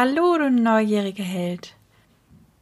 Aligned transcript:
Hallo, 0.00 0.38
du 0.38 0.48
neugieriger 0.48 1.24
Held. 1.24 1.74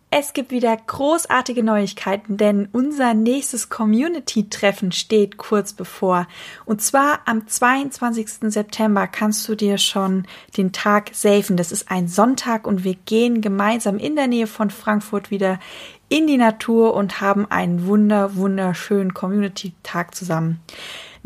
Es 0.09 0.33
gibt 0.33 0.53
wieder 0.53 0.75
großartige 0.75 1.63
Neuigkeiten, 1.63 2.39
denn 2.39 2.67
unser 2.73 3.13
nächstes 3.13 3.69
Community-Treffen 3.69 4.91
steht 4.91 5.37
kurz 5.37 5.75
bevor. 5.75 6.29
Und 6.65 6.81
zwar 6.81 7.21
am 7.27 7.47
22. 7.47 8.51
September 8.51 9.07
kannst 9.07 9.47
du 9.51 9.55
dir 9.55 9.77
schon 9.77 10.27
den 10.57 10.73
Tag 10.73 11.11
safen. 11.13 11.59
Das 11.59 11.73
ist 11.73 11.91
ein 11.91 12.09
Sonntag 12.09 12.67
und 12.67 12.85
wir 12.85 12.95
gehen 12.95 13.43
gemeinsam 13.43 13.99
in 13.99 14.17
der 14.17 14.29
Nähe 14.29 14.47
von 14.47 14.71
Frankfurt 14.71 15.31
wieder 15.31 15.61
in 16.09 16.27
die 16.27 16.39
Natur 16.39 16.95
und 16.95 17.21
haben 17.21 17.45
einen 17.51 17.87
wunder, 17.87 18.37
wunderschönen 18.37 19.13
Community-Tag 19.13 20.15
zusammen. 20.15 20.61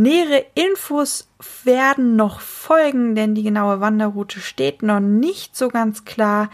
Nähere 0.00 0.46
Infos 0.54 1.28
werden 1.62 2.16
noch 2.16 2.40
folgen, 2.40 3.14
denn 3.14 3.34
die 3.34 3.42
genaue 3.42 3.80
Wanderroute 3.82 4.40
steht 4.40 4.82
noch 4.82 4.98
nicht 4.98 5.54
so 5.54 5.68
ganz 5.68 6.06
klar. 6.06 6.48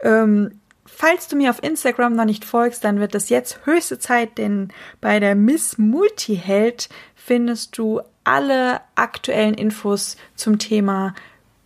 Ähm, 0.00 0.62
falls 0.86 1.28
du 1.28 1.36
mir 1.36 1.50
auf 1.50 1.62
Instagram 1.62 2.16
noch 2.16 2.24
nicht 2.24 2.46
folgst, 2.46 2.82
dann 2.82 2.98
wird 2.98 3.14
es 3.14 3.28
jetzt 3.28 3.66
höchste 3.66 3.98
Zeit, 3.98 4.38
denn 4.38 4.68
bei 5.02 5.20
der 5.20 5.34
Miss 5.34 5.76
Multiheld 5.76 6.88
findest 7.14 7.76
du 7.76 8.00
alle 8.24 8.80
aktuellen 8.94 9.52
Infos 9.52 10.16
zum 10.34 10.58
Thema 10.58 11.14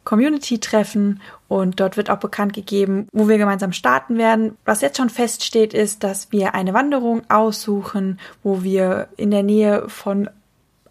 Community-Treffen 0.02 1.22
und 1.46 1.78
dort 1.78 1.96
wird 1.96 2.10
auch 2.10 2.18
bekannt 2.18 2.54
gegeben, 2.54 3.06
wo 3.12 3.28
wir 3.28 3.38
gemeinsam 3.38 3.70
starten 3.70 4.18
werden. 4.18 4.56
Was 4.64 4.80
jetzt 4.80 4.96
schon 4.96 5.10
feststeht, 5.10 5.74
ist, 5.74 6.02
dass 6.02 6.32
wir 6.32 6.56
eine 6.56 6.74
Wanderung 6.74 7.22
aussuchen, 7.30 8.18
wo 8.42 8.64
wir 8.64 9.06
in 9.16 9.30
der 9.30 9.44
Nähe 9.44 9.88
von 9.88 10.28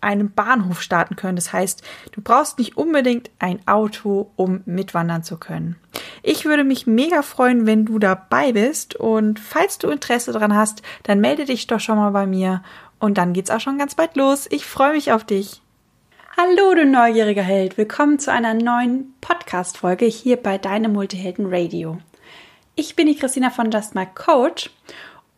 einem 0.03 0.31
Bahnhof 0.31 0.81
starten 0.81 1.15
können. 1.15 1.35
Das 1.35 1.53
heißt, 1.53 1.83
du 2.11 2.21
brauchst 2.21 2.59
nicht 2.59 2.77
unbedingt 2.77 3.31
ein 3.39 3.65
Auto, 3.67 4.31
um 4.35 4.61
mitwandern 4.65 5.23
zu 5.23 5.37
können. 5.37 5.77
Ich 6.21 6.45
würde 6.45 6.63
mich 6.63 6.87
mega 6.87 7.21
freuen, 7.21 7.65
wenn 7.65 7.85
du 7.85 7.99
dabei 7.99 8.51
bist 8.53 8.95
und 8.95 9.39
falls 9.39 9.77
du 9.77 9.89
Interesse 9.89 10.31
daran 10.31 10.55
hast, 10.55 10.81
dann 11.03 11.19
melde 11.19 11.45
dich 11.45 11.67
doch 11.67 11.79
schon 11.79 11.97
mal 11.97 12.11
bei 12.11 12.25
mir 12.25 12.63
und 12.99 13.17
dann 13.17 13.33
geht's 13.33 13.49
auch 13.49 13.59
schon 13.59 13.77
ganz 13.77 13.95
bald 13.95 14.15
los. 14.15 14.47
Ich 14.49 14.65
freue 14.65 14.93
mich 14.93 15.11
auf 15.11 15.23
dich. 15.23 15.61
Hallo, 16.35 16.73
du 16.73 16.85
neugieriger 16.85 17.43
Held. 17.43 17.77
Willkommen 17.77 18.17
zu 18.17 18.31
einer 18.31 18.55
neuen 18.55 19.13
Podcast-Folge 19.21 20.05
hier 20.05 20.37
bei 20.37 20.57
deinem 20.57 20.93
Multihelden 20.93 21.45
Radio. 21.47 21.99
Ich 22.75 22.95
bin 22.95 23.05
die 23.05 23.15
Christina 23.15 23.51
von 23.51 23.69
Just 23.69 23.93
My 23.93 24.07
Coach 24.07 24.71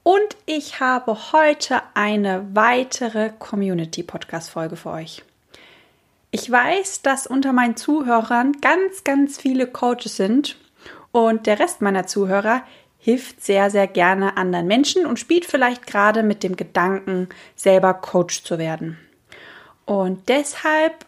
und 0.06 0.38
ich 0.46 0.80
habe 0.80 1.18
heute 1.32 1.82
eine 1.96 2.46
weitere 2.54 3.32
Community-Podcast-Folge 3.40 4.76
für 4.76 4.92
euch. 4.92 5.24
Ich 6.30 6.50
weiß, 6.50 7.02
dass 7.02 7.26
unter 7.26 7.54
meinen 7.54 7.76
Zuhörern 7.76 8.52
ganz, 8.62 9.04
ganz 9.04 9.40
viele 9.40 9.66
Coaches 9.66 10.16
sind 10.16 10.58
und 11.12 11.48
der 11.48 11.60
Rest 11.60 11.82
meiner 11.82 12.06
Zuhörer 12.06 12.62
hilft 13.00 13.44
sehr, 13.44 13.72
sehr 13.72 13.88
gerne 13.88 14.38
anderen 14.38 14.68
Menschen 14.68 15.08
und 15.08 15.18
spielt 15.18 15.46
vielleicht 15.46 15.88
gerade 15.88 16.22
mit 16.22 16.44
dem 16.44 16.56
Gedanken, 16.56 17.30
selber 17.56 17.96
Coach 17.96 18.44
zu 18.44 18.60
werden. 18.60 19.00
Und 19.86 20.30
deshalb, 20.30 21.08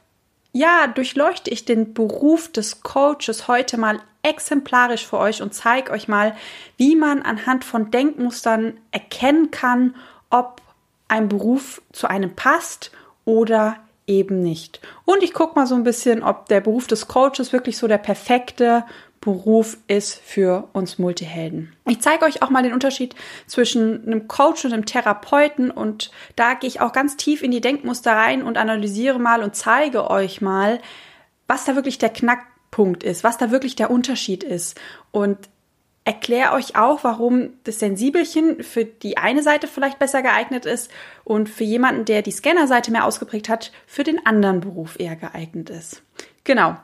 ja, 0.57 0.87
durchleuchte 0.87 1.51
ich 1.51 1.65
den 1.65 1.93
Beruf 1.93 2.51
des 2.51 2.81
Coaches 2.81 3.47
heute 3.47 3.77
mal 3.77 3.99
exemplarisch 4.23 5.05
für 5.05 5.19
euch 5.19 5.41
und 5.41 5.53
zeige 5.53 5.91
euch 5.91 6.07
mal, 6.07 6.35
wie 6.77 6.95
man 6.95 7.21
anhand 7.21 7.63
von 7.63 7.91
Denkmustern 7.91 8.77
erkennen 8.91 9.51
kann, 9.51 9.95
ob 10.31 10.61
ein 11.07 11.29
Beruf 11.29 11.81
zu 11.91 12.07
einem 12.07 12.35
passt 12.35 12.91
oder 13.23 13.77
eben 14.07 14.41
nicht. 14.41 14.81
Und 15.05 15.21
ich 15.21 15.33
gucke 15.33 15.59
mal 15.59 15.67
so 15.67 15.75
ein 15.75 15.83
bisschen, 15.83 16.23
ob 16.23 16.47
der 16.47 16.61
Beruf 16.61 16.87
des 16.87 17.07
Coaches 17.07 17.53
wirklich 17.53 17.77
so 17.77 17.87
der 17.87 17.99
perfekte 17.99 18.83
Beruf 19.27 19.77
ist 19.89 20.21
für 20.23 20.69
uns 20.71 20.99
Multihelden. 20.99 21.73
Ich 21.85 21.99
zeige 21.99 22.23
euch 22.23 22.41
auch 22.41 22.49
mal 22.49 22.63
den 22.63 22.71
Unterschied 22.71 23.13
zwischen 23.45 24.05
einem 24.05 24.29
Coach 24.29 24.63
und 24.63 24.71
einem 24.71 24.85
Therapeuten 24.85 25.69
und 25.69 26.11
da 26.37 26.53
gehe 26.53 26.69
ich 26.69 26.79
auch 26.79 26.93
ganz 26.93 27.17
tief 27.17 27.43
in 27.43 27.51
die 27.51 27.59
Denkmuster 27.59 28.13
rein 28.13 28.41
und 28.41 28.57
analysiere 28.57 29.19
mal 29.19 29.43
und 29.43 29.53
zeige 29.53 30.09
euch 30.09 30.39
mal, 30.39 30.79
was 31.45 31.65
da 31.65 31.75
wirklich 31.75 31.97
der 31.97 32.07
Knack 32.07 32.45
Punkt 32.71 33.03
ist, 33.03 33.25
was 33.25 33.37
da 33.37 33.51
wirklich 33.51 33.75
der 33.75 33.91
Unterschied 33.91 34.45
ist. 34.45 34.79
Und 35.11 35.37
erkläre 36.05 36.53
euch 36.53 36.77
auch, 36.77 37.03
warum 37.03 37.49
das 37.65 37.79
Sensibelchen 37.79 38.63
für 38.63 38.85
die 38.85 39.17
eine 39.17 39.43
Seite 39.43 39.67
vielleicht 39.67 39.99
besser 39.99 40.21
geeignet 40.21 40.65
ist 40.65 40.89
und 41.25 41.49
für 41.49 41.65
jemanden, 41.65 42.05
der 42.05 42.21
die 42.21 42.31
Scannerseite 42.31 42.91
mehr 42.91 43.03
ausgeprägt 43.03 43.49
hat, 43.49 43.73
für 43.87 44.05
den 44.05 44.25
anderen 44.25 44.61
Beruf 44.61 44.97
eher 44.97 45.17
geeignet 45.17 45.69
ist. 45.69 46.01
Genau. 46.45 46.77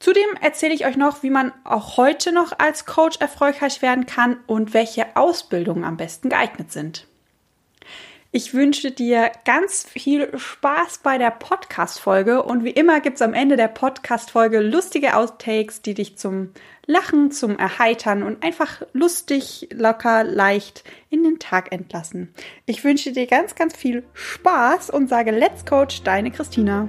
Zudem 0.00 0.28
erzähle 0.40 0.74
ich 0.74 0.86
euch 0.86 0.96
noch, 0.96 1.22
wie 1.22 1.30
man 1.30 1.52
auch 1.64 1.96
heute 1.96 2.32
noch 2.32 2.58
als 2.58 2.86
Coach 2.86 3.18
erfolgreich 3.18 3.82
werden 3.82 4.06
kann 4.06 4.38
und 4.46 4.72
welche 4.72 5.16
Ausbildungen 5.16 5.84
am 5.84 5.96
besten 5.96 6.28
geeignet 6.28 6.70
sind. 6.70 7.06
Ich 8.30 8.52
wünsche 8.52 8.90
dir 8.90 9.32
ganz 9.46 9.84
viel 9.84 10.38
Spaß 10.38 10.98
bei 10.98 11.16
der 11.16 11.30
Podcast-Folge 11.30 12.42
und 12.42 12.62
wie 12.62 12.70
immer 12.70 13.00
gibt 13.00 13.16
es 13.16 13.22
am 13.22 13.32
Ende 13.32 13.56
der 13.56 13.68
Podcast-Folge 13.68 14.60
lustige 14.60 15.16
Outtakes, 15.16 15.80
die 15.80 15.94
dich 15.94 16.18
zum 16.18 16.50
Lachen, 16.84 17.30
zum 17.30 17.58
Erheitern 17.58 18.22
und 18.22 18.44
einfach 18.44 18.82
lustig, 18.92 19.68
locker, 19.72 20.24
leicht 20.24 20.84
in 21.08 21.22
den 21.24 21.38
Tag 21.38 21.72
entlassen. 21.72 22.34
Ich 22.66 22.84
wünsche 22.84 23.12
dir 23.12 23.26
ganz, 23.26 23.54
ganz 23.54 23.74
viel 23.74 24.04
Spaß 24.12 24.90
und 24.90 25.08
sage 25.08 25.30
Let's 25.30 25.64
Coach, 25.64 26.02
deine 26.02 26.30
Christina. 26.30 26.88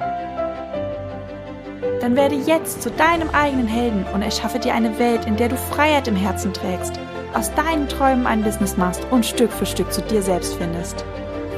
Dann 2.01 2.15
werde 2.15 2.33
jetzt 2.33 2.81
zu 2.81 2.89
deinem 2.89 3.29
eigenen 3.29 3.67
Helden 3.67 4.05
und 4.11 4.23
erschaffe 4.23 4.57
dir 4.57 4.73
eine 4.73 4.97
Welt, 4.97 5.25
in 5.25 5.37
der 5.37 5.49
du 5.49 5.55
Freiheit 5.55 6.07
im 6.07 6.15
Herzen 6.15 6.51
trägst, 6.51 6.93
aus 7.35 7.53
deinen 7.53 7.87
Träumen 7.87 8.25
ein 8.25 8.43
Business 8.43 8.75
machst 8.75 9.05
und 9.11 9.23
Stück 9.23 9.51
für 9.51 9.67
Stück 9.67 9.93
zu 9.93 10.01
dir 10.01 10.23
selbst 10.23 10.55
findest. 10.55 11.05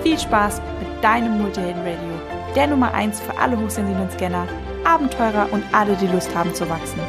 Viel 0.04 0.20
Spaß 0.20 0.62
mit 0.82 1.02
deinem 1.02 1.42
Multihelden 1.42 1.82
Radio, 1.82 2.54
der 2.58 2.68
Nummer 2.68 2.94
1 2.94 3.22
für 3.22 3.38
alle 3.38 3.58
hochsensiblen 3.58 4.12
Scanner, 4.12 4.46
Abenteurer 4.84 5.48
und 5.52 5.64
alle, 5.72 5.96
die 5.96 6.08
Lust 6.08 6.36
haben 6.36 6.54
zu 6.54 6.70
wachsen. 6.70 7.00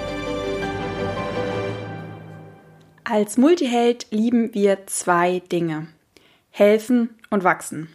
Als 3.02 3.36
Multiheld 3.36 4.06
lieben 4.10 4.54
wir 4.54 4.86
zwei 4.86 5.40
Dinge. 5.50 5.88
Helfen 6.50 7.18
und 7.34 7.44
wachsen. 7.44 7.88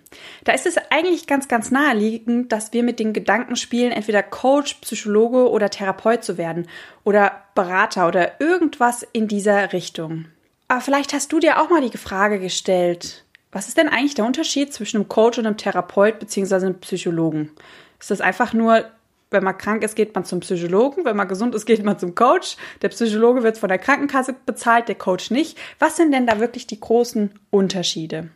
Da 0.44 0.54
ist 0.54 0.68
es 0.68 0.78
eigentlich 0.92 1.26
ganz, 1.26 1.48
ganz 1.48 1.72
naheliegend, 1.72 2.52
dass 2.52 2.74
wir 2.74 2.84
mit 2.84 3.00
den 3.00 3.14
Gedanken 3.14 3.56
spielen, 3.56 3.92
entweder 3.92 4.22
Coach, 4.22 4.76
Psychologe 4.76 5.50
oder 5.50 5.70
Therapeut 5.70 6.24
zu 6.24 6.38
werden 6.38 6.68
oder 7.04 7.32
Berater 7.56 8.08
oder 8.08 8.40
irgendwas 8.40 9.06
in 9.14 9.28
dieser 9.28 9.74
Richtung. 9.74 10.26
Aber 10.68 10.82
vielleicht 10.82 11.14
hast 11.14 11.32
du 11.32 11.40
dir 11.40 11.60
auch 11.60 11.70
mal 11.70 11.82
die 11.82 11.98
Frage 11.98 12.40
gestellt, 12.40 13.26
was 13.52 13.68
ist 13.68 13.78
denn 13.78 13.90
eigentlich 13.90 14.14
der 14.14 14.26
Unterschied 14.26 14.72
zwischen 14.72 14.98
einem 14.98 15.10
Coach 15.10 15.40
und 15.40 15.48
einem 15.48 15.58
Therapeut 15.58 16.20
bzw. 16.20 16.56
einem 16.56 16.80
Psychologen? 16.82 17.52
Ist 18.00 18.12
das 18.12 18.22
einfach 18.22 18.54
nur, 18.54 18.86
wenn 19.32 19.44
man 19.44 19.58
krank 19.58 19.84
ist, 19.84 19.96
geht 19.96 20.14
man 20.14 20.26
zum 20.26 20.42
Psychologen, 20.42 21.06
wenn 21.06 21.18
man 21.18 21.28
gesund 21.28 21.56
ist, 21.56 21.66
geht 21.66 21.84
man 21.84 21.98
zum 21.98 22.14
Coach. 22.14 22.58
Der 22.82 22.90
Psychologe 22.90 23.42
wird 23.42 23.58
von 23.58 23.70
der 23.70 23.80
Krankenkasse 23.80 24.36
bezahlt, 24.46 24.88
der 24.88 24.96
Coach 24.96 25.32
nicht. 25.32 25.58
Was 25.80 25.98
sind 25.98 26.12
denn 26.12 26.28
da 26.28 26.40
wirklich 26.40 26.68
die 26.68 26.80
großen 26.80 27.32
Unterschiede? 27.50 28.30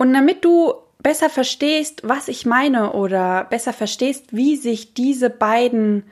Und 0.00 0.14
damit 0.14 0.46
du 0.46 0.72
besser 1.02 1.28
verstehst, 1.28 2.00
was 2.04 2.28
ich 2.28 2.46
meine 2.46 2.94
oder 2.94 3.44
besser 3.44 3.74
verstehst, 3.74 4.34
wie 4.34 4.56
sich 4.56 4.94
diese 4.94 5.28
beiden 5.28 6.04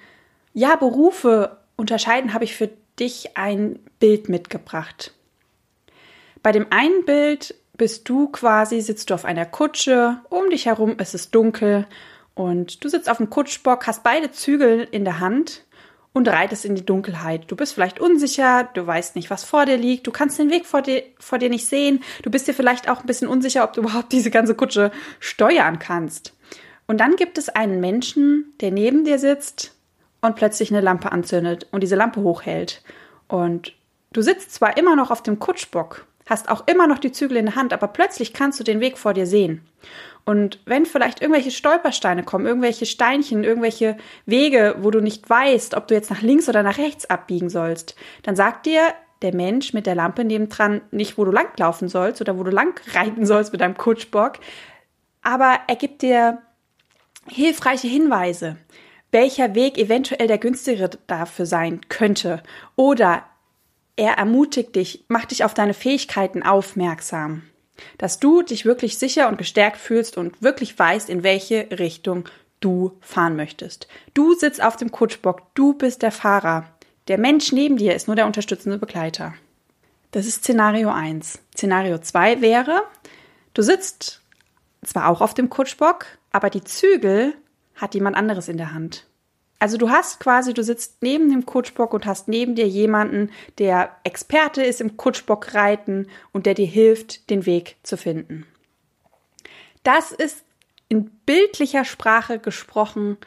ja, 0.52 0.76
Berufe 0.76 1.56
unterscheiden, 1.74 2.34
habe 2.34 2.44
ich 2.44 2.54
für 2.54 2.68
dich 3.00 3.38
ein 3.38 3.78
Bild 3.98 4.28
mitgebracht. 4.28 5.14
Bei 6.42 6.52
dem 6.52 6.66
einen 6.68 7.06
Bild 7.06 7.54
bist 7.78 8.06
du 8.10 8.28
quasi, 8.28 8.82
sitzt 8.82 9.08
du 9.08 9.14
auf 9.14 9.24
einer 9.24 9.46
Kutsche, 9.46 10.18
um 10.28 10.50
dich 10.50 10.66
herum 10.66 10.98
ist 10.98 11.14
es 11.14 11.30
dunkel 11.30 11.86
und 12.34 12.84
du 12.84 12.90
sitzt 12.90 13.08
auf 13.08 13.16
dem 13.16 13.30
Kutschbock, 13.30 13.86
hast 13.86 14.02
beide 14.02 14.30
Zügel 14.32 14.86
in 14.90 15.06
der 15.06 15.18
Hand 15.18 15.64
und 16.12 16.28
reitest 16.28 16.64
in 16.64 16.74
die 16.74 16.84
Dunkelheit. 16.84 17.44
Du 17.48 17.56
bist 17.56 17.74
vielleicht 17.74 18.00
unsicher, 18.00 18.68
du 18.74 18.86
weißt 18.86 19.16
nicht, 19.16 19.30
was 19.30 19.44
vor 19.44 19.66
dir 19.66 19.76
liegt, 19.76 20.06
du 20.06 20.10
kannst 20.10 20.38
den 20.38 20.50
Weg 20.50 20.66
vor 20.66 20.82
dir, 20.82 21.02
vor 21.18 21.38
dir 21.38 21.48
nicht 21.48 21.66
sehen, 21.66 22.02
du 22.22 22.30
bist 22.30 22.48
dir 22.48 22.54
vielleicht 22.54 22.88
auch 22.88 23.00
ein 23.00 23.06
bisschen 23.06 23.28
unsicher, 23.28 23.64
ob 23.64 23.72
du 23.72 23.80
überhaupt 23.82 24.12
diese 24.12 24.30
ganze 24.30 24.54
Kutsche 24.54 24.90
steuern 25.20 25.78
kannst. 25.78 26.34
Und 26.86 26.98
dann 26.98 27.16
gibt 27.16 27.38
es 27.38 27.48
einen 27.50 27.80
Menschen, 27.80 28.54
der 28.60 28.70
neben 28.70 29.04
dir 29.04 29.18
sitzt 29.18 29.74
und 30.20 30.36
plötzlich 30.36 30.72
eine 30.72 30.80
Lampe 30.80 31.12
anzündet 31.12 31.66
und 31.70 31.82
diese 31.82 31.96
Lampe 31.96 32.22
hochhält. 32.22 32.82
Und 33.28 33.74
du 34.12 34.22
sitzt 34.22 34.54
zwar 34.54 34.76
immer 34.76 34.96
noch 34.96 35.10
auf 35.10 35.22
dem 35.22 35.38
Kutschbock, 35.38 36.06
hast 36.28 36.48
auch 36.48 36.66
immer 36.66 36.86
noch 36.86 36.98
die 36.98 37.12
Zügel 37.12 37.38
in 37.38 37.46
der 37.46 37.56
Hand, 37.56 37.72
aber 37.72 37.88
plötzlich 37.88 38.32
kannst 38.32 38.60
du 38.60 38.64
den 38.64 38.80
Weg 38.80 38.98
vor 38.98 39.14
dir 39.14 39.26
sehen. 39.26 39.66
Und 40.24 40.60
wenn 40.66 40.84
vielleicht 40.84 41.22
irgendwelche 41.22 41.50
Stolpersteine 41.50 42.22
kommen, 42.22 42.46
irgendwelche 42.46 42.84
Steinchen, 42.84 43.44
irgendwelche 43.44 43.96
Wege, 44.26 44.76
wo 44.80 44.90
du 44.90 45.00
nicht 45.00 45.28
weißt, 45.28 45.74
ob 45.74 45.88
du 45.88 45.94
jetzt 45.94 46.10
nach 46.10 46.20
links 46.20 46.48
oder 46.48 46.62
nach 46.62 46.78
rechts 46.78 47.08
abbiegen 47.08 47.48
sollst, 47.48 47.96
dann 48.24 48.36
sagt 48.36 48.66
dir 48.66 48.82
der 49.22 49.34
Mensch 49.34 49.72
mit 49.72 49.86
der 49.86 49.94
Lampe 49.94 50.24
nebendran 50.24 50.82
nicht, 50.90 51.18
wo 51.18 51.24
du 51.24 51.30
langlaufen 51.30 51.88
sollst 51.88 52.20
oder 52.20 52.38
wo 52.38 52.44
du 52.44 52.50
lang 52.50 52.78
reiten 52.94 53.26
sollst 53.26 53.52
mit 53.52 53.60
deinem 53.60 53.76
Kutschbock, 53.76 54.34
aber 55.22 55.60
er 55.66 55.76
gibt 55.76 56.02
dir 56.02 56.42
hilfreiche 57.26 57.88
Hinweise, 57.88 58.56
welcher 59.10 59.54
Weg 59.54 59.78
eventuell 59.78 60.26
der 60.26 60.38
günstigere 60.38 60.90
dafür 61.06 61.46
sein 61.46 61.80
könnte. 61.88 62.42
Oder 62.76 63.24
er 63.98 64.14
ermutigt 64.14 64.76
dich, 64.76 65.04
macht 65.08 65.32
dich 65.32 65.44
auf 65.44 65.54
deine 65.54 65.74
Fähigkeiten 65.74 66.42
aufmerksam. 66.42 67.42
Dass 67.98 68.18
du 68.18 68.42
dich 68.42 68.64
wirklich 68.64 68.98
sicher 68.98 69.28
und 69.28 69.38
gestärkt 69.38 69.76
fühlst 69.76 70.16
und 70.16 70.40
wirklich 70.42 70.78
weißt, 70.78 71.10
in 71.10 71.22
welche 71.22 71.68
Richtung 71.78 72.28
du 72.60 72.96
fahren 73.00 73.36
möchtest. 73.36 73.88
Du 74.14 74.34
sitzt 74.34 74.62
auf 74.62 74.76
dem 74.76 74.90
Kutschbock, 74.90 75.42
du 75.54 75.74
bist 75.74 76.02
der 76.02 76.12
Fahrer. 76.12 76.64
Der 77.08 77.18
Mensch 77.18 77.52
neben 77.52 77.76
dir 77.76 77.94
ist 77.94 78.06
nur 78.06 78.16
der 78.16 78.26
unterstützende 78.26 78.78
Begleiter. 78.78 79.34
Das 80.12 80.26
ist 80.26 80.42
Szenario 80.42 80.90
1. 80.90 81.38
Szenario 81.54 81.98
2 81.98 82.40
wäre, 82.40 82.82
du 83.54 83.62
sitzt 83.62 84.22
zwar 84.84 85.08
auch 85.08 85.20
auf 85.20 85.34
dem 85.34 85.50
Kutschbock, 85.50 86.06
aber 86.30 86.50
die 86.50 86.64
Zügel 86.64 87.34
hat 87.74 87.94
jemand 87.94 88.16
anderes 88.16 88.48
in 88.48 88.56
der 88.56 88.72
Hand. 88.72 89.07
Also 89.60 89.76
du 89.76 89.90
hast 89.90 90.20
quasi, 90.20 90.54
du 90.54 90.62
sitzt 90.62 91.02
neben 91.02 91.30
dem 91.30 91.44
Kutschbock 91.44 91.92
und 91.92 92.06
hast 92.06 92.28
neben 92.28 92.54
dir 92.54 92.68
jemanden, 92.68 93.30
der 93.58 93.96
Experte 94.04 94.62
ist 94.62 94.80
im 94.80 94.96
Kutschbock 94.96 95.54
reiten 95.54 96.06
und 96.32 96.46
der 96.46 96.54
dir 96.54 96.66
hilft, 96.66 97.28
den 97.30 97.44
Weg 97.44 97.76
zu 97.82 97.96
finden. 97.96 98.46
Das 99.82 100.12
ist 100.12 100.44
in 100.88 101.10
bildlicher 101.26 101.84
Sprache 101.84 102.38
gesprochen, 102.38 103.18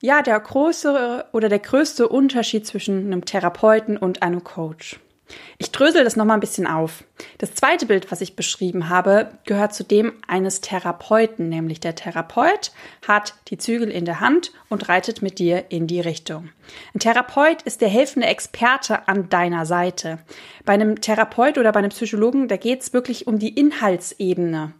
ja, 0.00 0.22
der 0.22 0.38
größere 0.38 1.26
oder 1.32 1.48
der 1.48 1.58
größte 1.58 2.08
Unterschied 2.08 2.66
zwischen 2.66 3.06
einem 3.06 3.24
Therapeuten 3.24 3.96
und 3.96 4.22
einem 4.22 4.44
Coach. 4.44 5.00
Ich 5.58 5.72
drösel 5.72 6.04
das 6.04 6.16
nochmal 6.16 6.36
ein 6.36 6.40
bisschen 6.40 6.66
auf. 6.66 7.04
Das 7.38 7.54
zweite 7.54 7.86
Bild, 7.86 8.10
was 8.10 8.20
ich 8.20 8.36
beschrieben 8.36 8.88
habe, 8.88 9.30
gehört 9.44 9.74
zu 9.74 9.84
dem 9.84 10.12
eines 10.26 10.60
Therapeuten, 10.60 11.48
nämlich 11.48 11.80
der 11.80 11.94
Therapeut 11.94 12.72
hat 13.06 13.34
die 13.48 13.58
Zügel 13.58 13.90
in 13.90 14.04
der 14.04 14.20
Hand 14.20 14.52
und 14.68 14.88
reitet 14.88 15.22
mit 15.22 15.38
dir 15.38 15.66
in 15.70 15.86
die 15.86 16.00
Richtung. 16.00 16.50
Ein 16.94 17.00
Therapeut 17.00 17.62
ist 17.62 17.80
der 17.80 17.88
helfende 17.88 18.28
Experte 18.28 19.08
an 19.08 19.28
deiner 19.28 19.66
Seite. 19.66 20.18
Bei 20.64 20.74
einem 20.74 21.00
Therapeut 21.00 21.58
oder 21.58 21.72
bei 21.72 21.80
einem 21.80 21.90
Psychologen, 21.90 22.48
da 22.48 22.56
geht 22.56 22.82
es 22.82 22.92
wirklich 22.92 23.26
um 23.26 23.38
die 23.38 23.54
Inhaltsebene. 23.54 24.72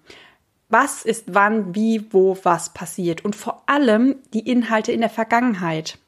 Was 0.68 1.04
ist 1.04 1.24
wann, 1.28 1.74
wie, 1.74 2.12
wo, 2.12 2.36
was 2.42 2.74
passiert 2.74 3.24
und 3.24 3.34
vor 3.34 3.62
allem 3.66 4.16
die 4.34 4.46
Inhalte 4.48 4.92
in 4.92 5.00
der 5.00 5.10
Vergangenheit. 5.10 5.98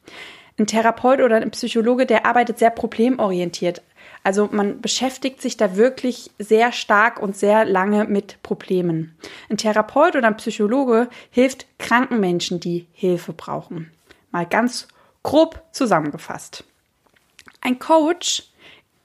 Ein 0.59 0.67
Therapeut 0.67 1.21
oder 1.21 1.37
ein 1.37 1.51
Psychologe, 1.53 2.05
der 2.05 2.27
arbeitet 2.27 2.59
sehr 2.59 2.69
problemorientiert. 2.69 3.81
Also 4.23 4.49
man 4.53 4.81
beschäftigt 4.81 5.41
sich 5.41 5.57
da 5.57 5.77
wirklich 5.77 6.31
sehr 6.39 6.73
stark 6.73 7.21
und 7.21 7.37
sehr 7.37 7.65
lange 7.65 8.05
mit 8.05 8.43
Problemen. 8.43 9.17
Ein 9.49 9.57
Therapeut 9.57 10.17
oder 10.17 10.27
ein 10.27 10.37
Psychologe 10.37 11.09
hilft 11.31 11.67
kranken 11.79 12.21
Menschen, 12.21 12.61
die 12.61 12.87
Hilfe 12.93 13.33
brauchen. 13.33 13.91
Mal 14.31 14.47
ganz 14.47 14.89
grob 15.23 15.63
zusammengefasst. 15.73 16.65
Ein 17.61 17.79
Coach 17.79 18.45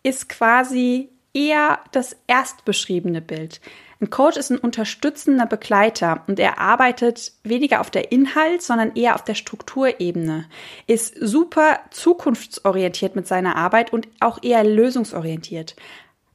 ist 0.04 0.30
quasi 0.30 1.10
eher 1.34 1.80
das 1.92 2.16
erstbeschriebene 2.28 3.22
Bild. 3.22 3.60
Ein 4.02 4.10
Coach 4.10 4.36
ist 4.36 4.52
ein 4.52 4.58
unterstützender 4.58 5.46
Begleiter 5.46 6.24
und 6.28 6.40
er 6.40 6.60
arbeitet 6.60 7.32
weniger 7.44 7.80
auf 7.80 7.90
der 7.90 8.12
Inhalt, 8.12 8.62
sondern 8.62 8.96
eher 8.96 9.16
auf 9.16 9.24
der 9.24 9.36
Strukturebene, 9.36 10.46
ist 10.86 11.16
super 11.20 11.80
zukunftsorientiert 11.92 13.16
mit 13.16 13.28
seiner 13.28 13.56
Arbeit 13.56 13.94
und 13.94 14.08
auch 14.20 14.44
eher 14.44 14.64
lösungsorientiert, 14.64 15.76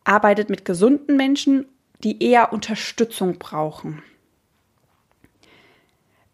arbeitet 0.04 0.48
mit 0.48 0.64
gesunden 0.64 1.16
Menschen, 1.16 1.66
die 2.02 2.22
eher 2.22 2.52
Unterstützung 2.52 3.38
brauchen. 3.38 4.02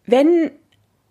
Wenn 0.05 0.51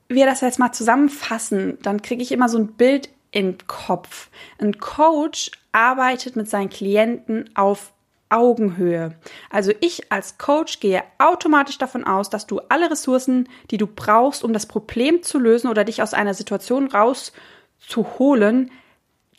wir 0.08 0.24
das 0.24 0.40
jetzt 0.40 0.58
mal 0.58 0.72
zusammenfassen, 0.72 1.78
dann 1.82 2.00
kriege 2.00 2.22
ich 2.22 2.32
immer 2.32 2.48
so 2.48 2.58
ein 2.58 2.68
Bild 2.68 3.10
im 3.32 3.58
Kopf. 3.66 4.30
Ein 4.58 4.78
Coach 4.78 5.50
arbeitet 5.72 6.36
mit 6.36 6.48
seinen 6.48 6.70
Klienten 6.70 7.50
auf 7.54 7.92
Augenhöhe. 8.28 9.14
Also 9.50 9.72
ich 9.80 10.10
als 10.10 10.38
Coach 10.38 10.80
gehe 10.80 11.02
automatisch 11.18 11.78
davon 11.78 12.04
aus, 12.04 12.30
dass 12.30 12.46
du 12.46 12.60
alle 12.68 12.90
Ressourcen, 12.90 13.48
die 13.70 13.78
du 13.78 13.86
brauchst, 13.86 14.42
um 14.42 14.52
das 14.52 14.66
Problem 14.66 15.22
zu 15.22 15.38
lösen 15.38 15.68
oder 15.68 15.84
dich 15.84 16.02
aus 16.02 16.14
einer 16.14 16.34
Situation 16.34 16.88
rauszuholen, 16.88 18.70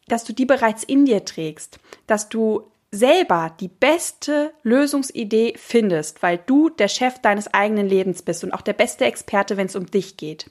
dass 0.07 0.24
du 0.24 0.34
die 0.34 0.45
bereits 0.45 0.84
in 0.84 1.06
dir 1.06 1.25
trägst, 1.25 1.80
dass 2.07 2.30
du 2.30 2.72
selber 2.92 3.54
die 3.60 3.68
beste 3.68 4.54
Lösungsidee 4.63 5.56
findest, 5.57 6.24
weil 6.24 6.39
du 6.45 6.69
der 6.69 6.88
Chef 6.88 7.19
deines 7.19 7.54
eigenen 7.54 7.88
Lebens 7.88 8.22
bist 8.22 8.44
und 8.44 8.54
auch 8.54 8.62
der 8.62 8.74
beste 8.74 9.06
Experte, 9.06 9.57
wenn 9.57 9.68
es 9.68 9.75
um 9.75 9.86
dich 9.88 10.18
geht. 10.18 10.50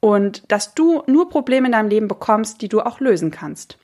Und 0.00 0.42
dass 0.48 0.74
du 0.74 1.02
nur 1.06 1.28
Probleme 1.28 1.66
in 1.66 1.72
deinem 1.72 1.88
Leben 1.88 2.08
bekommst, 2.08 2.62
die 2.62 2.68
du 2.68 2.80
auch 2.80 3.00
lösen 3.00 3.30
kannst. 3.30 3.78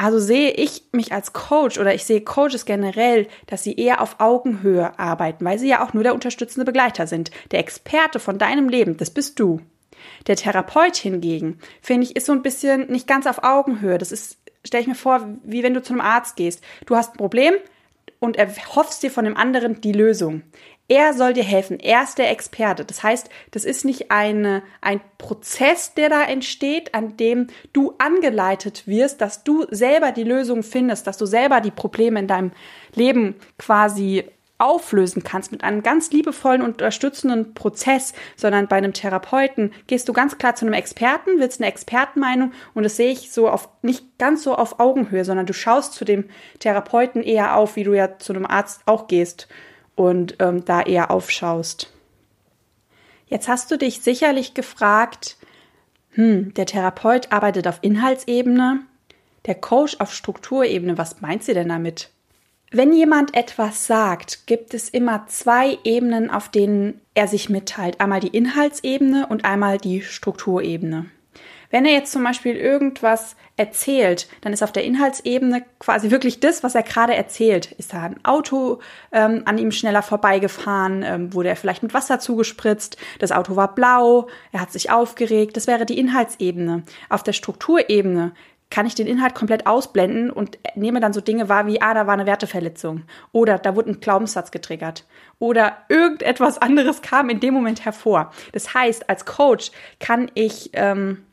Also 0.00 0.20
sehe 0.20 0.52
ich 0.52 0.84
mich 0.92 1.12
als 1.12 1.32
Coach 1.32 1.76
oder 1.76 1.92
ich 1.92 2.04
sehe 2.04 2.20
Coaches 2.20 2.64
generell, 2.64 3.26
dass 3.48 3.64
sie 3.64 3.74
eher 3.74 4.00
auf 4.00 4.20
Augenhöhe 4.20 4.96
arbeiten, 4.96 5.44
weil 5.44 5.58
sie 5.58 5.68
ja 5.68 5.84
auch 5.84 5.92
nur 5.92 6.04
der 6.04 6.14
unterstützende 6.14 6.64
Begleiter 6.64 7.08
sind. 7.08 7.32
Der 7.50 7.58
Experte 7.58 8.20
von 8.20 8.38
deinem 8.38 8.68
Leben, 8.68 8.96
das 8.96 9.10
bist 9.10 9.40
du. 9.40 9.60
Der 10.28 10.36
Therapeut 10.36 10.96
hingegen, 10.96 11.58
finde 11.82 12.06
ich, 12.06 12.14
ist 12.14 12.26
so 12.26 12.32
ein 12.32 12.42
bisschen 12.42 12.86
nicht 12.86 13.08
ganz 13.08 13.26
auf 13.26 13.42
Augenhöhe. 13.42 13.98
Das 13.98 14.12
ist, 14.12 14.38
stelle 14.64 14.82
ich 14.82 14.88
mir 14.88 14.94
vor, 14.94 15.26
wie 15.42 15.64
wenn 15.64 15.74
du 15.74 15.82
zu 15.82 15.94
einem 15.94 16.00
Arzt 16.00 16.36
gehst. 16.36 16.62
Du 16.86 16.94
hast 16.94 17.14
ein 17.14 17.18
Problem 17.18 17.54
und 18.20 18.36
erhoffst 18.36 19.02
dir 19.02 19.10
von 19.10 19.24
dem 19.24 19.36
anderen 19.36 19.80
die 19.80 19.92
Lösung. 19.92 20.42
Er 20.90 21.12
soll 21.12 21.34
dir 21.34 21.44
helfen. 21.44 21.78
Er 21.78 22.02
ist 22.02 22.16
der 22.16 22.30
Experte. 22.30 22.86
Das 22.86 23.02
heißt, 23.02 23.28
das 23.50 23.66
ist 23.66 23.84
nicht 23.84 24.10
eine, 24.10 24.62
ein 24.80 25.02
Prozess, 25.18 25.92
der 25.92 26.08
da 26.08 26.24
entsteht, 26.24 26.94
an 26.94 27.18
dem 27.18 27.48
du 27.74 27.94
angeleitet 27.98 28.86
wirst, 28.86 29.20
dass 29.20 29.44
du 29.44 29.66
selber 29.70 30.12
die 30.12 30.24
Lösung 30.24 30.62
findest, 30.62 31.06
dass 31.06 31.18
du 31.18 31.26
selber 31.26 31.60
die 31.60 31.70
Probleme 31.70 32.18
in 32.18 32.26
deinem 32.26 32.52
Leben 32.94 33.34
quasi 33.58 34.24
auflösen 34.56 35.22
kannst 35.22 35.52
mit 35.52 35.62
einem 35.62 35.82
ganz 35.82 36.10
liebevollen 36.10 36.62
und 36.62 36.70
unterstützenden 36.70 37.54
Prozess, 37.54 38.12
sondern 38.34 38.66
bei 38.66 38.76
einem 38.76 38.92
Therapeuten 38.92 39.72
gehst 39.86 40.08
du 40.08 40.12
ganz 40.12 40.36
klar 40.36 40.56
zu 40.56 40.64
einem 40.64 40.74
Experten, 40.74 41.38
willst 41.38 41.60
eine 41.60 41.68
Expertenmeinung 41.68 42.52
und 42.74 42.82
das 42.82 42.96
sehe 42.96 43.12
ich 43.12 43.30
so 43.30 43.48
auf 43.48 43.68
nicht 43.82 44.18
ganz 44.18 44.42
so 44.42 44.56
auf 44.56 44.80
Augenhöhe, 44.80 45.24
sondern 45.24 45.46
du 45.46 45.52
schaust 45.52 45.92
zu 45.92 46.04
dem 46.04 46.24
Therapeuten 46.58 47.22
eher 47.22 47.56
auf, 47.56 47.76
wie 47.76 47.84
du 47.84 47.94
ja 47.94 48.18
zu 48.18 48.32
einem 48.32 48.46
Arzt 48.46 48.82
auch 48.86 49.06
gehst 49.06 49.46
und 49.98 50.36
ähm, 50.38 50.64
da 50.64 50.80
eher 50.82 51.10
aufschaust. 51.10 51.92
Jetzt 53.26 53.48
hast 53.48 53.70
du 53.70 53.76
dich 53.76 54.00
sicherlich 54.00 54.54
gefragt, 54.54 55.36
hm, 56.12 56.54
der 56.54 56.66
Therapeut 56.66 57.32
arbeitet 57.32 57.66
auf 57.66 57.80
Inhaltsebene, 57.82 58.80
der 59.46 59.56
Coach 59.56 59.96
auf 59.98 60.14
Strukturebene, 60.14 60.98
was 60.98 61.20
meint 61.20 61.42
sie 61.42 61.52
denn 61.52 61.68
damit? 61.68 62.10
Wenn 62.70 62.92
jemand 62.92 63.34
etwas 63.34 63.86
sagt, 63.86 64.46
gibt 64.46 64.72
es 64.74 64.88
immer 64.88 65.26
zwei 65.26 65.78
Ebenen, 65.84 66.30
auf 66.30 66.48
denen 66.50 67.00
er 67.14 67.26
sich 67.26 67.48
mitteilt. 67.48 68.00
Einmal 68.00 68.20
die 68.20 68.36
Inhaltsebene 68.36 69.26
und 69.26 69.44
einmal 69.44 69.78
die 69.78 70.02
Strukturebene. 70.02 71.06
Wenn 71.70 71.84
er 71.84 71.92
jetzt 71.92 72.12
zum 72.12 72.24
Beispiel 72.24 72.56
irgendwas 72.56 73.36
erzählt, 73.56 74.28
dann 74.40 74.52
ist 74.52 74.62
auf 74.62 74.72
der 74.72 74.84
Inhaltsebene 74.84 75.64
quasi 75.78 76.10
wirklich 76.10 76.40
das, 76.40 76.62
was 76.62 76.74
er 76.74 76.82
gerade 76.82 77.14
erzählt. 77.14 77.72
Ist 77.72 77.92
da 77.92 78.02
ein 78.02 78.24
Auto 78.24 78.78
ähm, 79.12 79.42
an 79.44 79.58
ihm 79.58 79.72
schneller 79.72 80.02
vorbeigefahren? 80.02 81.02
Ähm, 81.02 81.34
wurde 81.34 81.50
er 81.50 81.56
vielleicht 81.56 81.82
mit 81.82 81.92
Wasser 81.92 82.20
zugespritzt? 82.20 82.96
Das 83.18 83.32
Auto 83.32 83.56
war 83.56 83.74
blau, 83.74 84.28
er 84.52 84.60
hat 84.60 84.72
sich 84.72 84.90
aufgeregt. 84.90 85.56
Das 85.56 85.66
wäre 85.66 85.84
die 85.84 85.98
Inhaltsebene. 85.98 86.84
Auf 87.10 87.22
der 87.22 87.32
Strukturebene 87.32 88.32
kann 88.70 88.86
ich 88.86 88.94
den 88.94 89.06
Inhalt 89.06 89.34
komplett 89.34 89.66
ausblenden 89.66 90.30
und 90.30 90.58
nehme 90.74 91.00
dann 91.00 91.12
so 91.12 91.20
Dinge 91.20 91.48
wahr 91.48 91.66
wie, 91.66 91.80
ah, 91.80 91.94
da 91.94 92.06
war 92.06 92.14
eine 92.14 92.26
Werteverletzung 92.26 93.04
oder 93.32 93.58
da 93.58 93.74
wurde 93.74 93.90
ein 93.90 94.00
Glaubenssatz 94.00 94.50
getriggert 94.50 95.06
oder 95.38 95.78
irgendetwas 95.88 96.58
anderes 96.58 97.00
kam 97.00 97.30
in 97.30 97.40
dem 97.40 97.54
Moment 97.54 97.84
hervor. 97.84 98.32
Das 98.52 98.74
heißt, 98.74 99.08
als 99.08 99.24
Coach 99.24 99.70
kann 100.00 100.30
ich 100.34 100.70
ähm, 100.74 101.24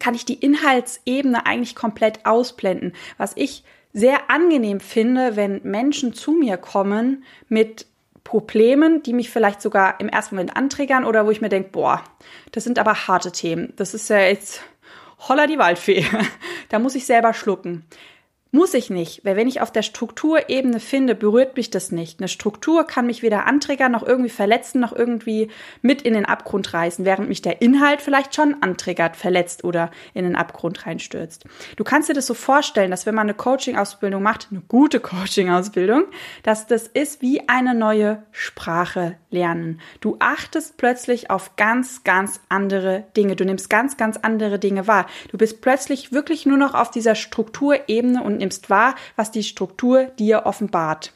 kann 0.00 0.14
ich 0.14 0.24
die 0.24 0.34
Inhaltsebene 0.34 1.46
eigentlich 1.46 1.74
komplett 1.74 2.24
ausblenden. 2.26 2.92
Was 3.18 3.32
ich 3.36 3.64
sehr 3.92 4.30
angenehm 4.30 4.80
finde, 4.80 5.36
wenn 5.36 5.60
Menschen 5.62 6.12
zu 6.12 6.32
mir 6.32 6.56
kommen 6.56 7.24
mit 7.48 7.86
Problemen, 8.24 9.02
die 9.02 9.12
mich 9.12 9.30
vielleicht 9.30 9.62
sogar 9.62 10.00
im 10.00 10.08
ersten 10.08 10.34
Moment 10.34 10.56
anträgern 10.56 11.04
oder 11.04 11.26
wo 11.26 11.30
ich 11.30 11.40
mir 11.40 11.48
denke, 11.48 11.70
boah, 11.70 12.02
das 12.52 12.64
sind 12.64 12.78
aber 12.78 13.06
harte 13.06 13.30
Themen. 13.30 13.72
Das 13.76 13.94
ist 13.94 14.10
ja 14.10 14.18
jetzt 14.18 14.62
holla 15.28 15.46
die 15.46 15.58
Waldfee. 15.58 16.04
da 16.68 16.78
muss 16.78 16.94
ich 16.94 17.06
selber 17.06 17.32
schlucken. 17.32 17.84
Muss 18.56 18.72
ich 18.72 18.88
nicht, 18.88 19.22
weil 19.22 19.36
wenn 19.36 19.48
ich 19.48 19.60
auf 19.60 19.70
der 19.70 19.82
Strukturebene 19.82 20.80
finde, 20.80 21.14
berührt 21.14 21.58
mich 21.58 21.68
das 21.68 21.92
nicht. 21.92 22.20
Eine 22.20 22.28
Struktur 22.28 22.86
kann 22.86 23.04
mich 23.04 23.22
weder 23.22 23.44
antriggern, 23.44 23.92
noch 23.92 24.02
irgendwie 24.02 24.30
verletzen, 24.30 24.80
noch 24.80 24.96
irgendwie 24.96 25.50
mit 25.82 26.00
in 26.00 26.14
den 26.14 26.24
Abgrund 26.24 26.72
reißen, 26.72 27.04
während 27.04 27.28
mich 27.28 27.42
der 27.42 27.60
Inhalt 27.60 28.00
vielleicht 28.00 28.34
schon 28.34 28.62
antriggert, 28.62 29.14
verletzt 29.14 29.62
oder 29.62 29.90
in 30.14 30.24
den 30.24 30.36
Abgrund 30.36 30.86
reinstürzt. 30.86 31.44
Du 31.76 31.84
kannst 31.84 32.08
dir 32.08 32.14
das 32.14 32.26
so 32.26 32.32
vorstellen, 32.32 32.90
dass 32.90 33.04
wenn 33.04 33.14
man 33.14 33.26
eine 33.26 33.34
Coaching-Ausbildung 33.34 34.22
macht, 34.22 34.48
eine 34.50 34.62
gute 34.62 35.00
Coaching-Ausbildung, 35.00 36.04
dass 36.42 36.66
das 36.66 36.86
ist 36.86 37.20
wie 37.20 37.46
eine 37.50 37.74
neue 37.74 38.22
Sprache 38.32 39.16
lernen. 39.28 39.82
Du 40.00 40.16
achtest 40.18 40.78
plötzlich 40.78 41.28
auf 41.28 41.56
ganz, 41.56 42.04
ganz 42.04 42.40
andere 42.48 43.04
Dinge. 43.18 43.36
Du 43.36 43.44
nimmst 43.44 43.68
ganz, 43.68 43.98
ganz 43.98 44.16
andere 44.16 44.58
Dinge 44.58 44.86
wahr. 44.86 45.04
Du 45.30 45.36
bist 45.36 45.60
plötzlich 45.60 46.12
wirklich 46.12 46.46
nur 46.46 46.56
noch 46.56 46.72
auf 46.72 46.90
dieser 46.90 47.14
Strukturebene 47.14 48.22
und 48.22 48.45
nimmst 48.46 48.70
wahr, 48.70 48.94
was 49.16 49.30
die 49.30 49.42
Struktur 49.42 50.04
dir 50.04 50.46
offenbart. 50.46 51.12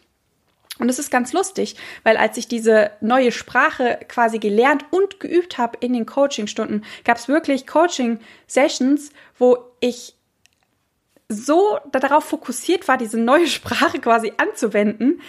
Und 0.79 0.89
es 0.89 0.99
ist 0.99 1.11
ganz 1.11 1.33
lustig, 1.33 1.77
weil 2.05 2.17
als 2.17 2.39
ich 2.39 2.49
diese 2.49 2.91
neue 3.01 3.33
Sprache 3.33 4.01
quasi 4.09 4.39
gelernt 4.39 4.87
und 4.91 5.21
geübt 5.21 5.59
habe 5.59 5.77
in 5.81 5.93
den 5.93 6.07
Coaching-Stunden, 6.07 6.85
gab 7.05 7.19
es 7.19 7.29
wirklich 7.29 7.67
Coaching-Sessions, 7.67 9.11
wo 9.39 9.59
ich 9.81 10.15
so 11.29 11.79
darauf 11.93 12.25
fokussiert 12.25 12.89
war, 12.89 12.97
diese 12.97 13.19
neue 13.19 13.47
Sprache 13.59 14.01
quasi 14.01 14.33
anzuwenden. 14.39 15.21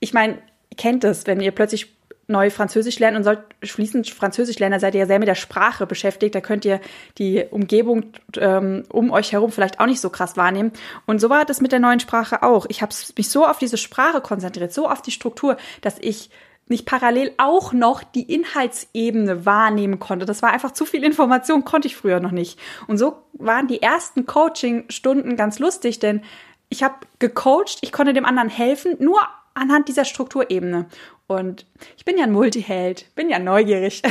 Ich 0.00 0.14
meine, 0.14 0.38
ihr 0.70 0.76
kennt 0.76 1.04
es, 1.04 1.26
wenn 1.26 1.40
ihr 1.40 1.52
plötzlich 1.52 1.95
neu 2.28 2.50
Französisch 2.50 2.98
lernen 2.98 3.18
und 3.18 3.24
sollt 3.24 3.40
fließend 3.62 4.10
Französisch 4.10 4.58
lernen, 4.58 4.74
da 4.74 4.80
seid 4.80 4.94
ihr 4.94 5.00
ja 5.00 5.06
sehr 5.06 5.18
mit 5.18 5.28
der 5.28 5.34
Sprache 5.34 5.86
beschäftigt. 5.86 6.34
Da 6.34 6.40
könnt 6.40 6.64
ihr 6.64 6.80
die 7.18 7.44
Umgebung 7.50 8.12
ähm, 8.36 8.84
um 8.88 9.10
euch 9.10 9.32
herum 9.32 9.52
vielleicht 9.52 9.78
auch 9.80 9.86
nicht 9.86 10.00
so 10.00 10.10
krass 10.10 10.36
wahrnehmen. 10.36 10.72
Und 11.06 11.20
so 11.20 11.30
war 11.30 11.44
das 11.44 11.60
mit 11.60 11.72
der 11.72 11.80
neuen 11.80 12.00
Sprache 12.00 12.42
auch. 12.42 12.66
Ich 12.68 12.82
habe 12.82 12.94
mich 13.16 13.28
so 13.28 13.46
auf 13.46 13.58
diese 13.58 13.76
Sprache 13.76 14.20
konzentriert, 14.20 14.72
so 14.72 14.88
auf 14.88 15.02
die 15.02 15.12
Struktur, 15.12 15.56
dass 15.82 15.96
ich 16.00 16.30
nicht 16.68 16.84
parallel 16.84 17.32
auch 17.36 17.72
noch 17.72 18.02
die 18.02 18.32
Inhaltsebene 18.32 19.46
wahrnehmen 19.46 20.00
konnte. 20.00 20.26
Das 20.26 20.42
war 20.42 20.52
einfach 20.52 20.72
zu 20.72 20.84
viel 20.84 21.04
Information, 21.04 21.64
konnte 21.64 21.86
ich 21.86 21.96
früher 21.96 22.18
noch 22.18 22.32
nicht. 22.32 22.58
Und 22.88 22.98
so 22.98 23.22
waren 23.34 23.68
die 23.68 23.82
ersten 23.82 24.26
Coaching-Stunden 24.26 25.36
ganz 25.36 25.60
lustig, 25.60 26.00
denn 26.00 26.22
ich 26.68 26.82
habe 26.82 26.94
gecoacht, 27.20 27.78
ich 27.82 27.92
konnte 27.92 28.12
dem 28.12 28.24
anderen 28.24 28.48
helfen, 28.48 28.96
nur 28.98 29.20
anhand 29.56 29.88
dieser 29.88 30.04
Strukturebene. 30.04 30.86
Und 31.26 31.66
ich 31.96 32.04
bin 32.04 32.18
ja 32.18 32.24
ein 32.24 32.32
Multiheld, 32.32 33.14
bin 33.14 33.28
ja 33.28 33.38
neugierig. 33.38 34.02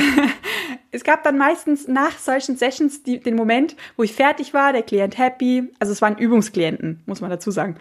es 0.90 1.02
gab 1.02 1.22
dann 1.24 1.38
meistens 1.38 1.88
nach 1.88 2.18
solchen 2.18 2.56
Sessions 2.56 3.02
die, 3.02 3.20
den 3.20 3.36
Moment, 3.36 3.76
wo 3.96 4.02
ich 4.02 4.12
fertig 4.12 4.52
war, 4.52 4.72
der 4.72 4.82
Klient 4.82 5.16
happy. 5.16 5.72
Also 5.78 5.92
es 5.92 6.02
waren 6.02 6.18
Übungsklienten, 6.18 7.02
muss 7.06 7.20
man 7.20 7.30
dazu 7.30 7.50
sagen. 7.50 7.76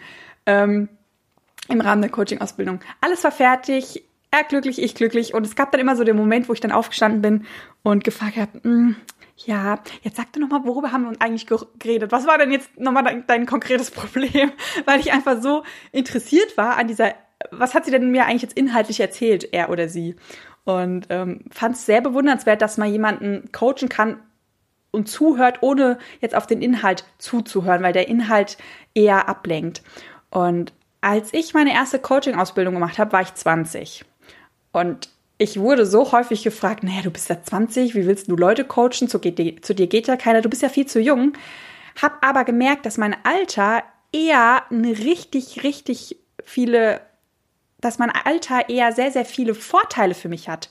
Ähm, 0.45 0.87
Im 1.67 1.81
Rahmen 1.81 2.01
der 2.01 2.11
Coaching-Ausbildung. 2.11 2.79
Alles 3.01 3.23
war 3.23 3.31
fertig, 3.31 4.05
er 4.31 4.43
glücklich, 4.43 4.81
ich 4.81 4.95
glücklich. 4.95 5.33
Und 5.33 5.45
es 5.45 5.55
gab 5.55 5.71
dann 5.71 5.81
immer 5.81 5.95
so 5.95 6.03
den 6.03 6.15
Moment, 6.15 6.47
wo 6.47 6.53
ich 6.53 6.61
dann 6.61 6.71
aufgestanden 6.71 7.21
bin 7.21 7.45
und 7.83 8.03
gefragt 8.03 8.37
habe, 8.37 8.61
hm, 8.63 8.95
ja, 9.37 9.79
jetzt 10.01 10.15
sag 10.15 10.31
doch 10.31 10.39
nochmal, 10.39 10.63
worüber 10.63 10.91
haben 10.91 11.03
wir 11.03 11.09
uns 11.09 11.19
eigentlich 11.19 11.47
geredet? 11.79 12.11
Was 12.11 12.25
war 12.25 12.37
denn 12.37 12.51
jetzt 12.51 12.79
nochmal 12.79 13.03
dein, 13.03 13.27
dein 13.27 13.45
konkretes 13.45 13.91
Problem? 13.91 14.51
Weil 14.85 14.99
ich 15.01 15.11
einfach 15.11 15.41
so 15.41 15.63
interessiert 15.91 16.55
war 16.57 16.77
an 16.77 16.87
dieser 16.87 17.15
was 17.51 17.73
hat 17.73 17.85
sie 17.85 17.91
denn 17.91 18.11
mir 18.11 18.25
eigentlich 18.25 18.41
jetzt 18.41 18.57
inhaltlich 18.57 18.99
erzählt, 18.99 19.53
er 19.53 19.69
oder 19.69 19.89
sie? 19.89 20.15
Und 20.63 21.07
ähm, 21.09 21.41
fand 21.51 21.75
es 21.75 21.85
sehr 21.85 22.01
bewundernswert, 22.01 22.61
dass 22.61 22.77
man 22.77 22.91
jemanden 22.91 23.51
coachen 23.51 23.89
kann 23.89 24.19
und 24.91 25.07
zuhört, 25.07 25.59
ohne 25.61 25.99
jetzt 26.21 26.35
auf 26.35 26.47
den 26.47 26.61
Inhalt 26.61 27.05
zuzuhören, 27.17 27.83
weil 27.83 27.93
der 27.93 28.07
Inhalt 28.07 28.57
eher 28.95 29.29
ablenkt. 29.29 29.83
Und 30.31 30.73
als 31.01 31.33
ich 31.33 31.53
meine 31.53 31.73
erste 31.73 31.99
Coaching-Ausbildung 31.99 32.73
gemacht 32.73 32.97
habe, 32.97 33.11
war 33.11 33.21
ich 33.21 33.33
20. 33.33 34.05
Und 34.71 35.09
ich 35.37 35.59
wurde 35.59 35.85
so 35.85 36.11
häufig 36.11 36.43
gefragt, 36.43 36.83
naja, 36.83 37.01
du 37.03 37.11
bist 37.11 37.29
ja 37.29 37.41
20, 37.41 37.93
wie 37.93 38.07
willst 38.07 38.29
du 38.29 38.35
Leute 38.35 38.63
coachen? 38.63 39.07
Zu, 39.07 39.19
zu 39.19 39.75
dir 39.75 39.87
geht 39.87 40.07
ja 40.07 40.15
keiner, 40.15 40.41
du 40.41 40.49
bist 40.49 40.61
ja 40.61 40.69
viel 40.69 40.87
zu 40.87 40.99
jung. 40.99 41.33
Hab 42.01 42.25
aber 42.25 42.43
gemerkt, 42.43 42.85
dass 42.85 42.97
mein 42.97 43.15
Alter 43.23 43.83
eher 44.11 44.63
eine 44.71 44.97
richtig, 44.97 45.63
richtig 45.63 46.17
viele 46.43 47.01
dass 47.85 47.99
mein 47.99 48.09
Alter 48.09 48.67
eher 48.67 48.91
sehr, 48.91 49.11
sehr 49.11 49.25
viele 49.25 49.53
Vorteile 49.53 50.15
für 50.15 50.27
mich 50.27 50.49
hat. 50.49 50.69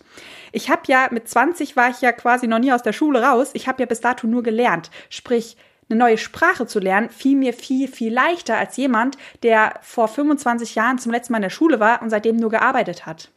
Ich 0.51 0.69
habe 0.69 0.83
ja 0.87 1.09
mit 1.13 1.29
20 1.29 1.77
war 1.77 1.91
ich 1.91 2.01
ja 2.01 2.11
quasi 2.11 2.49
noch 2.49 2.59
nie 2.59 2.73
aus 2.73 2.83
der 2.83 2.93
Schule 2.93 3.23
raus. 3.23 3.51
Ich 3.55 3.69
habe 3.69 3.81
ja 3.83 3.87
bis 3.87 4.01
dato 4.01 4.27
nur 4.27 4.43
gelernt. 4.43 4.91
Sprich, 5.11 5.57
eine 5.89 5.99
neue 5.99 6.19
Sprache 6.19 6.67
zu 6.67 6.81
lernen, 6.81 7.11
fiel 7.11 7.37
mir 7.37 7.53
viel, 7.53 7.89
viel 7.89 8.13
leichter 8.13 8.57
als 8.57 8.77
jemand, 8.77 9.17
der 9.43 9.75
vor 9.83 10.09
25 10.09 10.75
Jahren 10.75 10.99
zum 10.99 11.13
letzten 11.13 11.33
Mal 11.33 11.39
in 11.39 11.43
der 11.43 11.51
Schule 11.51 11.79
war 11.79 12.03
und 12.03 12.11
seitdem 12.11 12.37
nur 12.37 12.51
gearbeitet 12.51 13.07
hat. 13.07 13.31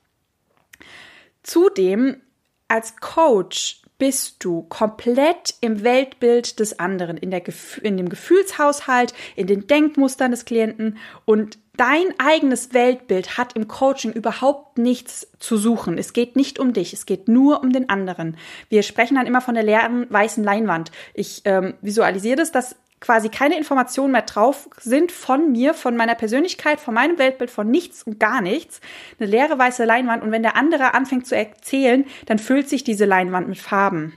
Zudem, 1.43 2.21
als 2.67 2.97
Coach 2.97 3.81
bist 3.97 4.43
du 4.43 4.63
komplett 4.63 5.55
im 5.61 5.83
Weltbild 5.83 6.59
des 6.59 6.79
anderen, 6.79 7.17
in, 7.17 7.31
der, 7.31 7.41
in 7.81 7.97
dem 7.97 8.09
Gefühlshaushalt, 8.09 9.13
in 9.35 9.47
den 9.47 9.67
Denkmustern 9.67 10.31
des 10.31 10.45
Klienten 10.45 10.97
und 11.25 11.57
dein 11.77 12.07
eigenes 12.17 12.73
Weltbild 12.73 13.37
hat 13.37 13.53
im 13.53 13.67
Coaching 13.67 14.11
überhaupt 14.11 14.77
nichts 14.77 15.27
zu 15.39 15.57
suchen. 15.57 15.97
Es 15.97 16.13
geht 16.13 16.35
nicht 16.35 16.59
um 16.59 16.73
dich, 16.73 16.93
es 16.93 17.05
geht 17.05 17.27
nur 17.27 17.61
um 17.61 17.71
den 17.71 17.89
anderen. 17.89 18.37
Wir 18.69 18.83
sprechen 18.83 19.15
dann 19.15 19.27
immer 19.27 19.41
von 19.41 19.53
der 19.53 19.63
leeren 19.63 20.07
weißen 20.09 20.43
Leinwand. 20.43 20.91
Ich 21.13 21.43
ähm, 21.45 21.75
visualisiere 21.81 22.37
das, 22.37 22.51
dass 22.51 22.75
quasi 22.99 23.29
keine 23.29 23.57
Informationen 23.57 24.11
mehr 24.11 24.23
drauf 24.23 24.69
sind 24.79 25.11
von 25.11 25.51
mir, 25.51 25.73
von 25.73 25.95
meiner 25.95 26.15
Persönlichkeit, 26.15 26.79
von 26.79 26.95
meinem 26.95 27.19
Weltbild, 27.19 27.51
von 27.51 27.69
nichts 27.69 28.03
und 28.03 28.19
gar 28.19 28.41
nichts. 28.41 28.81
Eine 29.19 29.29
leere 29.29 29.57
weiße 29.57 29.85
Leinwand 29.85 30.23
und 30.23 30.31
wenn 30.31 30.43
der 30.43 30.55
andere 30.55 30.93
anfängt 30.93 31.27
zu 31.27 31.35
erzählen, 31.35 32.05
dann 32.25 32.39
füllt 32.39 32.69
sich 32.69 32.83
diese 32.83 33.05
Leinwand 33.05 33.47
mit 33.47 33.59
Farben. 33.59 34.13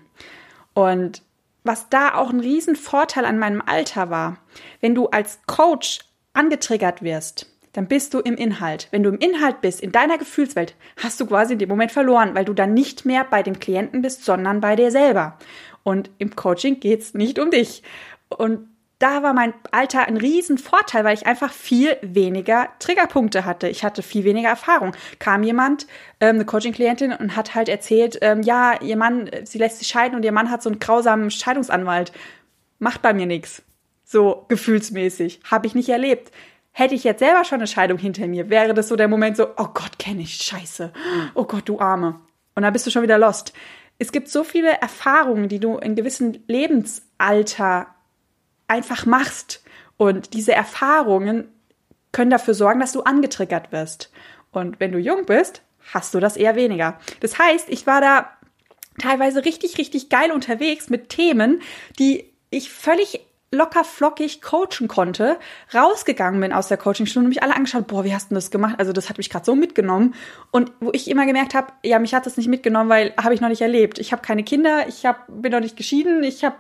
Und 0.73 1.23
was 1.63 1.91
da 1.91 2.15
auch 2.15 2.31
ein 2.31 2.41
Riesenvorteil 2.41 3.27
an 3.27 3.39
meinem 3.39 3.63
Alter 3.65 4.09
war, 4.09 4.39
wenn 4.81 4.95
du 4.95 5.09
als 5.09 5.41
Coach 5.47 5.99
angetriggert 6.33 7.03
wirst, 7.03 7.50
dann 7.73 7.87
bist 7.87 8.15
du 8.15 8.21
im 8.21 8.37
Inhalt. 8.37 8.89
Wenn 8.91 9.03
du 9.03 9.11
im 9.11 9.19
Inhalt 9.19 9.61
bist, 9.61 9.81
in 9.81 9.93
deiner 9.93 10.19
Gefühlswelt, 10.19 10.75
hast 10.97 11.21
du 11.21 11.27
quasi 11.27 11.53
in 11.53 11.59
dem 11.59 11.69
Moment 11.69 11.93
verloren, 11.93 12.35
weil 12.35 12.45
du 12.45 12.55
dann 12.55 12.75
nicht 12.75 13.05
mehr 13.05 13.25
bei 13.25 13.43
dem 13.43 13.61
Klienten 13.61 14.03
bist, 14.03 14.25
sondern 14.25 14.61
bei 14.61 14.77
dir 14.77 14.91
selber. 14.91 15.39
Und 15.83 16.11
im 16.19 16.35
Coaching 16.37 16.81
geht's 16.81 17.15
nicht 17.15 17.39
um 17.39 17.51
dich. 17.51 17.83
Und 18.29 18.69
da 19.01 19.23
war 19.23 19.33
mein 19.33 19.55
Alter 19.71 20.07
ein 20.07 20.19
Riesenvorteil, 20.19 21.05
weil 21.05 21.15
ich 21.15 21.27
einfach 21.27 21.53
viel 21.53 21.97
weniger 22.03 22.69
Triggerpunkte 22.81 23.47
hatte. 23.47 23.67
Ich 23.67 23.83
hatte 23.83 24.03
viel 24.03 24.25
weniger 24.25 24.51
Erfahrung. 24.51 24.95
Kam 25.19 25.43
jemand, 25.43 25.87
ähm, 26.21 26.37
eine 26.37 26.45
Coaching-Klientin, 26.45 27.15
und 27.15 27.35
hat 27.35 27.55
halt 27.55 27.71
erzählt, 27.71 28.19
ähm, 28.21 28.43
ja, 28.43 28.79
ihr 28.83 28.99
Mann, 28.99 29.31
sie 29.45 29.57
lässt 29.57 29.79
sich 29.79 29.89
scheiden 29.89 30.17
und 30.17 30.25
ihr 30.25 30.33
Mann 30.33 30.51
hat 30.51 30.63
so 30.63 30.69
einen 30.69 30.81
grausamen 30.81 31.31
Scheidungsanwalt. 31.31 32.13
Macht 32.79 33.01
bei 33.01 33.15
mir 33.15 33.27
nichts. 33.27 33.63
So 34.05 34.45
gefühlsmäßig. 34.49 35.41
Habe 35.51 35.67
ich 35.67 35.75
nicht 35.75 35.89
erlebt. 35.89 36.31
Hätte 36.73 36.95
ich 36.95 37.05
jetzt 37.05 37.19
selber 37.19 37.45
schon 37.45 37.59
eine 37.59 37.67
Scheidung 37.67 37.99
hinter 37.99 38.27
mir, 38.27 38.49
wäre 38.49 38.75
das 38.75 38.89
so 38.89 38.97
der 38.97 39.09
Moment 39.09 39.37
so, 39.37 39.49
oh 39.57 39.69
Gott, 39.75 39.99
kenne 39.99 40.23
ich, 40.23 40.37
scheiße. 40.37 40.93
Oh 41.35 41.45
Gott, 41.45 41.69
du 41.69 41.81
Arme. 41.81 42.21
Und 42.55 42.63
dann 42.63 42.73
bist 42.73 42.87
du 42.87 42.91
schon 42.91 43.03
wieder 43.03 43.19
lost. 43.19 43.53
Es 43.99 44.13
gibt 44.13 44.29
so 44.29 44.45
viele 44.45 44.71
Erfahrungen, 44.81 45.49
die 45.49 45.61
du 45.61 45.77
in 45.77 45.95
gewissem 45.95 46.39
Lebensalter 46.47 47.89
einfach 48.67 49.05
machst. 49.05 49.63
Und 49.97 50.33
diese 50.33 50.53
Erfahrungen 50.53 51.49
können 52.13 52.31
dafür 52.31 52.55
sorgen, 52.55 52.81
dass 52.81 52.93
du 52.93 53.03
angetriggert 53.03 53.73
wirst. 53.73 54.11
Und 54.53 54.81
wenn 54.81 54.93
du 54.93 54.99
jung 54.99 55.27
bist, 55.27 55.63
hast 55.93 56.15
du 56.15 56.21
das 56.21 56.37
eher 56.37 56.57
weniger. 56.57 56.99
Das 57.21 57.39
heißt, 57.39 57.69
ich 57.69 57.87
war 57.87 58.01
da 58.01 58.31
teilweise 58.99 59.45
richtig, 59.45 59.79
richtig 59.79 60.09
geil 60.09 60.33
unterwegs 60.33 60.89
mit 60.89 61.09
Themen, 61.09 61.61
die 61.99 62.33
ich 62.51 62.71
völlig 62.71 63.21
locker 63.53 63.85
flockig 63.85 64.43
coachen 64.43 64.87
konnte, 64.87 65.39
rausgegangen 65.75 66.41
bin 66.41 66.53
aus 66.53 66.69
der 66.69 66.77
Coachingstunde 66.77 67.27
und 67.27 67.31
mich 67.31 67.43
alle 67.43 67.57
angeschaut, 67.57 67.89
boah, 67.89 68.05
wie 68.05 68.15
hast 68.15 68.31
du 68.31 68.35
das 68.37 68.51
gemacht? 68.51 68.77
Also 68.79 68.93
das 68.93 69.09
hat 69.09 69.19
mich 69.19 69.29
gerade 69.29 69.45
so 69.45 69.57
mitgenommen 69.57 70.15
und 70.51 70.73
wo 70.81 70.91
ich 70.93 71.11
immer 71.11 71.27
gemerkt 71.27 71.55
habe, 71.55 71.73
ja, 71.83 71.99
mich 71.99 72.15
hat 72.15 72.27
das 72.27 72.37
nicht 72.37 72.49
mitgenommen, 72.49 72.89
weil 72.89 73.13
habe 73.21 73.35
ich 73.35 73.41
noch 73.41 73.49
nicht 73.49 73.61
erlebt. 73.61 73.99
Ich 73.99 74.13
habe 74.13 74.23
keine 74.23 74.45
Kinder, 74.45 74.87
ich 74.87 75.05
hab, 75.05 75.27
bin 75.29 75.51
noch 75.51 75.61
nicht 75.61 75.77
geschieden, 75.77 76.23
ich 76.23 76.45
habe 76.45 76.59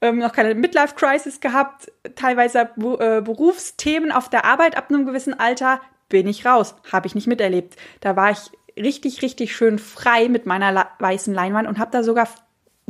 ähm, 0.00 0.18
noch 0.18 0.32
keine 0.32 0.54
Midlife-Crisis 0.54 1.40
gehabt, 1.40 1.90
teilweise 2.14 2.60
äh, 2.60 3.20
Berufsthemen 3.20 4.12
auf 4.12 4.28
der 4.28 4.44
Arbeit 4.44 4.76
ab 4.76 4.86
einem 4.88 5.06
gewissen 5.06 5.38
Alter, 5.38 5.80
bin 6.08 6.28
ich 6.28 6.46
raus, 6.46 6.74
habe 6.92 7.06
ich 7.06 7.14
nicht 7.14 7.26
miterlebt. 7.26 7.76
Da 8.00 8.16
war 8.16 8.30
ich 8.30 8.38
richtig, 8.76 9.22
richtig 9.22 9.54
schön 9.54 9.78
frei 9.78 10.28
mit 10.28 10.46
meiner 10.46 10.88
weißen 10.98 11.34
Leinwand 11.34 11.68
und 11.68 11.78
habe 11.78 11.90
da 11.90 12.02
sogar 12.02 12.28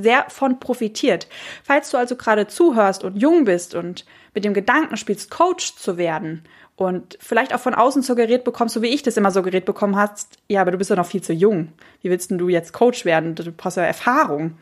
sehr 0.02 0.26
von 0.28 0.60
profitiert. 0.60 1.28
Falls 1.62 1.90
du 1.90 1.96
also 1.96 2.16
gerade 2.16 2.46
zuhörst 2.46 3.04
und 3.04 3.16
jung 3.16 3.44
bist 3.44 3.74
und 3.74 4.04
mit 4.34 4.44
dem 4.44 4.54
Gedanken 4.54 4.96
spielst, 4.96 5.30
Coach 5.30 5.76
zu 5.76 5.96
werden 5.96 6.44
und 6.76 7.18
vielleicht 7.20 7.54
auch 7.54 7.60
von 7.60 7.74
außen 7.74 8.02
suggeriert 8.02 8.44
bekommst, 8.44 8.74
so 8.74 8.82
wie 8.82 8.88
ich 8.88 9.02
das 9.02 9.16
immer 9.16 9.30
suggeriert 9.30 9.64
bekommen 9.64 9.96
hast, 9.96 10.38
ja, 10.48 10.60
aber 10.60 10.70
du 10.70 10.78
bist 10.78 10.90
ja 10.90 10.96
noch 10.96 11.06
viel 11.06 11.22
zu 11.22 11.32
jung. 11.32 11.72
Wie 12.02 12.10
willst 12.10 12.30
denn 12.30 12.38
du 12.38 12.48
jetzt 12.48 12.72
Coach 12.72 13.04
werden? 13.04 13.34
Du 13.34 13.52
brauchst 13.52 13.76
ja 13.76 13.82
Erfahrung. 13.82 14.56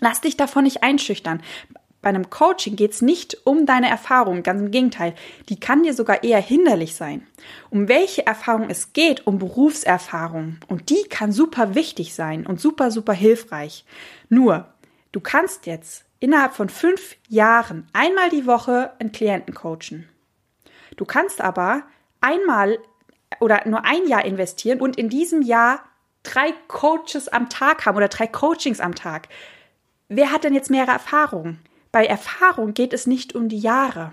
Lass 0.00 0.20
dich 0.20 0.36
davon 0.36 0.64
nicht 0.64 0.82
einschüchtern. 0.82 1.42
Bei 2.02 2.08
einem 2.08 2.30
Coaching 2.30 2.76
geht 2.76 2.92
es 2.92 3.02
nicht 3.02 3.46
um 3.46 3.66
deine 3.66 3.90
Erfahrung, 3.90 4.42
ganz 4.42 4.60
im 4.60 4.70
Gegenteil, 4.70 5.14
die 5.48 5.60
kann 5.60 5.82
dir 5.82 5.92
sogar 5.92 6.24
eher 6.24 6.40
hinderlich 6.40 6.94
sein. 6.94 7.26
Um 7.68 7.88
welche 7.88 8.26
Erfahrung 8.26 8.70
es 8.70 8.92
geht, 8.94 9.26
um 9.26 9.38
Berufserfahrung. 9.38 10.56
Und 10.66 10.88
die 10.88 11.02
kann 11.10 11.30
super 11.30 11.74
wichtig 11.74 12.14
sein 12.14 12.46
und 12.46 12.60
super, 12.60 12.90
super 12.90 13.12
hilfreich. 13.12 13.84
Nur, 14.30 14.72
du 15.12 15.20
kannst 15.20 15.66
jetzt 15.66 16.04
innerhalb 16.20 16.54
von 16.54 16.70
fünf 16.70 17.16
Jahren 17.28 17.86
einmal 17.92 18.30
die 18.30 18.46
Woche 18.46 18.92
einen 18.98 19.12
Klienten 19.12 19.54
coachen. 19.54 20.08
Du 20.96 21.04
kannst 21.04 21.40
aber 21.40 21.82
einmal 22.20 22.78
oder 23.40 23.62
nur 23.66 23.84
ein 23.84 24.06
Jahr 24.06 24.24
investieren 24.24 24.80
und 24.80 24.96
in 24.96 25.08
diesem 25.08 25.42
Jahr 25.42 25.84
drei 26.22 26.52
Coaches 26.68 27.28
am 27.28 27.48
Tag 27.48 27.86
haben 27.86 27.96
oder 27.96 28.08
drei 28.08 28.26
Coachings 28.26 28.80
am 28.80 28.94
Tag. 28.94 29.28
Wer 30.08 30.32
hat 30.32 30.44
denn 30.44 30.54
jetzt 30.54 30.70
mehrere 30.70 30.92
Erfahrungen? 30.92 31.60
Bei 31.92 32.06
Erfahrung 32.06 32.74
geht 32.74 32.92
es 32.92 33.06
nicht 33.06 33.34
um 33.34 33.48
die 33.48 33.58
Jahre. 33.58 34.12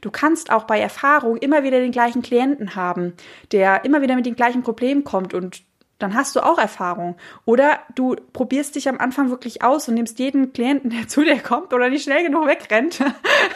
Du 0.00 0.10
kannst 0.10 0.50
auch 0.50 0.64
bei 0.64 0.80
Erfahrung 0.80 1.36
immer 1.36 1.62
wieder 1.62 1.78
den 1.78 1.92
gleichen 1.92 2.22
Klienten 2.22 2.74
haben, 2.74 3.14
der 3.52 3.84
immer 3.84 4.02
wieder 4.02 4.16
mit 4.16 4.26
den 4.26 4.36
gleichen 4.36 4.62
Problemen 4.62 5.04
kommt 5.04 5.34
und 5.34 5.62
dann 5.98 6.14
hast 6.14 6.34
du 6.36 6.40
auch 6.40 6.58
Erfahrung. 6.58 7.16
Oder 7.44 7.80
du 7.94 8.16
probierst 8.32 8.74
dich 8.74 8.88
am 8.88 8.98
Anfang 8.98 9.30
wirklich 9.30 9.62
aus 9.62 9.88
und 9.88 9.94
nimmst 9.94 10.18
jeden 10.18 10.52
Klienten, 10.52 10.90
der 10.90 11.08
zu 11.08 11.24
dir 11.24 11.38
kommt 11.38 11.72
oder 11.72 11.88
nicht 11.88 12.04
schnell 12.04 12.24
genug 12.24 12.46
wegrennt, 12.46 13.00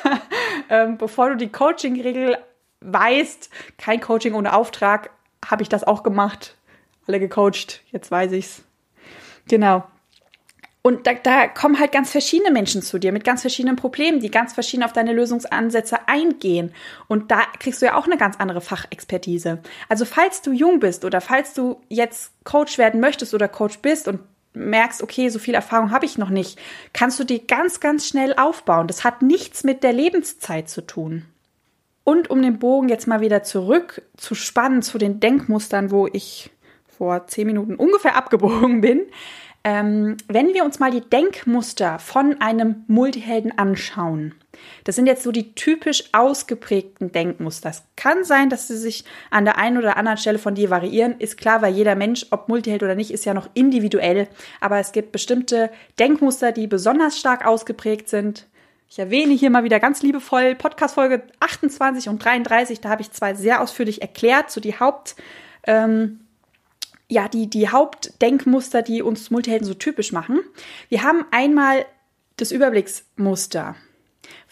ähm, 0.70 0.98
bevor 0.98 1.30
du 1.30 1.36
die 1.36 1.50
Coaching-Regel 1.50 2.38
weißt, 2.80 3.50
kein 3.76 4.00
Coaching 4.00 4.34
ohne 4.34 4.54
Auftrag, 4.54 5.10
habe 5.44 5.62
ich 5.62 5.68
das 5.68 5.84
auch 5.84 6.02
gemacht. 6.02 6.56
Alle 7.06 7.20
gecoacht, 7.20 7.82
jetzt 7.90 8.10
weiß 8.10 8.32
ich's. 8.32 8.62
Genau. 9.48 9.84
Und 10.82 11.06
da, 11.06 11.14
da 11.14 11.48
kommen 11.48 11.78
halt 11.78 11.92
ganz 11.92 12.10
verschiedene 12.12 12.50
Menschen 12.50 12.82
zu 12.82 12.98
dir 12.98 13.12
mit 13.12 13.24
ganz 13.24 13.40
verschiedenen 13.40 13.76
Problemen, 13.76 14.20
die 14.20 14.30
ganz 14.30 14.54
verschieden 14.54 14.84
auf 14.84 14.92
deine 14.92 15.12
Lösungsansätze 15.12 16.08
eingehen. 16.08 16.72
Und 17.08 17.30
da 17.30 17.42
kriegst 17.58 17.82
du 17.82 17.86
ja 17.86 17.96
auch 17.96 18.06
eine 18.06 18.16
ganz 18.16 18.36
andere 18.38 18.60
Fachexpertise. 18.60 19.58
Also 19.88 20.04
falls 20.04 20.40
du 20.40 20.52
jung 20.52 20.80
bist 20.80 21.04
oder 21.04 21.20
falls 21.20 21.52
du 21.52 21.80
jetzt 21.88 22.32
Coach 22.44 22.78
werden 22.78 23.00
möchtest 23.00 23.34
oder 23.34 23.48
Coach 23.48 23.78
bist 23.80 24.08
und 24.08 24.20
merkst, 24.54 25.02
okay, 25.02 25.28
so 25.28 25.38
viel 25.38 25.54
Erfahrung 25.54 25.90
habe 25.90 26.06
ich 26.06 26.18
noch 26.18 26.30
nicht, 26.30 26.58
kannst 26.92 27.18
du 27.20 27.24
die 27.24 27.46
ganz, 27.46 27.80
ganz 27.80 28.06
schnell 28.06 28.34
aufbauen. 28.34 28.86
Das 28.86 29.04
hat 29.04 29.22
nichts 29.22 29.64
mit 29.64 29.82
der 29.82 29.92
Lebenszeit 29.92 30.68
zu 30.68 30.82
tun. 30.82 31.24
Und 32.04 32.30
um 32.30 32.40
den 32.40 32.58
Bogen 32.58 32.88
jetzt 32.88 33.06
mal 33.06 33.20
wieder 33.20 33.42
zurück 33.42 34.02
zu 34.16 34.34
spannen 34.34 34.82
zu 34.82 34.96
den 34.96 35.20
Denkmustern, 35.20 35.90
wo 35.90 36.06
ich 36.06 36.50
vor 36.96 37.26
zehn 37.26 37.46
Minuten 37.46 37.76
ungefähr 37.76 38.16
abgebogen 38.16 38.80
bin, 38.80 39.02
ähm, 39.64 40.16
wenn 40.28 40.54
wir 40.54 40.64
uns 40.64 40.78
mal 40.78 40.90
die 40.90 41.00
Denkmuster 41.00 41.98
von 41.98 42.40
einem 42.40 42.84
Multihelden 42.86 43.58
anschauen, 43.58 44.34
das 44.84 44.96
sind 44.96 45.06
jetzt 45.06 45.22
so 45.22 45.32
die 45.32 45.54
typisch 45.54 46.04
ausgeprägten 46.12 47.12
Denkmuster. 47.12 47.70
Es 47.70 47.84
kann 47.96 48.24
sein, 48.24 48.50
dass 48.50 48.68
sie 48.68 48.76
sich 48.76 49.04
an 49.30 49.44
der 49.44 49.58
einen 49.58 49.78
oder 49.78 49.96
anderen 49.96 50.18
Stelle 50.18 50.38
von 50.38 50.54
dir 50.54 50.70
variieren. 50.70 51.18
Ist 51.18 51.36
klar, 51.36 51.62
weil 51.62 51.74
jeder 51.74 51.94
Mensch, 51.94 52.26
ob 52.30 52.48
Multiheld 52.48 52.82
oder 52.82 52.94
nicht, 52.94 53.10
ist 53.10 53.24
ja 53.24 53.34
noch 53.34 53.48
individuell. 53.54 54.28
Aber 54.60 54.78
es 54.78 54.92
gibt 54.92 55.12
bestimmte 55.12 55.70
Denkmuster, 55.98 56.52
die 56.52 56.66
besonders 56.66 57.18
stark 57.18 57.46
ausgeprägt 57.46 58.08
sind. 58.08 58.46
Ich 58.90 58.98
erwähne 58.98 59.34
hier 59.34 59.50
mal 59.50 59.64
wieder 59.64 59.80
ganz 59.80 60.02
liebevoll 60.02 60.54
Podcast-Folge 60.54 61.22
28 61.40 62.08
und 62.08 62.24
33. 62.24 62.80
Da 62.80 62.88
habe 62.88 63.02
ich 63.02 63.12
zwei 63.12 63.34
sehr 63.34 63.60
ausführlich 63.60 64.00
erklärt, 64.00 64.50
so 64.50 64.60
die 64.60 64.80
Haupt, 64.80 65.14
ähm, 65.66 66.20
ja, 67.08 67.28
die, 67.28 67.48
die 67.48 67.68
Hauptdenkmuster, 67.68 68.82
die 68.82 69.02
uns 69.02 69.30
Multihelden 69.30 69.66
so 69.66 69.74
typisch 69.74 70.12
machen. 70.12 70.40
Wir 70.88 71.02
haben 71.02 71.24
einmal 71.30 71.86
das 72.36 72.52
Überblicksmuster, 72.52 73.76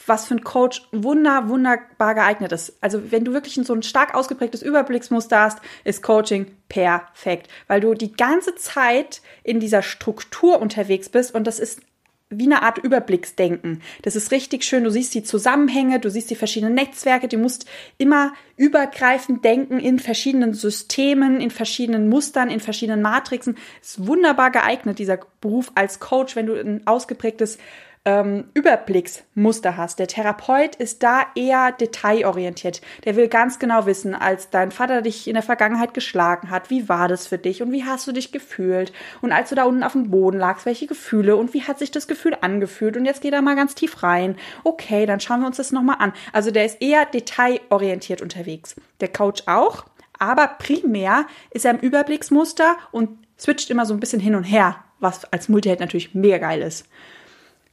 was 0.06 0.26
für 0.26 0.34
ein 0.34 0.44
Coach 0.44 0.88
wunder, 0.90 1.48
wunderbar 1.48 2.14
geeignet 2.14 2.52
ist. 2.52 2.76
Also 2.80 3.12
wenn 3.12 3.24
du 3.24 3.32
wirklich 3.32 3.54
so 3.54 3.74
ein 3.74 3.82
stark 3.82 4.14
ausgeprägtes 4.14 4.62
Überblicksmuster 4.62 5.40
hast, 5.40 5.58
ist 5.84 6.02
Coaching 6.02 6.46
perfekt, 6.68 7.48
weil 7.66 7.80
du 7.80 7.94
die 7.94 8.12
ganze 8.12 8.54
Zeit 8.54 9.20
in 9.42 9.60
dieser 9.60 9.82
Struktur 9.82 10.60
unterwegs 10.60 11.08
bist 11.08 11.34
und 11.34 11.46
das 11.46 11.60
ist 11.60 11.80
wie 12.28 12.44
eine 12.44 12.62
Art 12.62 12.78
Überblicksdenken. 12.78 13.82
Das 14.02 14.16
ist 14.16 14.32
richtig 14.32 14.64
schön. 14.64 14.82
Du 14.82 14.90
siehst 14.90 15.14
die 15.14 15.22
Zusammenhänge, 15.22 16.00
du 16.00 16.10
siehst 16.10 16.28
die 16.28 16.34
verschiedenen 16.34 16.74
Netzwerke, 16.74 17.28
du 17.28 17.38
musst 17.38 17.66
immer 17.98 18.32
übergreifend 18.56 19.44
denken 19.44 19.78
in 19.78 20.00
verschiedenen 20.00 20.52
Systemen, 20.52 21.40
in 21.40 21.50
verschiedenen 21.50 22.08
Mustern, 22.08 22.50
in 22.50 22.58
verschiedenen 22.58 23.00
Matrixen. 23.00 23.56
Ist 23.80 24.06
wunderbar 24.06 24.50
geeignet, 24.50 24.98
dieser 24.98 25.20
Beruf 25.40 25.70
als 25.76 26.00
Coach, 26.00 26.34
wenn 26.34 26.46
du 26.46 26.54
ein 26.54 26.84
ausgeprägtes 26.86 27.58
ähm, 28.06 28.44
Überblicksmuster 28.54 29.76
hast. 29.76 29.98
Der 29.98 30.06
Therapeut 30.06 30.76
ist 30.76 31.02
da 31.02 31.22
eher 31.34 31.72
detailorientiert. 31.72 32.80
Der 33.04 33.16
will 33.16 33.26
ganz 33.26 33.58
genau 33.58 33.84
wissen, 33.84 34.14
als 34.14 34.48
dein 34.48 34.70
Vater 34.70 35.02
dich 35.02 35.26
in 35.26 35.34
der 35.34 35.42
Vergangenheit 35.42 35.92
geschlagen 35.92 36.48
hat, 36.48 36.70
wie 36.70 36.88
war 36.88 37.08
das 37.08 37.26
für 37.26 37.36
dich 37.36 37.62
und 37.62 37.72
wie 37.72 37.84
hast 37.84 38.06
du 38.06 38.12
dich 38.12 38.30
gefühlt? 38.30 38.92
Und 39.20 39.32
als 39.32 39.50
du 39.50 39.56
da 39.56 39.64
unten 39.64 39.82
auf 39.82 39.92
dem 39.92 40.10
Boden 40.10 40.38
lagst, 40.38 40.66
welche 40.66 40.86
Gefühle 40.86 41.36
und 41.36 41.52
wie 41.52 41.64
hat 41.64 41.80
sich 41.80 41.90
das 41.90 42.06
Gefühl 42.06 42.36
angefühlt? 42.40 42.96
Und 42.96 43.04
jetzt 43.04 43.22
geht 43.22 43.34
er 43.34 43.42
mal 43.42 43.56
ganz 43.56 43.74
tief 43.74 44.04
rein. 44.04 44.36
Okay, 44.62 45.04
dann 45.04 45.18
schauen 45.18 45.40
wir 45.40 45.48
uns 45.48 45.56
das 45.56 45.72
nochmal 45.72 45.96
an. 45.98 46.12
Also 46.32 46.52
der 46.52 46.64
ist 46.64 46.80
eher 46.80 47.06
detailorientiert 47.06 48.22
unterwegs. 48.22 48.76
Der 49.00 49.08
Coach 49.08 49.42
auch, 49.46 49.84
aber 50.18 50.46
primär 50.46 51.26
ist 51.50 51.64
er 51.64 51.72
im 51.72 51.80
Überblicksmuster 51.80 52.76
und 52.92 53.10
switcht 53.36 53.68
immer 53.68 53.84
so 53.84 53.94
ein 53.94 54.00
bisschen 54.00 54.20
hin 54.20 54.36
und 54.36 54.44
her, 54.44 54.76
was 55.00 55.30
als 55.32 55.48
Multiheld 55.48 55.80
natürlich 55.80 56.14
mega 56.14 56.38
geil 56.38 56.62
ist. 56.62 56.86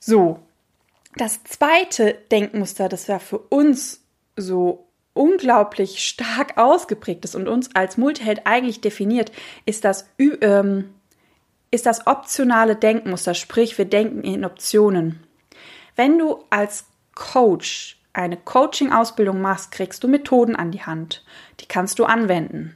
So, 0.06 0.40
das 1.16 1.46
zweite 1.46 2.14
Denkmuster, 2.30 2.90
das 2.90 3.08
ja 3.08 3.20
für 3.20 3.38
uns 3.38 4.02
so 4.36 4.86
unglaublich 5.14 6.04
stark 6.04 6.58
ausgeprägt 6.58 7.24
ist 7.24 7.36
und 7.36 7.48
uns 7.48 7.74
als 7.74 7.96
Multiheld 7.96 8.42
eigentlich 8.46 8.82
definiert, 8.82 9.32
ist 9.66 9.86
das, 9.86 10.10
ähm, 10.20 10.94
ist 11.72 11.86
das 11.86 12.06
optionale 12.06 12.76
Denkmuster, 12.76 13.34
sprich 13.34 13.78
wir 13.78 13.86
denken 13.86 14.24
in 14.24 14.44
Optionen. 14.44 15.24
Wenn 15.96 16.18
du 16.18 16.44
als 16.50 16.86
Coach 17.16 17.98
eine 18.12 18.36
Coaching-Ausbildung 18.36 19.40
machst, 19.40 19.72
kriegst 19.72 20.04
du 20.04 20.10
Methoden 20.10 20.58
an 20.58 20.72
die 20.72 20.82
Hand. 20.82 21.24
Die 21.62 21.66
kannst 21.66 21.98
du 21.98 22.04
anwenden 22.04 22.76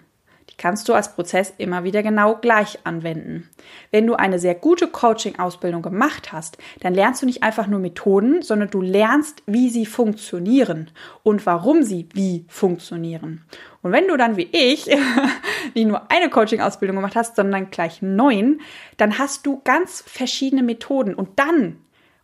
kannst 0.58 0.90
du 0.90 0.94
als 0.94 1.14
Prozess 1.14 1.54
immer 1.58 1.84
wieder 1.84 2.02
genau 2.02 2.36
gleich 2.36 2.80
anwenden. 2.84 3.50
Wenn 3.92 4.08
du 4.08 4.16
eine 4.16 4.40
sehr 4.40 4.56
gute 4.56 4.88
Coaching-Ausbildung 4.88 5.82
gemacht 5.82 6.32
hast, 6.32 6.58
dann 6.80 6.94
lernst 6.94 7.22
du 7.22 7.26
nicht 7.28 7.44
einfach 7.44 7.68
nur 7.68 7.80
Methoden, 7.80 8.42
sondern 8.42 8.70
du 8.70 8.82
lernst, 8.82 9.44
wie 9.46 9.70
sie 9.70 9.86
funktionieren 9.86 10.90
und 11.24 11.46
warum 11.46 11.84
sie 11.84 12.10
wie 12.14 12.46
funktionieren. 12.48 13.46
Und 13.84 13.92
wenn 13.92 14.08
du 14.08 14.18
dann 14.18 14.36
wie 14.36 14.50
ich 14.52 14.88
nicht 15.76 15.88
nur 15.88 16.12
eine 16.12 16.30
Coaching-Ausbildung 16.30 16.98
gemacht 16.98 17.16
hast, 17.16 17.36
sondern 17.36 17.70
gleich 17.70 18.02
neun, 18.02 18.62
dann 18.98 19.20
hast 19.20 19.46
du 19.46 19.62
ganz 19.64 20.04
verschiedene 20.06 20.64
Methoden 20.64 21.14
und 21.14 21.38
dann, 21.40 21.78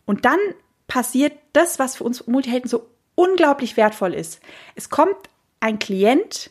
und 0.06 0.24
dann 0.24 0.38
passiert 0.88 1.32
das, 1.52 1.78
was 1.78 1.96
für 1.96 2.04
uns 2.04 2.26
Multihelden 2.26 2.68
so 2.68 2.88
unglaublich 3.14 3.76
wertvoll 3.76 4.12
ist. 4.12 4.40
Es 4.74 4.90
kommt 4.90 5.16
ein 5.60 5.78
Klient 5.78 6.50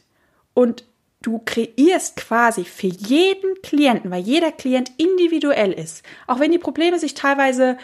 und 0.54 0.86
du 1.24 1.42
kreierst 1.44 2.18
quasi 2.18 2.66
für 2.66 2.88
jeden 2.88 3.60
Klienten, 3.64 4.12
weil 4.12 4.22
jeder 4.22 4.52
Klient 4.52 4.92
individuell 4.98 5.72
ist, 5.72 6.04
auch 6.28 6.40
wenn 6.40 6.52
die 6.52 6.60
Probleme 6.60 7.00
sich 7.00 7.16
teilweise 7.16 7.78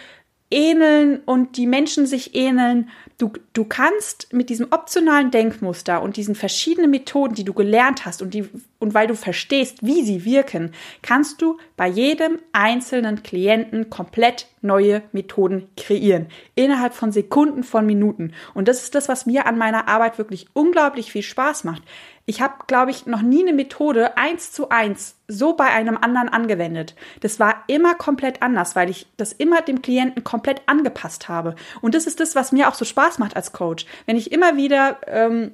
ähneln 0.51 1.19
und 1.25 1.57
die 1.57 1.67
Menschen 1.67 2.07
sich 2.07 2.35
ähneln, 2.35 2.89
du, 3.19 3.31
du 3.53 3.65
kannst 3.65 4.33
mit 4.33 4.49
diesem 4.49 4.67
optionalen 4.71 5.29
Denkmuster 5.29 6.01
und 6.01 6.17
diesen 6.17 6.33
verschiedenen 6.33 6.89
Methoden, 6.89 7.35
die 7.35 7.43
du 7.43 7.53
gelernt 7.53 8.05
hast 8.05 8.21
und, 8.21 8.33
die, 8.33 8.49
und 8.79 8.93
weil 8.93 9.07
du 9.07 9.15
verstehst, 9.15 9.85
wie 9.85 10.03
sie 10.03 10.25
wirken, 10.25 10.71
kannst 11.03 11.41
du 11.41 11.57
bei 11.77 11.87
jedem 11.87 12.39
einzelnen 12.51 13.21
Klienten 13.21 13.91
komplett 13.91 14.47
neue 14.61 15.03
Methoden 15.11 15.69
kreieren. 15.77 16.27
Innerhalb 16.55 16.93
von 16.93 17.11
Sekunden, 17.11 17.63
von 17.63 17.85
Minuten. 17.85 18.33
Und 18.55 18.67
das 18.67 18.83
ist 18.83 18.95
das, 18.95 19.07
was 19.07 19.27
mir 19.27 19.45
an 19.45 19.57
meiner 19.57 19.87
Arbeit 19.87 20.17
wirklich 20.17 20.47
unglaublich 20.53 21.11
viel 21.11 21.23
Spaß 21.23 21.63
macht. 21.63 21.83
Ich 22.29 22.41
habe, 22.41 22.53
glaube 22.67 22.91
ich, 22.91 23.07
noch 23.07 23.23
nie 23.23 23.41
eine 23.41 23.53
Methode 23.53 24.15
eins 24.15 24.51
zu 24.51 24.69
eins 24.69 25.15
so 25.27 25.53
bei 25.53 25.65
einem 25.65 25.97
anderen 25.97 26.29
angewendet. 26.29 26.93
Das 27.21 27.39
war 27.39 27.63
immer 27.65 27.95
komplett 27.95 28.43
anders, 28.43 28.75
weil 28.75 28.91
ich 28.91 29.07
das 29.17 29.33
immer 29.33 29.63
dem 29.63 29.81
Klienten 29.81 30.23
komplett 30.23 30.61
angepasst 30.67 31.27
habe. 31.27 31.55
Und 31.81 31.95
das 31.95 32.05
ist 32.05 32.19
das, 32.19 32.35
was 32.35 32.51
mir 32.51 32.69
auch 32.69 32.75
so 32.75 32.85
Spaß 32.85 33.17
macht 33.17 33.35
als 33.35 33.51
Coach. 33.51 33.87
Wenn 34.05 34.15
ich 34.15 34.31
immer 34.31 34.57
wieder 34.57 34.99
ähm, 35.07 35.53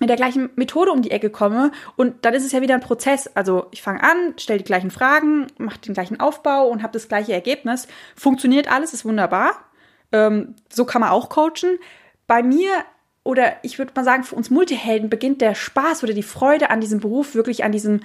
mit 0.00 0.08
der 0.08 0.16
gleichen 0.16 0.50
Methode 0.56 0.90
um 0.90 1.02
die 1.02 1.12
Ecke 1.12 1.30
komme 1.30 1.70
und 1.94 2.24
dann 2.24 2.34
ist 2.34 2.44
es 2.44 2.50
ja 2.50 2.62
wieder 2.62 2.74
ein 2.74 2.80
Prozess. 2.80 3.30
Also 3.36 3.66
ich 3.70 3.80
fange 3.80 4.02
an, 4.02 4.34
stelle 4.38 4.58
die 4.58 4.64
gleichen 4.64 4.90
Fragen, 4.90 5.46
mache 5.56 5.78
den 5.78 5.94
gleichen 5.94 6.18
Aufbau 6.18 6.66
und 6.66 6.82
habe 6.82 6.94
das 6.94 7.06
gleiche 7.06 7.32
Ergebnis. 7.32 7.86
Funktioniert 8.16 8.68
alles, 8.68 8.92
ist 8.92 9.04
wunderbar. 9.04 9.52
Ähm, 10.10 10.56
so 10.68 10.84
kann 10.84 11.00
man 11.00 11.10
auch 11.10 11.28
coachen. 11.28 11.78
Bei 12.26 12.42
mir 12.42 12.72
oder 13.28 13.56
ich 13.60 13.78
würde 13.78 13.92
mal 13.94 14.04
sagen, 14.04 14.24
für 14.24 14.36
uns 14.36 14.48
Multihelden 14.48 15.10
beginnt 15.10 15.42
der 15.42 15.54
Spaß 15.54 16.02
oder 16.02 16.14
die 16.14 16.22
Freude 16.22 16.70
an 16.70 16.80
diesem 16.80 17.00
Beruf 17.00 17.34
wirklich 17.34 17.62
an 17.62 17.72
diesem 17.72 18.00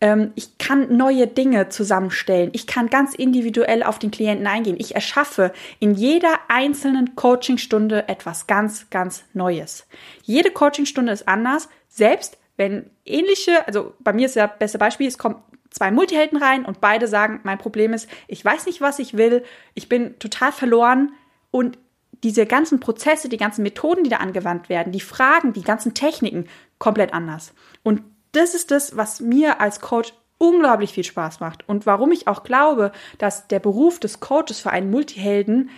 Ähm, 0.00 0.32
ich 0.34 0.58
kann 0.58 0.96
neue 0.96 1.28
Dinge 1.28 1.68
zusammenstellen. 1.68 2.50
Ich 2.54 2.66
kann 2.66 2.90
ganz 2.90 3.14
individuell 3.14 3.84
auf 3.84 4.00
den 4.00 4.10
Klienten 4.10 4.48
eingehen. 4.48 4.74
Ich 4.76 4.96
erschaffe 4.96 5.52
in 5.78 5.94
jeder 5.94 6.40
einzelnen 6.48 7.14
Coachingstunde 7.14 8.08
etwas 8.08 8.48
ganz, 8.48 8.90
ganz 8.90 9.22
Neues. 9.32 9.86
Jede 10.24 10.50
Coachingstunde 10.50 11.12
ist 11.12 11.28
anders, 11.28 11.68
selbst 11.88 12.36
wenn 12.56 12.90
ähnliche, 13.04 13.64
also 13.68 13.94
bei 14.00 14.12
mir 14.12 14.26
ist 14.26 14.34
ja 14.34 14.48
das 14.48 14.58
beste 14.58 14.78
Beispiel, 14.78 15.06
es 15.06 15.18
kommt 15.18 15.36
zwei 15.70 15.92
Multihelden 15.92 16.36
rein 16.42 16.64
und 16.64 16.80
beide 16.80 17.06
sagen, 17.06 17.38
mein 17.44 17.58
Problem 17.58 17.92
ist, 17.92 18.08
ich 18.26 18.44
weiß 18.44 18.66
nicht, 18.66 18.80
was 18.80 18.98
ich 18.98 19.16
will, 19.16 19.44
ich 19.74 19.88
bin 19.88 20.18
total 20.18 20.50
verloren 20.50 21.12
und 21.52 21.78
diese 22.24 22.46
ganzen 22.46 22.80
Prozesse, 22.80 23.28
die 23.28 23.36
ganzen 23.36 23.62
Methoden, 23.62 24.02
die 24.02 24.10
da 24.10 24.16
angewandt 24.16 24.68
werden, 24.68 24.92
die 24.92 25.00
Fragen, 25.00 25.52
die 25.52 25.62
ganzen 25.62 25.94
Techniken 25.94 26.48
komplett 26.78 27.12
anders. 27.12 27.52
Und 27.82 28.02
das 28.32 28.54
ist 28.54 28.70
das, 28.70 28.96
was 28.96 29.20
mir 29.20 29.60
als 29.60 29.80
Coach 29.80 30.12
unglaublich 30.38 30.92
viel 30.92 31.04
Spaß 31.04 31.40
macht 31.40 31.68
und 31.68 31.86
warum 31.86 32.10
ich 32.10 32.26
auch 32.26 32.42
glaube, 32.42 32.92
dass 33.18 33.46
der 33.46 33.60
Beruf 33.60 34.00
des 34.00 34.20
Coaches 34.20 34.58
für 34.60 34.70
einen 34.70 34.90
Multihelden 34.90 35.70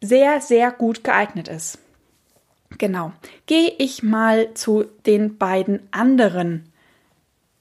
sehr, 0.00 0.40
sehr 0.40 0.72
gut 0.72 1.04
geeignet 1.04 1.46
ist. 1.46 1.78
Genau. 2.78 3.12
Gehe 3.46 3.72
ich 3.78 4.02
mal 4.02 4.54
zu 4.54 4.86
den 5.06 5.36
beiden 5.36 5.86
anderen 5.92 6.72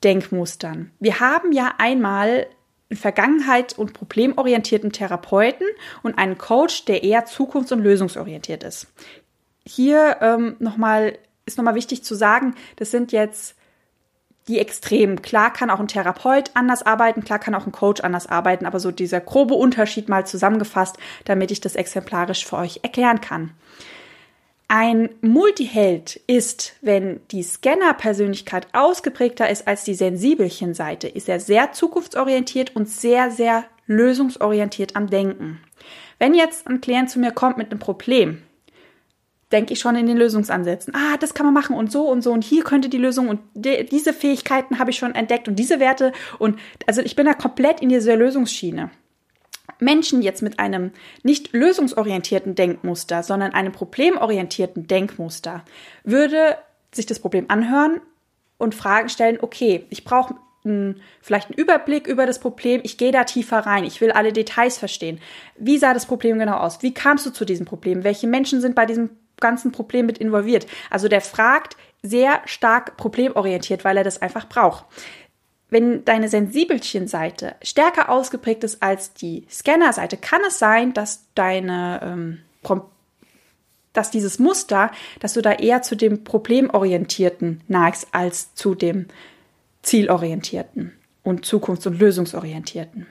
Denkmustern. 0.04 0.92
Wir 1.00 1.20
haben 1.20 1.52
ja 1.52 1.76
einmal 1.78 2.48
einen 2.92 2.98
Vergangenheit- 2.98 3.78
und 3.78 3.94
problemorientierten 3.94 4.92
Therapeuten 4.92 5.66
und 6.04 6.18
einen 6.18 6.38
Coach, 6.38 6.86
der 6.86 7.04
eher 7.04 7.26
zukunfts- 7.26 7.74
und 7.74 7.80
lösungsorientiert 7.80 8.64
ist. 8.64 8.88
Hier 9.66 10.18
ähm, 10.22 10.58
nochmal 10.60 11.18
ist 11.46 11.58
nochmal 11.58 11.76
wichtig 11.76 12.04
zu 12.04 12.16
sagen, 12.16 12.56
das 12.76 12.92
sind 12.92 13.12
jetzt 13.12 13.56
die 14.48 14.60
Extremen. 14.60 15.22
Klar 15.22 15.54
kann 15.54 15.70
auch 15.70 15.80
ein 15.80 15.88
Therapeut 15.88 16.52
anders 16.54 16.84
arbeiten, 16.84 17.24
klar 17.24 17.40
kann 17.40 17.56
auch 17.56 17.66
ein 17.66 17.72
Coach 17.72 18.02
anders 18.02 18.28
arbeiten, 18.28 18.66
aber 18.66 18.80
so 18.80 18.92
dieser 18.92 19.22
grobe 19.22 19.54
Unterschied 19.54 20.10
mal 20.10 20.26
zusammengefasst, 20.26 20.98
damit 21.26 21.52
ich 21.52 21.62
das 21.62 21.76
exemplarisch 21.76 22.46
für 22.46 22.58
euch 22.58 22.80
erklären 22.84 23.22
kann. 23.22 23.52
Ein 24.74 25.10
Multiheld 25.20 26.22
ist, 26.28 26.78
wenn 26.80 27.20
die 27.32 27.44
Scanner-Persönlichkeit 27.44 28.68
ausgeprägter 28.72 29.50
ist 29.50 29.68
als 29.68 29.84
die 29.84 29.96
Sensibelchen-Seite, 29.96 31.10
ist 31.10 31.28
er 31.28 31.42
sehr 31.42 31.74
zukunftsorientiert 31.74 32.74
und 32.74 32.88
sehr, 32.88 33.32
sehr 33.32 33.66
lösungsorientiert 33.88 34.96
am 34.96 35.10
Denken. 35.10 35.60
Wenn 36.20 36.34
jetzt 36.34 36.70
ein 36.70 36.80
Klient 36.80 37.10
zu 37.10 37.20
mir 37.20 37.32
kommt 37.32 37.58
mit 37.58 37.70
einem 37.70 37.82
Problem, 37.82 38.44
denke 39.52 39.74
ich 39.74 39.80
schon 39.82 39.98
in 39.98 40.08
den 40.08 40.16
Lösungsansätzen. 40.16 40.96
Ah, 40.96 41.18
das 41.20 41.34
kann 41.34 41.46
man 41.46 41.54
machen 41.54 41.76
und 41.76 41.92
so 41.92 42.08
und 42.10 42.22
so 42.22 42.32
und 42.32 42.46
hier 42.46 42.64
könnte 42.64 42.88
die 42.88 42.98
Lösung 42.98 43.28
und 43.28 43.42
de, 43.54 43.84
diese 43.84 44.14
Fähigkeiten 44.14 44.80
habe 44.80 44.92
ich 44.92 44.98
schon 44.98 45.16
entdeckt 45.16 45.50
und 45.50 45.58
diese 45.58 45.82
Werte 45.82 46.14
und 46.40 46.58
also 46.88 47.02
ich 47.02 47.18
bin 47.18 47.26
da 47.26 47.34
komplett 47.34 47.82
in 47.82 47.90
dieser 47.90 48.16
Lösungsschiene. 48.16 48.90
Menschen 49.82 50.22
jetzt 50.22 50.42
mit 50.42 50.60
einem 50.60 50.92
nicht 51.24 51.54
lösungsorientierten 51.54 52.56
Denkmuster, 52.56 53.24
sondern 53.24 53.54
einem 53.54 53.72
problemorientierten 53.74 54.88
Denkmuster, 54.88 55.66
würde 56.04 56.58
sich 56.94 57.06
das 57.06 57.20
Problem 57.20 57.46
anhören 57.50 58.00
und 58.58 58.76
Fragen 58.76 59.10
stellen, 59.10 59.40
okay, 59.42 59.86
ich 59.90 60.04
brauche 60.04 60.36
vielleicht 61.22 61.50
einen 61.50 61.58
Überblick 61.58 62.06
über 62.06 62.28
das 62.28 62.38
Problem, 62.38 62.82
ich 62.84 63.00
gehe 63.00 63.12
da 63.12 63.24
tiefer 63.24 63.60
rein, 63.60 63.84
ich 63.84 64.00
will 64.00 64.12
alle 64.12 64.32
Details 64.32 64.78
verstehen. 64.78 65.20
Wie 65.58 65.80
sah 65.80 65.96
das 65.96 66.06
Problem 66.06 66.38
genau 66.38 66.58
aus? 66.58 66.84
Wie 66.84 66.94
kamst 66.94 67.26
du 67.26 67.32
zu 67.32 67.46
diesem 67.46 67.66
Problem? 67.66 68.04
Welche 68.04 68.28
Menschen 68.28 68.62
sind 68.62 68.76
bei 68.76 68.86
diesem 68.86 69.10
ganzen 69.40 69.72
Problem 69.72 70.06
mit 70.06 70.20
involviert? 70.20 70.68
Also 70.92 71.08
der 71.08 71.22
fragt 71.22 71.78
sehr 72.04 72.42
stark 72.46 72.96
problemorientiert, 72.98 73.84
weil 73.84 73.98
er 73.98 74.04
das 74.04 74.22
einfach 74.22 74.48
braucht 74.48 74.86
wenn 75.72 76.06
deine 76.06 76.30
Sensibelchen-Seite 76.30 77.56
stärker 77.64 78.10
ausgeprägt 78.10 78.64
ist 78.64 78.84
als 78.84 79.14
die 79.14 79.48
Scanner-Seite, 79.50 80.18
kann 80.18 80.42
es 80.48 80.60
sein, 80.60 80.94
dass 80.94 81.26
deine 81.34 82.00
ähm, 82.04 82.38
dass 83.94 84.12
dieses 84.12 84.40
Muster, 84.40 84.92
dass 85.20 85.34
du 85.34 85.42
da 85.42 85.52
eher 85.52 85.82
zu 85.82 85.96
dem 85.96 86.24
Problemorientierten 86.24 87.62
neigst 87.68 88.08
als 88.12 88.54
zu 88.56 88.76
dem 88.76 89.08
Zielorientierten 89.82 90.94
und 91.24 91.46
zukunfts- 91.46 91.88
und 91.88 92.00
lösungsorientierten. 92.00 93.08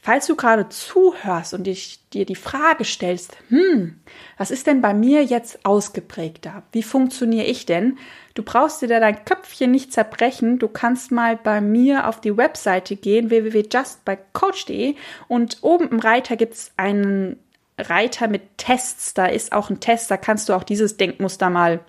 Falls 0.00 0.26
du 0.26 0.36
gerade 0.36 0.68
zuhörst 0.68 1.52
und 1.52 1.64
dich, 1.64 2.00
dir 2.12 2.24
die 2.24 2.36
Frage 2.36 2.84
stellst, 2.84 3.36
hm, 3.48 4.00
was 4.38 4.50
ist 4.50 4.66
denn 4.66 4.80
bei 4.80 4.94
mir 4.94 5.24
jetzt 5.24 5.66
ausgeprägter? 5.66 6.62
Wie 6.72 6.82
funktioniere 6.82 7.44
ich 7.44 7.66
denn? 7.66 7.98
Du 8.38 8.44
brauchst 8.44 8.80
dir 8.82 8.86
da 8.86 9.00
dein 9.00 9.24
Köpfchen 9.24 9.72
nicht 9.72 9.92
zerbrechen. 9.92 10.60
Du 10.60 10.68
kannst 10.68 11.10
mal 11.10 11.36
bei 11.36 11.60
mir 11.60 12.06
auf 12.06 12.20
die 12.20 12.36
Webseite 12.36 12.94
gehen, 12.94 13.30
www.justbycoach.de 13.30 14.94
und 15.26 15.58
oben 15.62 15.88
im 15.88 15.98
Reiter 15.98 16.36
gibt 16.36 16.54
es 16.54 16.70
einen 16.76 17.40
Reiter 17.76 18.28
mit 18.28 18.56
Tests. 18.56 19.12
Da 19.12 19.26
ist 19.26 19.50
auch 19.50 19.70
ein 19.70 19.80
Test, 19.80 20.08
da 20.12 20.16
kannst 20.16 20.48
du 20.48 20.52
auch 20.52 20.62
dieses 20.62 20.96
Denkmuster 20.96 21.50
mal 21.50 21.80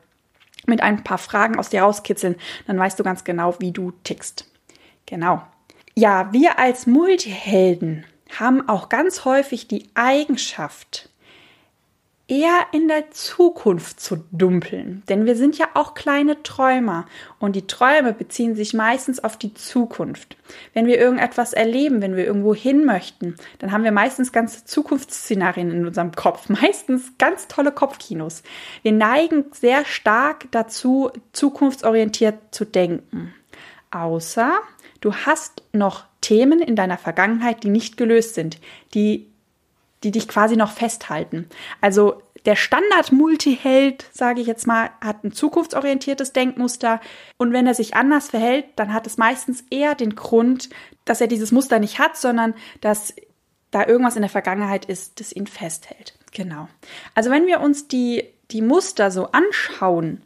mit 0.65 0.81
ein 0.81 1.03
paar 1.03 1.19
Fragen 1.19 1.59
aus 1.59 1.69
dir 1.69 1.83
rauskitzeln. 1.83 2.35
Dann 2.65 2.79
weißt 2.79 2.99
du 2.99 3.03
ganz 3.03 3.23
genau, 3.23 3.55
wie 3.59 3.71
du 3.71 3.91
tickst. 4.03 4.49
Genau. 5.05 5.43
Ja, 5.93 6.33
wir 6.33 6.57
als 6.57 6.87
Multihelden 6.87 8.05
haben 8.39 8.67
auch 8.67 8.89
ganz 8.89 9.23
häufig 9.23 9.67
die 9.67 9.87
Eigenschaft, 9.93 11.08
eher 12.29 12.67
in 12.71 12.87
der 12.87 13.09
Zukunft 13.11 13.99
zu 13.99 14.23
dumpeln. 14.31 15.01
Denn 15.09 15.25
wir 15.25 15.35
sind 15.35 15.57
ja 15.57 15.67
auch 15.73 15.95
kleine 15.95 16.43
Träumer 16.43 17.07
und 17.39 17.55
die 17.55 17.65
Träume 17.65 18.13
beziehen 18.13 18.55
sich 18.55 18.73
meistens 18.73 19.23
auf 19.23 19.35
die 19.35 19.53
Zukunft. 19.55 20.37
Wenn 20.73 20.85
wir 20.85 20.99
irgendetwas 20.99 21.53
erleben, 21.53 22.01
wenn 22.01 22.15
wir 22.15 22.25
irgendwo 22.25 22.53
hin 22.53 22.85
möchten, 22.85 23.35
dann 23.57 23.71
haben 23.71 23.83
wir 23.83 23.91
meistens 23.91 24.31
ganze 24.31 24.63
Zukunftsszenarien 24.63 25.71
in 25.71 25.87
unserem 25.87 26.11
Kopf, 26.11 26.49
meistens 26.61 27.17
ganz 27.17 27.47
tolle 27.47 27.71
Kopfkinos. 27.71 28.43
Wir 28.83 28.91
neigen 28.91 29.45
sehr 29.51 29.83
stark 29.83 30.45
dazu, 30.51 31.11
zukunftsorientiert 31.33 32.37
zu 32.51 32.63
denken. 32.63 33.33
Außer 33.89 34.53
du 35.01 35.15
hast 35.15 35.63
noch 35.73 36.05
Themen 36.21 36.61
in 36.61 36.75
deiner 36.75 36.99
Vergangenheit, 36.99 37.63
die 37.63 37.69
nicht 37.69 37.97
gelöst 37.97 38.35
sind, 38.35 38.59
die 38.93 39.28
die 40.03 40.11
dich 40.11 40.27
quasi 40.27 40.55
noch 40.55 40.71
festhalten. 40.71 41.49
Also 41.81 42.21
der 42.45 42.55
Standard-Multiheld, 42.55 44.05
sage 44.11 44.41
ich 44.41 44.47
jetzt 44.47 44.65
mal, 44.65 44.91
hat 45.01 45.23
ein 45.23 45.31
zukunftsorientiertes 45.31 46.33
Denkmuster 46.33 47.01
und 47.37 47.53
wenn 47.53 47.67
er 47.67 47.73
sich 47.73 47.95
anders 47.95 48.29
verhält, 48.29 48.65
dann 48.75 48.93
hat 48.93 49.07
es 49.07 49.17
meistens 49.17 49.63
eher 49.69 49.95
den 49.95 50.15
Grund, 50.15 50.69
dass 51.05 51.21
er 51.21 51.27
dieses 51.27 51.51
Muster 51.51 51.79
nicht 51.79 51.99
hat, 51.99 52.17
sondern 52.17 52.53
dass 52.81 53.13
da 53.71 53.85
irgendwas 53.85 54.15
in 54.15 54.21
der 54.21 54.29
Vergangenheit 54.29 54.85
ist, 54.85 55.19
das 55.19 55.33
ihn 55.33 55.47
festhält. 55.47 56.17
Genau. 56.31 56.67
Also 57.13 57.29
wenn 57.29 57.45
wir 57.45 57.59
uns 57.59 57.87
die, 57.87 58.23
die 58.51 58.61
Muster 58.61 59.11
so 59.11 59.27
anschauen, 59.31 60.21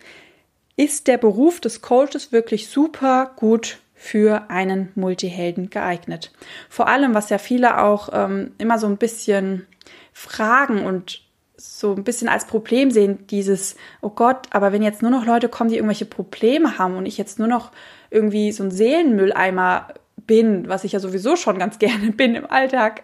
ist 0.76 1.08
der 1.08 1.18
Beruf 1.18 1.60
des 1.60 1.82
Coaches 1.82 2.32
wirklich 2.32 2.68
super 2.70 3.34
gut 3.36 3.80
für 4.04 4.50
einen 4.50 4.92
Multihelden 4.96 5.70
geeignet. 5.70 6.34
Vor 6.68 6.90
allem, 6.90 7.14
was 7.14 7.30
ja 7.30 7.38
viele 7.38 7.82
auch 7.82 8.10
ähm, 8.12 8.52
immer 8.58 8.78
so 8.78 8.86
ein 8.86 8.98
bisschen 8.98 9.66
fragen 10.12 10.86
und 10.86 11.22
so 11.56 11.94
ein 11.94 12.04
bisschen 12.04 12.28
als 12.28 12.46
Problem 12.46 12.92
sehen, 12.92 13.26
dieses, 13.28 13.78
oh 14.02 14.10
Gott, 14.10 14.48
aber 14.50 14.74
wenn 14.74 14.84
jetzt 14.84 15.02
nur 15.02 15.10
noch 15.10 15.26
Leute 15.26 15.48
kommen, 15.48 15.70
die 15.70 15.78
irgendwelche 15.78 16.04
Probleme 16.04 16.78
haben 16.78 16.98
und 16.98 17.06
ich 17.06 17.18
jetzt 17.18 17.40
nur 17.40 17.48
noch 17.48 17.72
irgendwie 18.10 18.52
so 18.52 18.66
ein 18.66 18.72
Seelenmülleimer 18.72 19.94
bin, 20.18 20.68
was 20.68 20.84
ich 20.84 20.92
ja 20.92 21.00
sowieso 21.00 21.38
schon 21.38 21.58
ganz 21.58 21.80
gerne 21.80 22.12
bin 22.12 22.36
im 22.36 22.52
Alltag, 22.52 23.04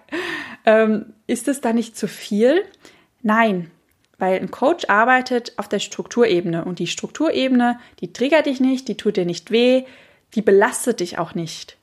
ähm, 0.65 1.13
ist 1.27 1.47
es 1.47 1.61
da 1.61 1.71
nicht 1.71 1.95
zu 1.95 2.09
viel? 2.09 2.65
Nein, 3.21 3.71
weil 4.17 4.37
ein 4.37 4.51
Coach 4.51 4.89
arbeitet 4.89 5.53
auf 5.55 5.69
der 5.69 5.79
Strukturebene 5.79 6.65
und 6.65 6.79
die 6.79 6.87
Strukturebene, 6.87 7.79
die 8.01 8.11
triggert 8.11 8.47
dich 8.47 8.59
nicht, 8.59 8.89
die 8.89 8.97
tut 8.97 9.15
dir 9.15 9.25
nicht 9.25 9.49
weh, 9.49 9.85
die 10.35 10.41
belastet 10.41 10.99
dich 10.99 11.17
auch 11.17 11.33
nicht. 11.35 11.77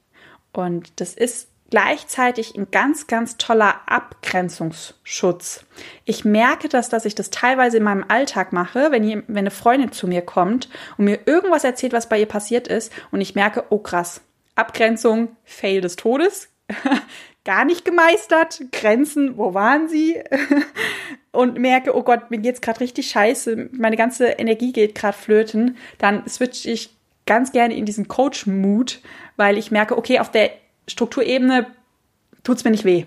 Und 0.53 1.01
das 1.01 1.15
ist 1.15 1.49
gleichzeitig 1.71 2.55
ein 2.55 2.71
ganz, 2.71 3.07
ganz 3.07 3.37
toller 3.39 3.81
Abgrenzungsschutz. 3.87 5.65
Ich 6.05 6.25
merke 6.25 6.69
das, 6.69 6.89
dass 6.89 7.05
ich 7.05 7.15
das 7.15 7.31
teilweise 7.31 7.79
in 7.79 7.83
meinem 7.83 8.05
Alltag 8.07 8.53
mache, 8.53 8.91
wenn, 8.91 9.05
ihr, 9.05 9.23
wenn 9.27 9.39
eine 9.39 9.51
Freundin 9.51 9.93
zu 9.93 10.07
mir 10.07 10.23
kommt 10.23 10.69
und 10.97 11.07
mir 11.07 11.21
irgendwas 11.27 11.65
erzählt, 11.65 11.93
was 11.93 12.09
bei 12.09 12.21
ihr 12.21 12.27
passiert 12.27 12.69
ist 12.69 12.93
und 13.11 13.21
ich 13.21 13.35
merke, 13.35 13.65
oh 13.71 13.79
krass, 13.79 14.21
Abgrenzung, 14.55 15.37
Fail 15.45 15.81
des 15.81 15.97
Todes, 15.97 16.49
gar 17.45 17.65
nicht 17.65 17.85
gemeistert, 17.85 18.61
Grenzen, 18.73 19.37
wo 19.37 19.55
waren 19.55 19.89
sie? 19.89 20.23
und 21.33 21.59
merke, 21.59 21.97
oh 21.97 22.03
Gott, 22.03 22.31
mir 22.31 22.39
geht's 22.39 22.61
gerade 22.61 22.81
richtig 22.81 23.11
scheiße, 23.11 23.71
meine 23.73 23.97
ganze 23.97 24.27
Energie 24.27 24.73
geht 24.73 24.95
gerade 24.95 25.17
flöten, 25.17 25.77
dann 25.99 26.27
switch 26.29 26.65
ich 26.65 26.97
ganz 27.27 27.53
gerne 27.53 27.77
in 27.77 27.85
diesen 27.85 28.09
Coach-Mood, 28.09 29.01
weil 29.37 29.59
ich 29.59 29.71
merke, 29.71 29.99
okay, 29.99 30.21
auf 30.21 30.31
der 30.31 30.51
Strukturebene 30.89 31.67
tut's 32.45 32.65
mir 32.65 32.71
nicht 32.71 32.85
weh. 32.85 33.05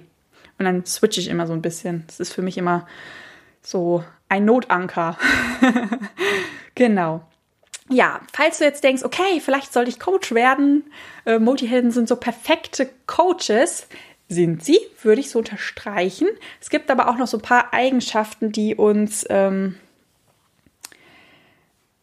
Und 0.58 0.66
dann 0.66 0.86
switche 0.86 1.22
ich 1.22 1.30
immer 1.30 1.48
so 1.48 1.54
ein 1.54 1.62
bisschen. 1.62 2.04
Das 2.08 2.20
ist 2.20 2.34
für 2.34 2.42
mich 2.42 2.58
immer 2.58 2.86
so 3.62 4.04
ein 4.28 4.46
Notanker. 4.46 5.18
genau. 6.76 7.24
ja, 7.90 8.20
falls 8.34 8.60
du 8.60 8.66
jetzt 8.66 8.84
denkst, 8.84 9.04
okay, 9.04 9.40
vielleicht 9.40 9.74
sollte 9.74 9.90
ich 9.90 10.00
Coach 10.00 10.34
werden, 10.34 10.84
äh, 11.26 11.40
Multihelden 11.40 11.92
sind 11.92 12.08
so 12.08 12.18
perfekte 12.18 12.90
Coaches, 13.08 13.88
sind 14.28 14.64
sie, 14.64 14.80
würde 15.02 15.22
ich 15.22 15.32
so 15.32 15.40
unterstreichen. 15.40 16.28
Es 16.62 16.70
gibt 16.70 16.92
aber 16.92 17.10
auch 17.10 17.18
noch 17.18 17.28
so 17.28 17.38
ein 17.38 17.42
paar 17.42 17.74
Eigenschaften, 17.74 18.52
die 18.52 18.76
uns, 18.76 19.26
ähm, 19.30 19.78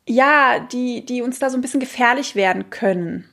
ja, 0.07 0.61
die, 0.61 1.05
die 1.05 1.23
uns 1.23 1.39
da 1.39 1.51
so 1.51 1.59
ein 1.59 1.61
bisschen 1.61 1.81
gefährlich 1.81 2.37
werden 2.37 2.71
können. 2.71 3.25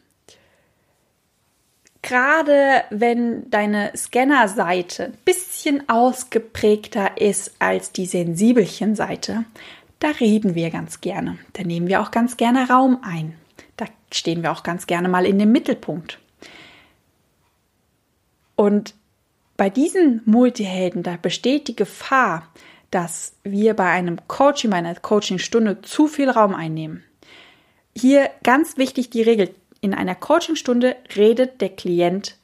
Gerade 2.02 2.84
wenn 2.90 3.50
deine 3.50 3.92
Scannerseite 3.96 5.06
ein 5.06 5.18
bisschen 5.24 5.88
ausgeprägter 5.88 7.18
ist 7.18 7.54
als 7.60 7.94
die 7.94 8.06
Sensibelchen-Seite, 8.06 9.46
da 10.00 10.10
reden 10.10 10.54
wir 10.54 10.70
ganz 10.70 11.00
gerne. 11.00 11.38
Da 11.54 11.64
nehmen 11.64 11.88
wir 11.88 12.02
auch 12.02 12.12
ganz 12.12 12.36
gerne 12.36 12.68
Raum 12.68 13.00
ein. 13.04 13.36
Da 13.78 13.86
stehen 14.12 14.44
wir 14.44 14.52
auch 14.52 14.64
ganz 14.64 14.86
gerne 14.86 15.08
mal 15.08 15.26
in 15.26 15.40
dem 15.40 15.54
Mittelpunkt. 15.54 16.20
Und 18.56 18.96
bei 19.56 19.70
diesen 19.70 20.22
Multihelden, 20.26 21.04
da 21.04 21.16
besteht 21.16 21.70
die 21.70 21.76
Gefahr, 21.76 22.50
dass 22.94 23.34
wir 23.44 23.74
bei 23.74 23.90
einem 23.90 24.20
Coaching, 24.28 24.70
bei 24.70 24.78
einer 24.78 24.94
Coachingstunde 24.94 25.82
zu 25.82 26.08
viel 26.08 26.30
Raum 26.30 26.54
einnehmen. 26.54 27.04
Hier 27.96 28.30
ganz 28.44 28.78
wichtig 28.78 29.10
die 29.10 29.24
Regel. 29.24 29.54
In 29.82 29.94
einer 29.96 30.16
Coachingstunde 30.16 30.96
redet 31.16 31.60
der 31.60 31.70
Klient 31.70 32.38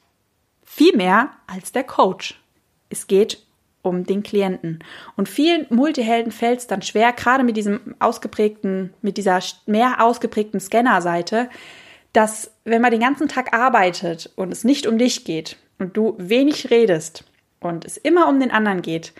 viel 0.64 0.96
mehr 0.96 1.30
als 1.46 1.70
der 1.70 1.84
Coach. 1.84 2.40
Es 2.88 3.06
geht 3.06 3.44
um 3.82 4.04
den 4.04 4.22
Klienten. 4.22 4.80
Und 5.16 5.28
vielen 5.28 5.66
Multihelden 5.70 6.32
fällt 6.32 6.58
es 6.60 6.66
dann 6.66 6.82
schwer, 6.82 7.12
gerade 7.12 7.44
mit 7.44 7.56
diesem 7.56 7.94
ausgeprägten, 8.00 8.92
mit 9.02 9.16
dieser 9.16 9.40
mehr 9.66 10.02
ausgeprägten 10.04 10.60
Scannerseite, 10.60 11.48
dass 12.12 12.50
wenn 12.64 12.82
man 12.82 12.90
den 12.90 13.00
ganzen 13.00 13.28
Tag 13.28 13.54
arbeitet 13.54 14.30
und 14.34 14.52
es 14.52 14.64
nicht 14.64 14.86
um 14.86 14.98
dich 14.98 15.24
geht 15.24 15.56
und 15.78 15.96
du 15.96 16.14
wenig 16.18 16.70
redest 16.70 17.24
und 17.60 17.84
es 17.84 17.96
immer 17.96 18.28
um 18.28 18.40
den 18.40 18.50
anderen 18.50 18.82
geht, 18.82 19.12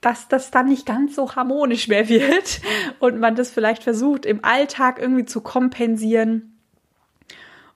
dass 0.00 0.28
das 0.28 0.50
dann 0.50 0.68
nicht 0.68 0.86
ganz 0.86 1.14
so 1.14 1.34
harmonisch 1.34 1.88
mehr 1.88 2.08
wird 2.08 2.60
und 3.00 3.18
man 3.18 3.34
das 3.34 3.50
vielleicht 3.50 3.82
versucht 3.82 4.26
im 4.26 4.44
Alltag 4.44 4.98
irgendwie 5.00 5.24
zu 5.24 5.40
kompensieren 5.40 6.58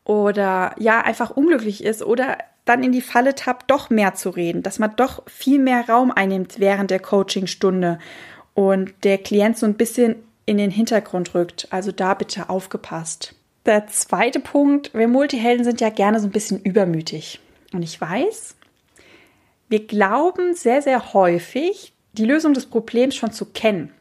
oder 0.05 0.75
ja 0.79 1.01
einfach 1.01 1.31
unglücklich 1.31 1.83
ist 1.83 2.03
oder 2.03 2.39
dann 2.65 2.83
in 2.85 2.93
die 2.93 3.01
Falle 3.01 3.35
tappt, 3.35 3.71
doch 3.71 3.91
mehr 3.91 4.15
zu 4.15 4.31
reden, 4.31 4.63
dass 4.63 4.79
man 4.79 4.95
doch 4.97 5.23
viel 5.29 5.59
mehr 5.59 5.89
Raum 5.89 6.13
einnimmt 6.13 6.61
während 6.61 6.91
der 6.91 7.01
Coachingstunde 7.01 7.99
und 8.55 8.93
der 9.03 9.19
Klient 9.19 9.59
so 9.59 9.67
ein 9.67 9.75
bisschen 9.75 10.17
in 10.47 10.59
den 10.59 10.71
Hintergrund 10.71 11.35
rückt. 11.35 11.67
Also 11.71 11.93
da 11.93 12.15
bitte 12.15 12.51
aufgepasst. 12.51 13.35
Der 13.67 13.87
zweite 13.89 14.41
Punkt, 14.41 14.93
wir 14.95 15.09
Multihelden 15.09 15.65
sind 15.65 15.81
ja 15.81 15.91
gerne 15.91 16.21
so 16.21 16.27
ein 16.27 16.33
bisschen 16.33 16.61
übermütig. 16.63 17.41
Und 17.73 17.83
ich 17.83 18.01
weiß, 18.01 18.57
wir 19.69 19.87
glauben 19.87 20.55
sehr, 20.55 20.83
sehr 20.83 21.15
häufig, 21.15 21.92
die 22.13 22.25
Lösung 22.25 22.55
des 22.55 22.67
Problems 22.67 23.15
schon 23.15 23.33
zu 23.33 23.47
kennen 23.47 23.93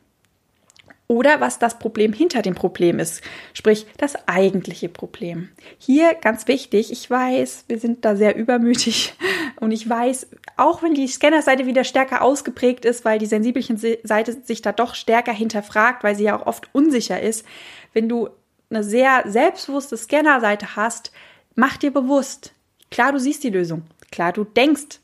oder 1.11 1.41
was 1.41 1.59
das 1.59 1.77
Problem 1.77 2.13
hinter 2.13 2.41
dem 2.41 2.55
Problem 2.55 2.97
ist, 2.97 3.21
sprich 3.53 3.85
das 3.97 4.15
eigentliche 4.29 4.87
Problem. 4.87 5.49
Hier 5.77 6.13
ganz 6.13 6.47
wichtig, 6.47 6.89
ich 6.89 7.09
weiß, 7.09 7.65
wir 7.67 7.79
sind 7.79 8.05
da 8.05 8.15
sehr 8.15 8.37
übermütig 8.37 9.13
und 9.59 9.71
ich 9.71 9.89
weiß, 9.89 10.27
auch 10.55 10.81
wenn 10.81 10.93
die 10.93 11.09
Scannerseite 11.09 11.65
wieder 11.65 11.83
stärker 11.83 12.21
ausgeprägt 12.21 12.85
ist, 12.85 13.03
weil 13.03 13.19
die 13.19 13.25
sensibelchen 13.25 13.77
Seite 13.77 14.41
sich 14.41 14.61
da 14.61 14.71
doch 14.71 14.95
stärker 14.95 15.33
hinterfragt, 15.33 16.05
weil 16.05 16.15
sie 16.15 16.23
ja 16.23 16.39
auch 16.39 16.47
oft 16.47 16.69
unsicher 16.71 17.19
ist, 17.19 17.45
wenn 17.91 18.07
du 18.07 18.29
eine 18.69 18.85
sehr 18.85 19.25
selbstbewusste 19.27 19.97
Scannerseite 19.97 20.77
hast, 20.77 21.11
mach 21.55 21.75
dir 21.75 21.91
bewusst, 21.91 22.53
klar, 22.89 23.11
du 23.11 23.19
siehst 23.19 23.43
die 23.43 23.49
Lösung, 23.49 23.81
klar, 24.13 24.31
du 24.31 24.45
denkst, 24.45 25.01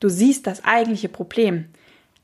du 0.00 0.08
siehst 0.08 0.48
das 0.48 0.64
eigentliche 0.64 1.08
Problem. 1.08 1.66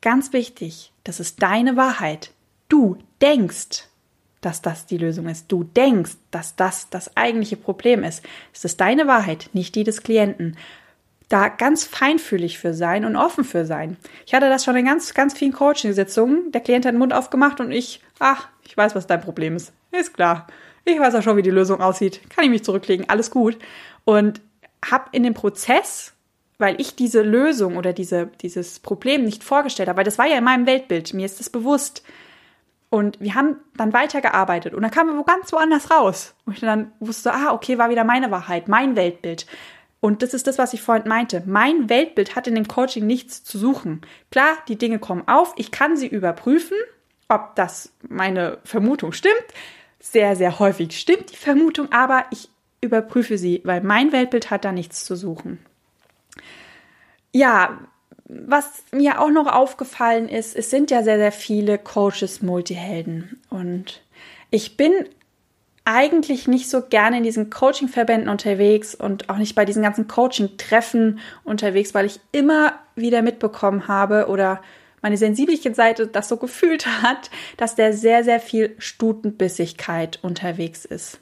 Ganz 0.00 0.32
wichtig, 0.32 0.92
das 1.04 1.20
ist 1.20 1.42
deine 1.42 1.76
Wahrheit. 1.76 2.32
Du 2.68 2.98
denkst, 3.20 3.88
dass 4.40 4.62
das 4.62 4.86
die 4.86 4.98
Lösung 4.98 5.28
ist. 5.28 5.50
Du 5.50 5.64
denkst, 5.64 6.12
dass 6.30 6.56
das 6.56 6.88
das 6.90 7.16
eigentliche 7.16 7.56
Problem 7.56 8.04
ist. 8.04 8.24
Es 8.52 8.64
ist 8.64 8.80
deine 8.80 9.06
Wahrheit, 9.06 9.50
nicht 9.52 9.74
die 9.74 9.84
des 9.84 10.02
Klienten. 10.02 10.56
Da 11.28 11.48
ganz 11.48 11.82
feinfühlig 11.82 12.58
für 12.58 12.72
sein 12.72 13.04
und 13.04 13.16
offen 13.16 13.42
für 13.42 13.66
sein. 13.66 13.96
Ich 14.24 14.34
hatte 14.34 14.48
das 14.48 14.64
schon 14.64 14.76
in 14.76 14.84
ganz, 14.84 15.14
ganz 15.14 15.36
vielen 15.36 15.52
Coaching-Sitzungen. 15.52 16.52
Der 16.52 16.60
Klient 16.60 16.86
hat 16.86 16.92
den 16.92 17.00
Mund 17.00 17.12
aufgemacht 17.12 17.58
und 17.58 17.72
ich, 17.72 18.00
ach, 18.20 18.48
ich 18.62 18.76
weiß, 18.76 18.94
was 18.94 19.08
dein 19.08 19.20
Problem 19.20 19.56
ist. 19.56 19.72
Ist 19.90 20.14
klar. 20.14 20.46
Ich 20.84 21.00
weiß 21.00 21.16
auch 21.16 21.22
schon, 21.22 21.36
wie 21.36 21.42
die 21.42 21.50
Lösung 21.50 21.80
aussieht. 21.80 22.20
Kann 22.30 22.44
ich 22.44 22.50
mich 22.50 22.62
zurücklegen. 22.62 23.08
Alles 23.08 23.32
gut. 23.32 23.58
Und 24.04 24.40
habe 24.84 25.08
in 25.10 25.24
dem 25.24 25.34
Prozess 25.34 26.12
weil 26.58 26.80
ich 26.80 26.96
diese 26.96 27.22
Lösung 27.22 27.76
oder 27.76 27.92
diese, 27.92 28.28
dieses 28.40 28.80
Problem 28.80 29.24
nicht 29.24 29.44
vorgestellt 29.44 29.88
habe, 29.88 29.98
weil 29.98 30.04
das 30.04 30.18
war 30.18 30.26
ja 30.26 30.38
in 30.38 30.44
meinem 30.44 30.66
Weltbild, 30.66 31.14
mir 31.14 31.26
ist 31.26 31.40
das 31.40 31.50
bewusst, 31.50 32.02
und 32.88 33.20
wir 33.20 33.34
haben 33.34 33.56
dann 33.76 33.92
weitergearbeitet 33.92 34.72
und 34.74 34.82
dann 34.82 34.90
kamen 34.90 35.10
wir 35.10 35.18
wo 35.18 35.24
ganz 35.24 35.52
woanders 35.52 35.90
raus. 35.90 36.34
Und 36.44 36.54
ich 36.54 36.60
dann 36.60 36.92
wusste, 37.00 37.34
ah, 37.34 37.52
okay, 37.52 37.78
war 37.78 37.90
wieder 37.90 38.04
meine 38.04 38.30
Wahrheit, 38.30 38.68
mein 38.68 38.96
Weltbild. 38.96 39.46
Und 40.00 40.22
das 40.22 40.34
ist 40.34 40.46
das, 40.46 40.58
was 40.58 40.72
ich 40.72 40.82
vorhin 40.82 41.08
meinte. 41.08 41.42
Mein 41.46 41.88
Weltbild 41.88 42.36
hat 42.36 42.46
in 42.46 42.54
dem 42.54 42.68
Coaching 42.68 43.06
nichts 43.06 43.42
zu 43.42 43.58
suchen. 43.58 44.02
Klar, 44.30 44.56
die 44.68 44.76
Dinge 44.76 44.98
kommen 44.98 45.26
auf, 45.26 45.52
ich 45.56 45.70
kann 45.70 45.96
sie 45.96 46.06
überprüfen, 46.06 46.76
ob 47.28 47.56
das 47.56 47.92
meine 48.08 48.58
Vermutung 48.64 49.12
stimmt. 49.12 49.34
Sehr, 49.98 50.36
sehr 50.36 50.60
häufig 50.60 50.96
stimmt 50.96 51.32
die 51.32 51.36
Vermutung, 51.36 51.90
aber 51.90 52.24
ich 52.30 52.48
überprüfe 52.80 53.36
sie, 53.36 53.62
weil 53.64 53.80
mein 53.80 54.12
Weltbild 54.12 54.50
hat 54.50 54.64
da 54.64 54.70
nichts 54.70 55.04
zu 55.04 55.16
suchen. 55.16 55.58
Ja, 57.32 57.78
was 58.28 58.82
mir 58.92 59.20
auch 59.20 59.30
noch 59.30 59.46
aufgefallen 59.46 60.28
ist, 60.28 60.56
es 60.56 60.70
sind 60.70 60.90
ja 60.90 61.02
sehr, 61.02 61.18
sehr 61.18 61.32
viele 61.32 61.78
Coaches 61.78 62.42
Multihelden. 62.42 63.40
Und 63.50 64.02
ich 64.50 64.76
bin 64.76 64.92
eigentlich 65.84 66.48
nicht 66.48 66.68
so 66.68 66.82
gerne 66.82 67.18
in 67.18 67.22
diesen 67.22 67.48
Coaching-Verbänden 67.48 68.28
unterwegs 68.28 68.94
und 68.94 69.30
auch 69.30 69.36
nicht 69.36 69.54
bei 69.54 69.64
diesen 69.64 69.82
ganzen 69.82 70.08
Coaching-Treffen 70.08 71.20
unterwegs, 71.44 71.94
weil 71.94 72.06
ich 72.06 72.18
immer 72.32 72.74
wieder 72.96 73.22
mitbekommen 73.22 73.86
habe 73.86 74.26
oder 74.26 74.60
meine 75.00 75.16
sensibliche 75.16 75.72
Seite 75.72 76.08
das 76.08 76.28
so 76.28 76.36
gefühlt 76.36 76.86
hat, 77.02 77.30
dass 77.56 77.76
der 77.76 77.92
sehr, 77.92 78.24
sehr 78.24 78.40
viel 78.40 78.74
Stutenbissigkeit 78.78 80.18
unterwegs 80.22 80.84
ist. 80.84 81.20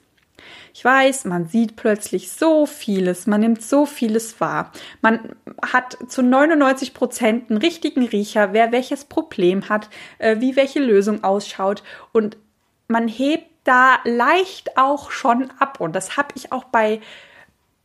Ich 0.72 0.84
weiß, 0.84 1.24
man 1.24 1.46
sieht 1.46 1.76
plötzlich 1.76 2.30
so 2.32 2.66
vieles, 2.66 3.26
man 3.26 3.40
nimmt 3.40 3.62
so 3.62 3.86
vieles 3.86 4.40
wahr. 4.40 4.72
Man 5.02 5.36
hat 5.62 5.96
zu 6.08 6.22
99 6.22 6.94
Prozent 6.94 7.50
einen 7.50 7.58
richtigen 7.58 8.04
Riecher, 8.04 8.52
wer 8.52 8.72
welches 8.72 9.04
Problem 9.04 9.68
hat, 9.68 9.88
äh, 10.18 10.40
wie 10.40 10.56
welche 10.56 10.80
Lösung 10.80 11.24
ausschaut 11.24 11.82
und 12.12 12.36
man 12.88 13.08
hebt 13.08 13.46
da 13.64 13.96
leicht 14.04 14.76
auch 14.76 15.10
schon 15.10 15.50
ab 15.58 15.80
und 15.80 15.96
das 15.96 16.16
habe 16.16 16.28
ich 16.36 16.52
auch 16.52 16.64
bei 16.64 17.00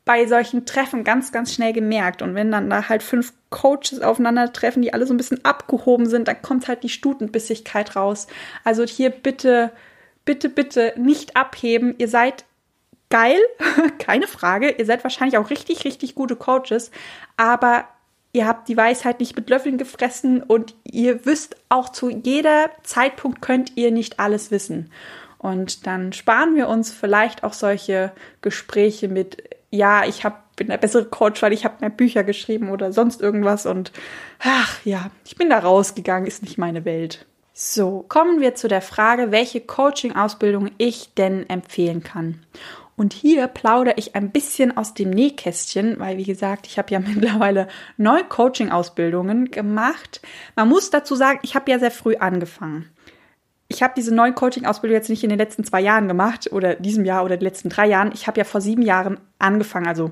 bei 0.09 0.25
solchen 0.25 0.65
Treffen 0.65 1.03
ganz, 1.03 1.31
ganz 1.31 1.53
schnell 1.53 1.71
gemerkt. 1.71 2.23
Und 2.23 2.33
wenn 2.33 2.51
dann 2.51 2.67
da 2.67 2.89
halt 2.89 3.03
fünf 3.03 3.31
Coaches 3.51 4.01
aufeinandertreffen, 4.01 4.81
die 4.81 4.91
alle 4.91 5.05
so 5.05 5.13
ein 5.13 5.17
bisschen 5.17 5.45
abgehoben 5.45 6.07
sind, 6.07 6.27
dann 6.27 6.41
kommt 6.41 6.67
halt 6.67 6.81
die 6.81 6.89
Stutenbissigkeit 6.89 7.95
raus. 7.95 8.25
Also 8.63 8.83
hier 8.85 9.11
bitte, 9.11 9.71
bitte, 10.25 10.49
bitte 10.49 10.95
nicht 10.97 11.35
abheben. 11.35 11.93
Ihr 11.99 12.07
seid 12.07 12.45
geil, 13.09 13.39
keine 13.99 14.27
Frage. 14.27 14.71
Ihr 14.71 14.85
seid 14.85 15.03
wahrscheinlich 15.03 15.37
auch 15.37 15.49
richtig, 15.49 15.85
richtig 15.85 16.15
gute 16.15 16.35
Coaches, 16.35 16.91
aber 17.37 17.85
ihr 18.31 18.47
habt 18.47 18.67
die 18.67 18.77
Weisheit 18.77 19.19
nicht 19.19 19.35
mit 19.35 19.49
Löffeln 19.49 19.77
gefressen 19.77 20.43
und 20.43 20.75
ihr 20.83 21.25
wisst 21.25 21.55
auch 21.69 21.89
zu 21.89 22.09
jeder 22.09 22.69
Zeitpunkt 22.83 23.41
könnt 23.41 23.75
ihr 23.75 23.91
nicht 23.91 24.19
alles 24.19 24.51
wissen. 24.51 24.91
Und 25.39 25.87
dann 25.87 26.13
sparen 26.13 26.55
wir 26.55 26.67
uns 26.67 26.91
vielleicht 26.91 27.43
auch 27.43 27.53
solche 27.53 28.11
Gespräche 28.41 29.07
mit, 29.07 29.43
ja, 29.71 30.05
ich 30.05 30.25
hab, 30.25 30.55
bin 30.57 30.67
der 30.67 30.77
bessere 30.77 31.05
Coach, 31.05 31.41
weil 31.41 31.53
ich 31.53 31.63
habe 31.63 31.77
mehr 31.79 31.89
Bücher 31.89 32.23
geschrieben 32.23 32.69
oder 32.69 32.91
sonst 32.91 33.21
irgendwas 33.21 33.65
und 33.65 33.91
ach 34.39 34.79
ja, 34.83 35.09
ich 35.25 35.37
bin 35.37 35.49
da 35.49 35.59
rausgegangen, 35.59 36.27
ist 36.27 36.43
nicht 36.43 36.57
meine 36.57 36.83
Welt. 36.83 37.25
So, 37.53 38.05
kommen 38.07 38.39
wir 38.39 38.55
zu 38.55 38.69
der 38.69 38.81
Frage, 38.81 39.31
welche 39.31 39.59
Coaching-Ausbildung 39.59 40.71
ich 40.77 41.13
denn 41.15 41.49
empfehlen 41.49 42.03
kann. 42.03 42.41
Und 42.99 43.13
hier 43.13 43.47
plaudere 43.47 43.93
ich 43.95 44.13
ein 44.15 44.29
bisschen 44.29 44.75
aus 44.75 44.93
dem 44.93 45.09
Nähkästchen, 45.09 45.99
weil 45.99 46.17
wie 46.17 46.25
gesagt, 46.25 46.67
ich 46.67 46.77
habe 46.77 46.91
ja 46.91 46.99
mittlerweile 47.15 47.69
neun 47.95 48.27
Coaching-Ausbildungen 48.27 49.51
gemacht. 49.51 50.19
Man 50.57 50.67
muss 50.67 50.89
dazu 50.89 51.15
sagen, 51.15 51.39
ich 51.41 51.55
habe 51.55 51.71
ja 51.71 51.79
sehr 51.79 51.91
früh 51.91 52.17
angefangen. 52.17 52.89
Ich 53.69 53.81
habe 53.81 53.93
diese 53.95 54.13
neuen 54.13 54.35
Coaching-Ausbildung 54.35 54.97
jetzt 54.97 55.09
nicht 55.09 55.23
in 55.23 55.29
den 55.29 55.39
letzten 55.39 55.63
zwei 55.63 55.79
Jahren 55.79 56.09
gemacht 56.09 56.51
oder 56.51 56.75
diesem 56.75 57.05
Jahr 57.05 57.23
oder 57.23 57.37
den 57.37 57.45
letzten 57.45 57.69
drei 57.69 57.87
Jahren. 57.87 58.11
Ich 58.13 58.27
habe 58.27 58.37
ja 58.37 58.43
vor 58.43 58.59
sieben 58.59 58.81
Jahren 58.81 59.17
angefangen, 59.37 59.87
also 59.87 60.11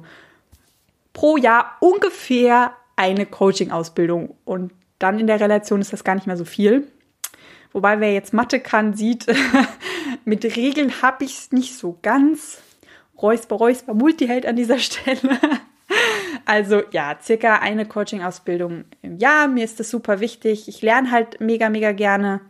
pro 1.11 1.35
Jahr 1.35 1.75
ungefähr 1.81 2.71
eine 2.95 3.25
Coaching-Ausbildung. 3.25 4.33
Und 4.45 4.71
dann 4.97 5.19
in 5.19 5.27
der 5.27 5.41
Relation 5.41 5.81
ist 5.81 5.91
das 5.91 6.05
gar 6.05 6.15
nicht 6.15 6.27
mehr 6.27 6.37
so 6.37 6.45
viel. 6.45 6.87
Wobei 7.73 7.99
wer 7.99 8.13
jetzt 8.13 8.33
Mathe 8.33 8.61
kann, 8.61 8.93
sieht, 8.93 9.25
Mit 10.27 10.43
Regeln 10.43 11.01
habe 11.01 11.23
ich 11.23 11.37
es 11.37 11.51
nicht 11.53 11.77
so 11.77 11.97
ganz. 12.01 12.61
Räusper, 13.21 13.55
Räusper, 13.55 13.93
Multiheld 13.93 14.45
an 14.45 14.55
dieser 14.55 14.79
Stelle. 14.79 15.39
Also 16.45 16.81
ja, 16.91 17.17
circa 17.21 17.55
eine 17.55 17.85
Coaching-Ausbildung 17.85 18.85
im 19.01 19.17
Jahr. 19.17 19.47
Mir 19.47 19.65
ist 19.65 19.79
das 19.79 19.89
super 19.89 20.19
wichtig. 20.19 20.67
Ich 20.67 20.81
lerne 20.81 21.11
halt 21.11 21.41
mega, 21.41 21.69
mega 21.69 21.91
gerne. 21.91 22.41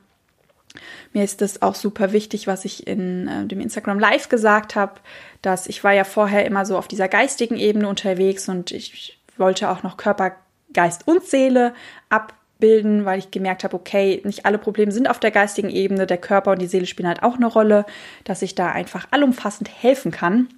Mir 1.13 1.23
ist 1.23 1.41
das 1.41 1.61
auch 1.61 1.75
super 1.75 2.11
wichtig, 2.11 2.45
was 2.45 2.65
ich 2.65 2.85
in 2.85 3.27
äh, 3.27 3.45
dem 3.45 3.59
Instagram 3.59 3.99
Live 3.99 4.29
gesagt 4.29 4.75
habe, 4.75 4.99
dass 5.41 5.67
ich 5.67 5.83
war 5.83 5.93
ja 5.93 6.03
vorher 6.03 6.45
immer 6.45 6.65
so 6.65 6.77
auf 6.77 6.87
dieser 6.87 7.07
geistigen 7.07 7.57
Ebene 7.57 7.87
unterwegs 7.87 8.47
und 8.49 8.71
ich 8.71 9.19
wollte 9.37 9.69
auch 9.69 9.83
noch 9.83 9.97
Körper, 9.97 10.35
Geist 10.73 11.07
und 11.07 11.23
Seele 11.23 11.73
abbilden, 12.57 13.05
weil 13.05 13.19
ich 13.19 13.31
gemerkt 13.31 13.63
habe, 13.63 13.75
okay, 13.75 14.21
nicht 14.25 14.45
alle 14.45 14.57
Probleme 14.57 14.91
sind 14.91 15.09
auf 15.09 15.19
der 15.19 15.31
geistigen 15.31 15.69
Ebene, 15.69 16.07
der 16.07 16.17
Körper 16.17 16.51
und 16.51 16.61
die 16.61 16.67
Seele 16.67 16.87
spielen 16.87 17.07
halt 17.07 17.23
auch 17.23 17.35
eine 17.35 17.45
Rolle, 17.45 17.85
dass 18.23 18.41
ich 18.41 18.55
da 18.55 18.71
einfach 18.71 19.07
allumfassend 19.11 19.69
helfen 19.81 20.11
kann. 20.11 20.49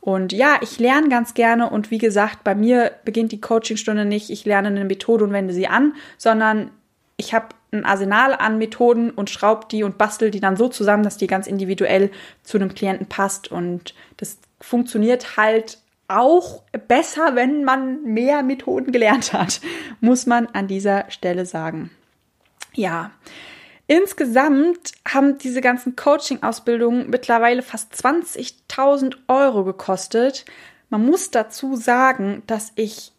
Und 0.00 0.32
ja, 0.32 0.56
ich 0.62 0.80
lerne 0.80 1.08
ganz 1.08 1.34
gerne 1.34 1.70
und 1.70 1.90
wie 1.90 1.98
gesagt, 1.98 2.42
bei 2.42 2.54
mir 2.54 2.90
beginnt 3.04 3.32
die 3.32 3.40
Coachingstunde 3.40 4.04
nicht, 4.04 4.30
ich 4.30 4.44
lerne 4.44 4.68
eine 4.68 4.84
Methode 4.84 5.24
und 5.24 5.32
wende 5.32 5.54
sie 5.54 5.68
an, 5.68 5.94
sondern 6.18 6.70
ich 7.16 7.34
habe 7.34 7.48
ein 7.70 7.84
Arsenal 7.84 8.34
an 8.34 8.58
Methoden 8.58 9.10
und 9.10 9.30
schraube 9.30 9.66
die 9.70 9.84
und 9.84 9.98
bastel 9.98 10.30
die 10.30 10.40
dann 10.40 10.56
so 10.56 10.68
zusammen, 10.68 11.04
dass 11.04 11.18
die 11.18 11.26
ganz 11.26 11.46
individuell 11.46 12.10
zu 12.42 12.58
einem 12.58 12.74
Klienten 12.74 13.06
passt. 13.06 13.52
Und 13.52 13.94
das 14.16 14.38
funktioniert 14.60 15.36
halt 15.36 15.78
auch 16.08 16.62
besser, 16.88 17.34
wenn 17.34 17.64
man 17.64 18.02
mehr 18.02 18.42
Methoden 18.42 18.92
gelernt 18.92 19.32
hat, 19.32 19.60
muss 20.00 20.26
man 20.26 20.46
an 20.46 20.68
dieser 20.68 21.10
Stelle 21.10 21.46
sagen. 21.46 21.90
Ja, 22.74 23.12
Insgesamt 23.88 24.92
haben 25.06 25.36
diese 25.36 25.60
ganzen 25.60 25.96
Coaching-Ausbildungen 25.96 27.10
mittlerweile 27.10 27.60
fast 27.60 27.92
20.000 27.94 29.16
Euro 29.28 29.64
gekostet. 29.64 30.46
Man 30.88 31.04
muss 31.04 31.30
dazu 31.30 31.76
sagen, 31.76 32.42
dass 32.46 32.72
ich 32.76 33.12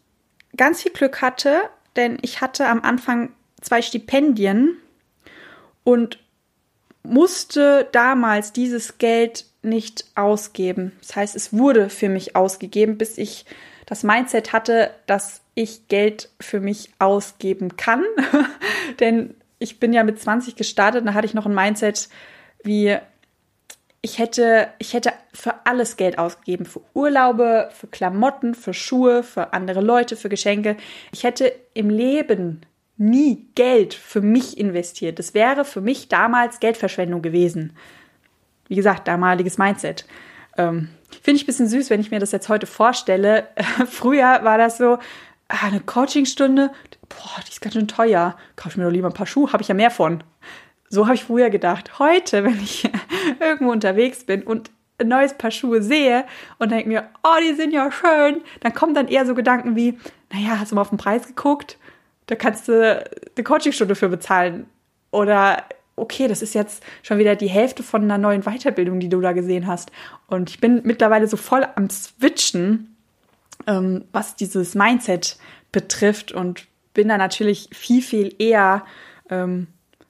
ganz 0.56 0.82
viel 0.82 0.90
Glück 0.90 1.22
hatte, 1.22 1.60
denn 1.94 2.18
ich 2.22 2.40
hatte 2.40 2.66
am 2.66 2.80
Anfang 2.82 3.32
zwei 3.60 3.82
Stipendien 3.82 4.76
und 5.84 6.18
musste 7.04 7.88
damals 7.92 8.52
dieses 8.52 8.98
Geld 8.98 9.46
nicht 9.62 10.04
ausgeben. 10.14 10.92
Das 11.00 11.16
heißt, 11.16 11.36
es 11.36 11.52
wurde 11.52 11.88
für 11.88 12.08
mich 12.08 12.36
ausgegeben, 12.36 12.98
bis 12.98 13.18
ich 13.18 13.46
das 13.86 14.02
Mindset 14.02 14.52
hatte, 14.52 14.90
dass 15.06 15.42
ich 15.54 15.88
Geld 15.88 16.30
für 16.40 16.60
mich 16.60 16.90
ausgeben 16.98 17.76
kann. 17.76 18.04
Denn 19.00 19.34
ich 19.58 19.78
bin 19.78 19.92
ja 19.92 20.02
mit 20.02 20.20
20 20.20 20.56
gestartet, 20.56 21.06
da 21.06 21.14
hatte 21.14 21.26
ich 21.26 21.34
noch 21.34 21.46
ein 21.46 21.54
Mindset 21.54 22.08
wie 22.64 22.96
ich 24.00 24.18
hätte, 24.18 24.68
ich 24.78 24.92
hätte 24.92 25.12
für 25.32 25.54
alles 25.64 25.96
Geld 25.96 26.18
ausgegeben. 26.18 26.66
Für 26.66 26.82
Urlaube, 26.92 27.70
für 27.72 27.86
Klamotten, 27.86 28.54
für 28.54 28.74
Schuhe, 28.74 29.22
für 29.22 29.54
andere 29.54 29.80
Leute, 29.80 30.16
für 30.16 30.28
Geschenke. 30.28 30.76
Ich 31.12 31.24
hätte 31.24 31.50
im 31.72 31.88
Leben 31.88 32.66
nie 32.96 33.46
Geld 33.54 33.94
für 33.94 34.20
mich 34.20 34.58
investiert. 34.58 35.18
Das 35.18 35.34
wäre 35.34 35.64
für 35.64 35.80
mich 35.80 36.08
damals 36.08 36.60
Geldverschwendung 36.60 37.22
gewesen. 37.22 37.74
Wie 38.68 38.76
gesagt, 38.76 39.08
damaliges 39.08 39.58
Mindset. 39.58 40.06
Ähm, 40.56 40.88
Finde 41.22 41.36
ich 41.36 41.44
ein 41.44 41.46
bisschen 41.46 41.68
süß, 41.68 41.90
wenn 41.90 42.00
ich 42.00 42.10
mir 42.10 42.20
das 42.20 42.32
jetzt 42.32 42.48
heute 42.48 42.66
vorstelle. 42.66 43.48
Früher 43.90 44.40
war 44.44 44.58
das 44.58 44.78
so, 44.78 44.98
ah, 45.48 45.66
eine 45.66 45.80
Coachingstunde, 45.80 46.70
boah, 47.08 47.40
die 47.46 47.50
ist 47.50 47.60
ganz 47.60 47.74
schön 47.74 47.88
teuer. 47.88 48.36
Kauf 48.56 48.72
ich 48.72 48.76
mir 48.76 48.84
doch 48.84 48.90
lieber 48.90 49.08
ein 49.08 49.14
paar 49.14 49.26
Schuhe, 49.26 49.52
habe 49.52 49.62
ich 49.62 49.68
ja 49.68 49.74
mehr 49.74 49.90
von. 49.90 50.22
So 50.88 51.06
habe 51.06 51.14
ich 51.14 51.24
früher 51.24 51.50
gedacht. 51.50 51.98
Heute, 51.98 52.44
wenn 52.44 52.60
ich 52.60 52.88
irgendwo 53.40 53.72
unterwegs 53.72 54.24
bin 54.24 54.42
und 54.42 54.70
ein 54.98 55.08
neues 55.08 55.34
Paar 55.34 55.50
Schuhe 55.50 55.82
sehe 55.82 56.24
und 56.58 56.70
denke 56.70 56.88
mir, 56.88 57.08
oh, 57.24 57.40
die 57.42 57.54
sind 57.54 57.72
ja 57.72 57.90
schön, 57.90 58.42
dann 58.60 58.74
kommen 58.74 58.94
dann 58.94 59.08
eher 59.08 59.26
so 59.26 59.34
Gedanken 59.34 59.74
wie, 59.74 59.98
naja, 60.32 60.60
hast 60.60 60.70
du 60.70 60.76
mal 60.76 60.82
auf 60.82 60.90
den 60.90 60.98
Preis 60.98 61.26
geguckt? 61.26 61.78
Da 62.26 62.34
kannst 62.34 62.68
du 62.68 63.04
eine 63.36 63.44
Coachingstunde 63.44 63.94
für 63.94 64.08
bezahlen. 64.08 64.66
Oder, 65.10 65.64
okay, 65.96 66.28
das 66.28 66.42
ist 66.42 66.54
jetzt 66.54 66.82
schon 67.02 67.18
wieder 67.18 67.36
die 67.36 67.48
Hälfte 67.48 67.82
von 67.82 68.02
einer 68.02 68.18
neuen 68.18 68.42
Weiterbildung, 68.42 69.00
die 69.00 69.08
du 69.08 69.20
da 69.20 69.32
gesehen 69.32 69.66
hast. 69.66 69.92
Und 70.26 70.50
ich 70.50 70.60
bin 70.60 70.80
mittlerweile 70.84 71.28
so 71.28 71.36
voll 71.36 71.66
am 71.76 71.90
Switchen, 71.90 72.96
ähm, 73.66 74.04
was 74.12 74.36
dieses 74.36 74.74
Mindset 74.74 75.36
betrifft 75.72 76.32
und 76.32 76.66
bin 76.94 77.08
da 77.08 77.18
natürlich 77.18 77.68
viel, 77.72 78.02
viel 78.02 78.34
eher 78.38 78.84
ähm, 79.28 79.66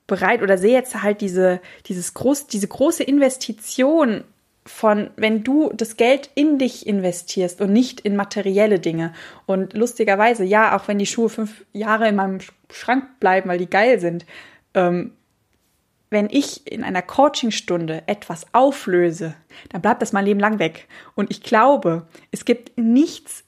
bereit 0.06 0.42
oder 0.42 0.58
sehe 0.58 0.72
jetzt 0.72 1.02
halt 1.02 1.20
diese, 1.20 1.60
dieses 1.86 2.14
groß, 2.14 2.46
diese 2.46 2.68
große 2.68 3.02
Investition 3.02 4.24
von, 4.66 5.10
wenn 5.16 5.44
du 5.44 5.70
das 5.74 5.96
Geld 5.96 6.30
in 6.34 6.58
dich 6.58 6.86
investierst 6.86 7.60
und 7.60 7.72
nicht 7.72 8.00
in 8.00 8.16
materielle 8.16 8.80
Dinge. 8.80 9.12
Und 9.46 9.74
lustigerweise, 9.74 10.44
ja, 10.44 10.76
auch 10.76 10.88
wenn 10.88 10.98
die 10.98 11.06
Schuhe 11.06 11.28
fünf 11.28 11.64
Jahre 11.72 12.08
in 12.08 12.16
meinem 12.16 12.38
Schrank 12.70 13.20
bleiben, 13.20 13.48
weil 13.50 13.58
die 13.58 13.68
geil 13.68 14.00
sind, 14.00 14.24
ähm, 14.72 15.12
wenn 16.10 16.28
ich 16.30 16.70
in 16.70 16.84
einer 16.84 17.02
Coachingstunde 17.02 18.04
etwas 18.06 18.46
auflöse, 18.52 19.34
dann 19.70 19.82
bleibt 19.82 20.00
das 20.00 20.12
mein 20.12 20.24
Leben 20.24 20.40
lang 20.40 20.58
weg. 20.58 20.86
Und 21.14 21.30
ich 21.30 21.42
glaube, 21.42 22.06
es 22.30 22.44
gibt 22.44 22.78
nichts 22.78 23.44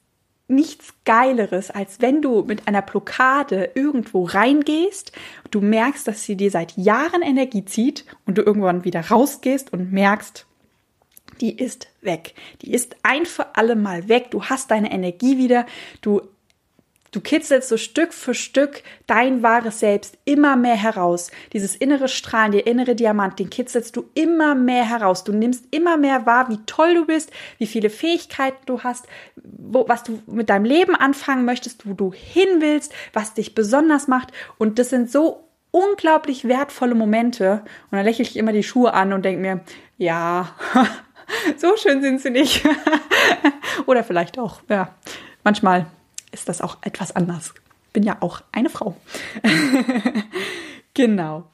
nichts 0.48 0.94
Geileres, 1.04 1.70
als 1.70 2.00
wenn 2.00 2.22
du 2.22 2.42
mit 2.42 2.68
einer 2.68 2.82
Blockade 2.82 3.70
irgendwo 3.74 4.24
reingehst, 4.24 5.10
du 5.50 5.60
merkst, 5.60 6.06
dass 6.06 6.22
sie 6.22 6.36
dir 6.36 6.50
seit 6.50 6.76
Jahren 6.76 7.22
Energie 7.22 7.64
zieht 7.64 8.04
und 8.26 8.38
du 8.38 8.42
irgendwann 8.42 8.84
wieder 8.84 9.00
rausgehst 9.00 9.72
und 9.72 9.92
merkst, 9.92 10.45
die 11.40 11.56
ist 11.56 11.88
weg. 12.00 12.34
Die 12.62 12.72
ist 12.72 12.96
ein 13.02 13.26
für 13.26 13.56
alle 13.56 13.76
Mal 13.76 14.08
weg. 14.08 14.30
Du 14.30 14.44
hast 14.44 14.70
deine 14.70 14.92
Energie 14.92 15.38
wieder. 15.38 15.66
Du 16.00 16.22
Du 17.16 17.22
kitzelst 17.22 17.70
so 17.70 17.78
Stück 17.78 18.12
für 18.12 18.34
Stück 18.34 18.82
dein 19.06 19.42
wahres 19.42 19.80
Selbst 19.80 20.18
immer 20.26 20.54
mehr 20.54 20.74
heraus. 20.74 21.30
Dieses 21.54 21.74
innere 21.74 22.08
Strahlen, 22.08 22.52
der 22.52 22.66
innere 22.66 22.94
Diamant, 22.94 23.38
den 23.38 23.48
kitzelst 23.48 23.96
du 23.96 24.04
immer 24.12 24.54
mehr 24.54 24.84
heraus. 24.86 25.24
Du 25.24 25.32
nimmst 25.32 25.64
immer 25.70 25.96
mehr 25.96 26.26
wahr, 26.26 26.50
wie 26.50 26.58
toll 26.66 26.94
du 26.94 27.06
bist, 27.06 27.30
wie 27.56 27.66
viele 27.66 27.88
Fähigkeiten 27.88 28.58
du 28.66 28.82
hast, 28.82 29.06
wo, 29.36 29.88
was 29.88 30.02
du 30.02 30.20
mit 30.26 30.50
deinem 30.50 30.66
Leben 30.66 30.94
anfangen 30.94 31.46
möchtest, 31.46 31.88
wo 31.88 31.94
du 31.94 32.12
hin 32.12 32.60
willst, 32.60 32.92
was 33.14 33.32
dich 33.32 33.54
besonders 33.54 34.08
macht. 34.08 34.32
Und 34.58 34.78
das 34.78 34.90
sind 34.90 35.10
so 35.10 35.48
unglaublich 35.70 36.46
wertvolle 36.46 36.94
Momente. 36.94 37.62
Und 37.90 37.96
dann 37.96 38.04
lächle 38.04 38.24
ich 38.24 38.36
immer 38.36 38.52
die 38.52 38.62
Schuhe 38.62 38.92
an 38.92 39.14
und 39.14 39.24
denke 39.24 39.40
mir, 39.40 39.60
ja, 39.96 40.54
so 41.56 41.76
schön 41.76 42.02
sind 42.02 42.20
sie 42.20 42.30
nicht. 42.30 42.64
Oder 43.86 44.04
vielleicht 44.04 44.38
auch, 44.38 44.60
ja, 44.68 44.94
manchmal 45.44 45.86
ist 46.32 46.48
das 46.48 46.60
auch 46.60 46.78
etwas 46.82 47.14
anders. 47.14 47.54
Bin 47.92 48.02
ja 48.02 48.18
auch 48.20 48.42
eine 48.52 48.70
Frau. 48.70 48.96
genau. 50.94 51.44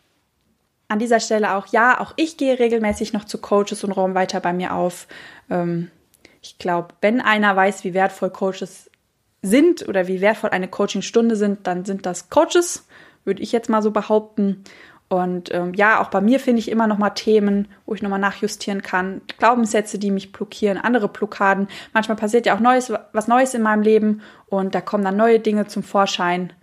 An 0.89 0.99
dieser 0.99 1.21
Stelle 1.21 1.55
auch, 1.55 1.69
ja, 1.69 2.01
auch 2.01 2.13
ich 2.17 2.37
gehe 2.37 2.59
regelmäßig 2.59 3.13
noch 3.13 3.25
zu 3.25 3.39
Coaches 3.39 3.85
und 3.85 3.93
räume 3.93 4.15
weiter 4.15 4.41
bei 4.41 4.53
mir 4.53 4.75
auf. 4.75 5.07
Ähm, 5.49 5.91
ich 6.43 6.59
glaube, 6.59 6.95
wenn 7.01 7.21
einer 7.21 7.55
weiß, 7.55 7.85
wie 7.85 7.95
wertvoll 7.95 8.31
Coaches 8.31 8.91
sind 9.43 9.89
oder 9.89 10.09
wie 10.09 10.21
wertvoll 10.21 10.51
eine 10.51 10.69
Coachingstunde 10.69 11.37
sind, 11.37 11.67
dann 11.67 11.85
sind 11.85 12.07
das 12.07 12.31
Coaches, 12.31 12.87
würde 13.25 13.43
ich 13.43 13.53
jetzt 13.53 13.69
mal 13.69 13.83
so 13.83 13.91
behaupten. 13.91 14.65
Und 15.13 15.53
ähm, 15.53 15.75
ja, 15.75 16.01
auch 16.01 16.09
bei 16.09 16.23
mir 16.23 16.41
finde 16.41 16.61
ich 16.61 16.71
immer 16.71 16.87
noch 16.87 16.97
mal 16.97 17.11
Themen, 17.11 17.69
wo 17.85 17.93
ich 17.93 18.01
noch 18.01 18.09
mal 18.09 18.17
nachjustieren 18.17 18.81
kann. 18.81 19.21
Glaubenssätze, 19.37 19.99
die 19.99 20.11
mich 20.11 20.33
blockieren, 20.33 20.79
andere 20.79 21.07
Blockaden. 21.07 21.69
Manchmal 21.93 22.17
passiert 22.17 22.47
ja 22.47 22.57
auch 22.57 22.61
Neues, 22.61 22.91
was 23.13 23.29
Neues 23.29 23.53
in 23.53 23.61
meinem 23.61 23.83
Leben 23.83 24.23
und 24.47 24.75
da 24.75 24.81
kommen 24.81 25.05
dann 25.05 25.19
neue 25.19 25.39
Dinge 25.39 25.67
zum 25.67 25.83
Vorschein. 25.83 26.55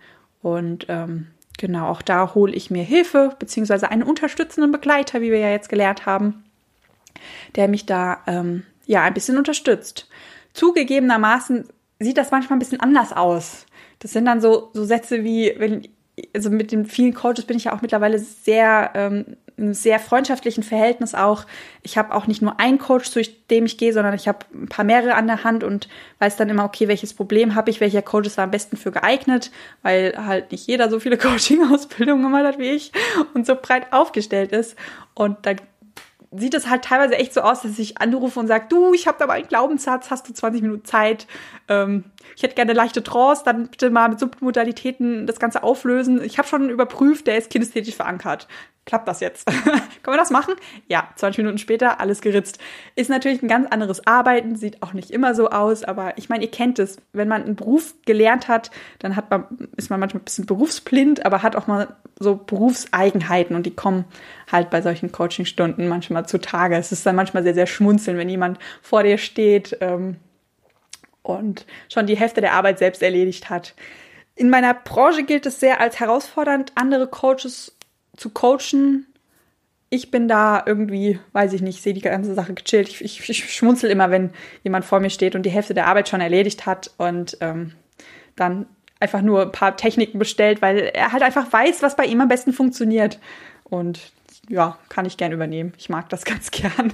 Und 0.42 0.86
ähm, 0.88 1.28
genau, 1.58 1.90
auch 1.90 2.02
da 2.02 2.34
hole 2.34 2.52
ich 2.52 2.72
mir 2.72 2.82
Hilfe 2.82 3.36
beziehungsweise 3.38 3.88
einen 3.88 4.02
unterstützenden 4.02 4.72
Begleiter, 4.72 5.20
wie 5.20 5.30
wir 5.30 5.38
ja 5.38 5.50
jetzt 5.50 5.68
gelernt 5.68 6.04
haben, 6.04 6.42
der 7.54 7.68
mich 7.68 7.86
da 7.86 8.18
ähm, 8.26 8.64
ja 8.84 9.02
ein 9.04 9.14
bisschen 9.14 9.38
unterstützt. 9.38 10.08
Zugegebenermaßen 10.54 11.68
sieht 12.00 12.18
das 12.18 12.32
manchmal 12.32 12.56
ein 12.56 12.60
bisschen 12.60 12.80
anders 12.80 13.12
aus. 13.12 13.66
Das 14.00 14.12
sind 14.12 14.24
dann 14.24 14.40
so, 14.40 14.70
so 14.72 14.84
Sätze 14.84 15.22
wie, 15.22 15.54
wenn 15.56 15.86
also 16.34 16.50
mit 16.50 16.72
den 16.72 16.86
vielen 16.86 17.14
Coaches 17.14 17.44
bin 17.44 17.56
ich 17.56 17.64
ja 17.64 17.74
auch 17.74 17.82
mittlerweile 17.82 18.18
sehr 18.18 18.90
ähm, 18.94 19.36
einem 19.60 19.74
sehr 19.74 19.98
freundschaftlichen 19.98 20.62
Verhältnis 20.62 21.14
auch. 21.14 21.44
Ich 21.82 21.98
habe 21.98 22.14
auch 22.14 22.26
nicht 22.26 22.42
nur 22.42 22.58
einen 22.58 22.78
Coach, 22.78 23.10
zu 23.10 23.20
dem 23.50 23.66
ich 23.66 23.78
gehe, 23.78 23.92
sondern 23.92 24.14
ich 24.14 24.26
habe 24.26 24.38
ein 24.54 24.68
paar 24.68 24.84
mehrere 24.84 25.14
an 25.14 25.26
der 25.26 25.44
Hand 25.44 25.62
und 25.62 25.88
weiß 26.18 26.36
dann 26.36 26.48
immer, 26.48 26.64
okay, 26.64 26.88
welches 26.88 27.14
Problem 27.14 27.54
habe 27.54 27.70
ich, 27.70 27.80
welcher 27.80 28.02
Coach 28.02 28.26
ist 28.26 28.38
da 28.38 28.44
am 28.44 28.50
besten 28.50 28.76
für 28.76 28.90
geeignet, 28.90 29.50
weil 29.82 30.14
halt 30.16 30.50
nicht 30.52 30.66
jeder 30.66 30.90
so 30.90 30.98
viele 30.98 31.18
Coaching-Ausbildungen 31.18 32.22
gemacht 32.22 32.44
hat 32.44 32.58
wie 32.58 32.70
ich 32.70 32.92
und 33.34 33.46
so 33.46 33.54
breit 33.54 33.92
aufgestellt 33.92 34.52
ist. 34.52 34.76
Und 35.14 35.38
dann 35.42 35.56
sieht 36.32 36.54
es 36.54 36.68
halt 36.68 36.84
teilweise 36.84 37.16
echt 37.16 37.34
so 37.34 37.40
aus, 37.40 37.62
dass 37.62 37.78
ich 37.78 37.98
anrufe 37.98 38.38
und 38.38 38.46
sage, 38.46 38.66
du, 38.68 38.94
ich 38.94 39.06
habe 39.06 39.18
da 39.18 39.26
mal 39.26 39.34
einen 39.34 39.48
Glaubenssatz, 39.48 40.10
hast 40.10 40.28
du 40.28 40.32
20 40.32 40.62
Minuten 40.62 40.84
Zeit? 40.84 41.26
Ähm, 41.68 42.04
ich 42.36 42.42
hätte 42.42 42.54
gerne 42.54 42.72
leichte 42.72 43.02
Trance, 43.02 43.42
dann 43.44 43.68
bitte 43.68 43.90
mal 43.90 44.08
mit 44.08 44.20
Submodalitäten 44.20 45.26
das 45.26 45.40
Ganze 45.40 45.62
auflösen. 45.62 46.22
Ich 46.22 46.38
habe 46.38 46.46
schon 46.46 46.70
überprüft, 46.70 47.26
der 47.26 47.36
ist 47.36 47.50
kinästhetisch 47.50 47.96
verankert. 47.96 48.46
Klappt 48.90 49.06
das 49.06 49.20
jetzt? 49.20 49.46
Können 50.02 50.16
wir 50.16 50.16
das 50.16 50.30
machen? 50.30 50.54
Ja, 50.88 51.08
20 51.14 51.38
Minuten 51.38 51.58
später, 51.58 52.00
alles 52.00 52.20
geritzt. 52.20 52.58
Ist 52.96 53.08
natürlich 53.08 53.40
ein 53.40 53.48
ganz 53.48 53.68
anderes 53.70 54.04
Arbeiten, 54.04 54.56
sieht 54.56 54.82
auch 54.82 54.92
nicht 54.94 55.12
immer 55.12 55.36
so 55.36 55.48
aus, 55.48 55.84
aber 55.84 56.18
ich 56.18 56.28
meine, 56.28 56.44
ihr 56.44 56.50
kennt 56.50 56.80
es. 56.80 56.96
Wenn 57.12 57.28
man 57.28 57.44
einen 57.44 57.54
Beruf 57.54 57.94
gelernt 58.04 58.48
hat, 58.48 58.72
dann 58.98 59.14
hat 59.14 59.30
man, 59.30 59.44
ist 59.76 59.90
man 59.90 60.00
manchmal 60.00 60.22
ein 60.22 60.24
bisschen 60.24 60.46
berufsblind, 60.46 61.24
aber 61.24 61.44
hat 61.44 61.54
auch 61.54 61.68
mal 61.68 61.96
so 62.18 62.34
Berufseigenheiten 62.34 63.54
und 63.54 63.64
die 63.64 63.74
kommen 63.74 64.06
halt 64.50 64.70
bei 64.70 64.82
solchen 64.82 65.12
Coachingstunden 65.12 65.86
manchmal 65.86 66.26
zutage. 66.26 66.76
Es 66.76 66.90
ist 66.90 67.06
dann 67.06 67.14
manchmal 67.14 67.44
sehr, 67.44 67.54
sehr 67.54 67.68
schmunzeln, 67.68 68.18
wenn 68.18 68.28
jemand 68.28 68.58
vor 68.82 69.04
dir 69.04 69.18
steht 69.18 69.78
ähm, 69.80 70.16
und 71.22 71.64
schon 71.88 72.06
die 72.06 72.16
Hälfte 72.16 72.40
der 72.40 72.54
Arbeit 72.54 72.80
selbst 72.80 73.04
erledigt 73.04 73.50
hat. 73.50 73.74
In 74.34 74.50
meiner 74.50 74.74
Branche 74.74 75.22
gilt 75.22 75.46
es 75.46 75.60
sehr 75.60 75.80
als 75.80 76.00
herausfordernd, 76.00 76.72
andere 76.74 77.06
Coaches 77.06 77.76
zu 78.16 78.30
coachen. 78.30 79.06
Ich 79.88 80.10
bin 80.10 80.28
da 80.28 80.62
irgendwie, 80.64 81.18
weiß 81.32 81.52
ich 81.52 81.62
nicht, 81.62 81.82
sehe 81.82 81.94
die 81.94 82.00
ganze 82.00 82.34
Sache 82.34 82.54
gechillt. 82.54 82.88
Ich, 82.88 83.02
ich, 83.02 83.28
ich, 83.28 83.54
schmunzel 83.54 83.90
immer, 83.90 84.10
wenn 84.10 84.30
jemand 84.62 84.84
vor 84.84 85.00
mir 85.00 85.10
steht 85.10 85.34
und 85.34 85.44
die 85.44 85.50
Hälfte 85.50 85.74
der 85.74 85.86
Arbeit 85.86 86.08
schon 86.08 86.20
erledigt 86.20 86.66
hat 86.66 86.92
und 86.96 87.36
ähm, 87.40 87.72
dann 88.36 88.66
einfach 89.00 89.22
nur 89.22 89.42
ein 89.42 89.52
paar 89.52 89.76
Techniken 89.76 90.18
bestellt, 90.18 90.62
weil 90.62 90.78
er 90.78 91.12
halt 91.12 91.22
einfach 91.22 91.52
weiß, 91.52 91.82
was 91.82 91.96
bei 91.96 92.04
ihm 92.04 92.20
am 92.20 92.28
besten 92.28 92.52
funktioniert. 92.52 93.18
Und 93.64 94.12
ja, 94.50 94.76
kann 94.88 95.06
ich 95.06 95.16
gern 95.16 95.30
übernehmen. 95.32 95.72
Ich 95.78 95.88
mag 95.88 96.08
das 96.08 96.24
ganz 96.26 96.50
gern. 96.50 96.92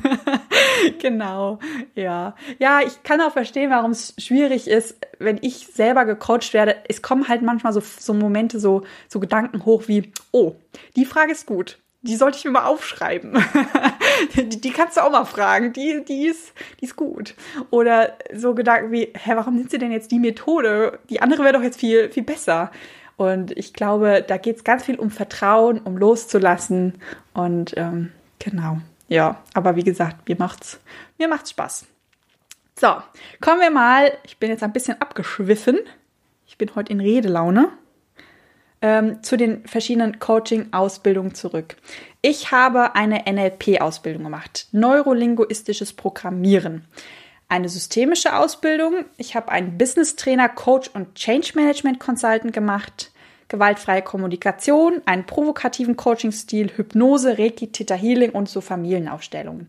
genau, 1.00 1.58
ja. 1.94 2.36
Ja, 2.58 2.80
ich 2.86 3.02
kann 3.02 3.20
auch 3.20 3.32
verstehen, 3.32 3.70
warum 3.70 3.90
es 3.90 4.14
schwierig 4.18 4.68
ist, 4.68 4.96
wenn 5.18 5.38
ich 5.40 5.66
selber 5.68 6.04
gecoacht 6.04 6.52
werde. 6.52 6.76
Es 6.86 7.02
kommen 7.02 7.28
halt 7.28 7.42
manchmal 7.42 7.72
so, 7.72 7.80
so 7.80 8.14
Momente, 8.14 8.60
so, 8.60 8.82
so 9.08 9.18
Gedanken 9.18 9.64
hoch 9.64 9.84
wie, 9.88 10.12
oh, 10.32 10.54
die 10.94 11.06
Frage 11.06 11.32
ist 11.32 11.46
gut. 11.46 11.78
Die 12.02 12.14
sollte 12.14 12.38
ich 12.38 12.44
mir 12.44 12.52
mal 12.52 12.66
aufschreiben. 12.66 13.32
die, 14.36 14.48
die, 14.48 14.70
kannst 14.70 14.96
du 14.96 15.00
auch 15.00 15.10
mal 15.10 15.24
fragen. 15.24 15.72
Die, 15.72 16.04
die, 16.06 16.26
ist, 16.26 16.52
die 16.80 16.84
ist 16.84 16.94
gut. 16.94 17.34
Oder 17.70 18.16
so 18.32 18.54
Gedanken 18.54 18.92
wie, 18.92 19.12
hä, 19.14 19.32
warum 19.34 19.56
nimmst 19.56 19.72
du 19.72 19.78
denn 19.78 19.90
jetzt 19.90 20.12
die 20.12 20.20
Methode? 20.20 21.00
Die 21.10 21.20
andere 21.20 21.42
wäre 21.42 21.54
doch 21.54 21.62
jetzt 21.62 21.80
viel, 21.80 22.10
viel 22.10 22.22
besser. 22.22 22.70
Und 23.16 23.50
ich 23.52 23.72
glaube, 23.72 24.24
da 24.26 24.36
geht 24.36 24.56
es 24.56 24.64
ganz 24.64 24.84
viel 24.84 24.96
um 24.96 25.10
Vertrauen, 25.10 25.78
um 25.80 25.96
loszulassen. 25.96 26.94
Und 27.32 27.74
ähm, 27.76 28.12
genau, 28.38 28.78
ja, 29.08 29.42
aber 29.54 29.76
wie 29.76 29.84
gesagt, 29.84 30.28
mir 30.28 30.36
macht's, 30.38 30.80
mir 31.18 31.28
macht's 31.28 31.50
Spaß. 31.50 31.86
So, 32.78 32.88
kommen 33.40 33.60
wir 33.60 33.70
mal, 33.70 34.12
ich 34.24 34.36
bin 34.36 34.50
jetzt 34.50 34.62
ein 34.62 34.72
bisschen 34.72 35.00
abgeschwiffen. 35.00 35.78
Ich 36.46 36.58
bin 36.58 36.74
heute 36.74 36.92
in 36.92 37.00
Redelaune. 37.00 37.70
Ähm, 38.82 39.22
zu 39.22 39.38
den 39.38 39.66
verschiedenen 39.66 40.18
Coaching-Ausbildungen 40.18 41.34
zurück. 41.34 41.76
Ich 42.20 42.52
habe 42.52 42.94
eine 42.94 43.24
NLP-Ausbildung 43.26 44.24
gemacht, 44.24 44.68
neurolinguistisches 44.72 45.94
Programmieren 45.94 46.84
eine 47.48 47.68
systemische 47.68 48.36
Ausbildung. 48.36 49.04
Ich 49.16 49.36
habe 49.36 49.50
einen 49.50 49.78
Business 49.78 50.16
Trainer, 50.16 50.48
Coach 50.48 50.90
und 50.92 51.14
Change 51.14 51.52
Management 51.54 52.00
Consultant 52.00 52.52
gemacht, 52.52 53.12
gewaltfreie 53.48 54.02
Kommunikation, 54.02 55.00
einen 55.06 55.26
provokativen 55.26 55.96
Coaching-Stil, 55.96 56.72
Hypnose, 56.76 57.38
Reiki, 57.38 57.70
Theta 57.70 57.94
Healing 57.94 58.30
und 58.30 58.48
so 58.48 58.60
Familienaufstellungen. 58.60 59.68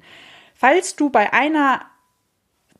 Falls 0.56 0.96
du 0.96 1.10
bei 1.10 1.34
einer 1.34 1.82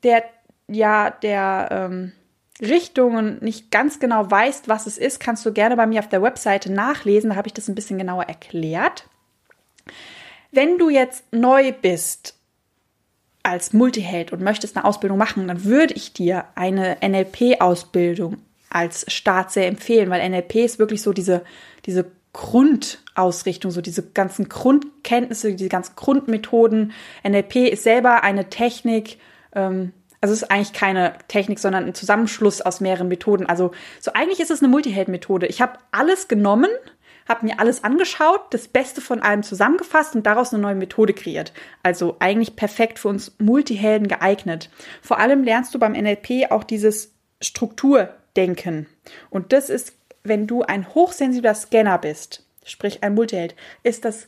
der 0.04 0.24
ja 0.68 1.12
der 1.12 1.70
ähm, 1.72 2.12
Richtungen 2.60 3.38
nicht 3.42 3.70
ganz 3.70 4.00
genau 4.00 4.30
weißt, 4.30 4.68
was 4.68 4.88
es 4.88 4.98
ist, 4.98 5.20
kannst 5.20 5.46
du 5.46 5.54
gerne 5.54 5.76
bei 5.76 5.86
mir 5.86 6.00
auf 6.00 6.10
der 6.10 6.24
Webseite 6.24 6.72
nachlesen. 6.72 7.30
Da 7.30 7.36
habe 7.36 7.48
ich 7.48 7.54
das 7.54 7.68
ein 7.68 7.76
bisschen 7.76 8.00
genauer 8.00 8.24
erklärt. 8.24 9.08
Wenn 10.52 10.78
du 10.78 10.90
jetzt 10.90 11.24
neu 11.32 11.72
bist 11.72 12.37
als 13.48 13.74
Multiheld 13.74 14.34
und 14.34 14.42
möchtest 14.42 14.76
eine 14.76 14.86
Ausbildung 14.86 15.18
machen, 15.18 15.48
dann 15.48 15.64
würde 15.64 15.94
ich 15.94 16.14
dir 16.14 16.46
eine 16.56 16.98
NLP-Ausbildung 17.02 18.38
als 18.70 19.06
Start 19.12 19.52
sehr 19.52 19.68
empfehlen, 19.68 20.10
weil 20.10 20.28
NLP 20.30 20.56
ist 20.56 20.80
wirklich 20.80 21.02
so 21.02 21.14
diese, 21.14 21.44
diese 21.86 22.06
Grundausrichtung, 22.34 23.72
so 23.72 23.82
diese 23.82 24.04
ganzen 24.04 24.50
Grundkenntnisse, 24.50 25.54
diese 25.54 25.70
ganzen 25.70 25.96
Grundmethoden. 25.96 26.92
NLP 27.28 27.56
ist 27.72 27.84
selber 27.84 28.24
eine 28.24 28.50
Technik, 28.50 29.18
ähm, 29.56 29.94
also 30.20 30.34
es 30.34 30.42
ist 30.42 30.52
eigentlich 30.52 30.74
keine 30.74 31.14
Technik, 31.28 31.60
sondern 31.60 31.86
ein 31.86 31.94
Zusammenschluss 31.94 32.62
aus 32.62 32.82
mehreren 32.82 33.08
Methoden. 33.08 33.46
Also 33.46 33.72
so 34.00 34.12
eigentlich 34.14 34.40
ist 34.40 34.52
es 34.52 34.62
eine 34.62 34.70
Multiheld-Methode. 34.70 35.48
Ich 35.48 35.62
habe 35.62 35.80
alles 35.92 36.28
genommen, 36.28 36.70
habe 37.28 37.46
mir 37.46 37.60
alles 37.60 37.84
angeschaut, 37.84 38.42
das 38.52 38.68
Beste 38.68 39.02
von 39.02 39.22
allem 39.22 39.44
zusammengefasst 39.44 40.16
und 40.16 40.26
daraus 40.26 40.54
eine 40.54 40.62
neue 40.62 40.76
Methode 40.76 41.14
kreiert. 41.14 41.54
Also 41.84 42.16
eigentlich 42.20 42.56
perfekt 42.56 43.00
für 43.00 43.10
uns 43.10 43.34
Multihelden 43.40 44.08
geeignet. 44.08 44.70
Vor 45.02 45.20
allem 45.20 45.44
lernst 45.44 45.74
du 45.74 45.80
beim 45.80 45.94
NLP 45.94 46.52
auch 46.52 46.64
dieses 46.64 47.14
Strukturdenken. 47.42 48.88
Und 49.30 49.54
das 49.54 49.70
ist, 49.70 49.94
wenn 50.24 50.48
du 50.48 50.64
ein 50.64 50.94
hochsensibler 50.94 51.56
Scanner 51.56 51.98
bist, 51.98 52.46
sprich 52.66 53.04
ein 53.04 53.16
Multiheld, 53.16 53.56
ist 53.84 54.06
das 54.06 54.28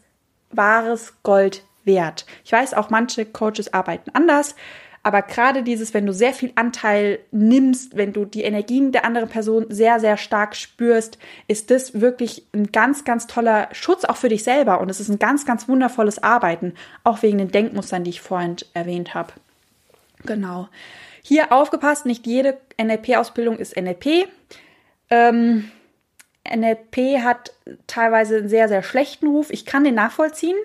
wahres 0.51 1.13
Gold 1.23 1.63
wert. 1.85 2.25
Ich 2.43 2.51
weiß, 2.51 2.73
auch 2.73 2.89
manche 2.89 3.25
Coaches 3.25 3.73
arbeiten 3.73 4.11
anders. 4.13 4.55
Aber 5.01 5.21
gerade 5.21 5.63
dieses, 5.63 5.93
wenn 5.93 6.05
du 6.05 6.13
sehr 6.13 6.33
viel 6.33 6.51
Anteil 6.55 7.19
nimmst, 7.31 7.95
wenn 7.95 8.11
du 8.11 8.25
die 8.25 8.43
Energien 8.43 8.91
der 8.91 9.05
anderen 9.05 9.29
Person 9.29 9.65
sehr, 9.69 9.99
sehr 9.99 10.17
stark 10.17 10.55
spürst, 10.55 11.17
ist 11.47 11.71
das 11.71 12.01
wirklich 12.01 12.45
ein 12.53 12.71
ganz, 12.71 13.05
ganz 13.05 13.25
toller 13.27 13.69
Schutz 13.71 14.03
auch 14.03 14.17
für 14.17 14.29
dich 14.29 14.43
selber. 14.43 14.81
Und 14.81 14.89
es 14.89 14.99
ist 14.99 15.09
ein 15.09 15.19
ganz, 15.19 15.45
ganz 15.45 15.67
wundervolles 15.67 16.21
Arbeiten, 16.21 16.73
auch 17.03 17.21
wegen 17.23 17.37
den 17.37 17.51
Denkmustern, 17.51 18.03
die 18.03 18.09
ich 18.09 18.21
vorhin 18.21 18.57
erwähnt 18.73 19.13
habe. 19.13 19.33
Genau. 20.25 20.67
Hier 21.21 21.51
aufgepasst, 21.51 22.05
nicht 22.05 22.27
jede 22.27 22.57
NLP-Ausbildung 22.81 23.57
ist 23.57 23.77
NLP. 23.77 24.27
Ähm, 25.09 25.71
NLP 26.43 27.21
hat 27.23 27.53
teilweise 27.87 28.37
einen 28.37 28.49
sehr, 28.49 28.67
sehr 28.67 28.83
schlechten 28.83 29.27
Ruf. 29.27 29.49
Ich 29.49 29.65
kann 29.65 29.83
den 29.83 29.95
nachvollziehen. 29.95 30.57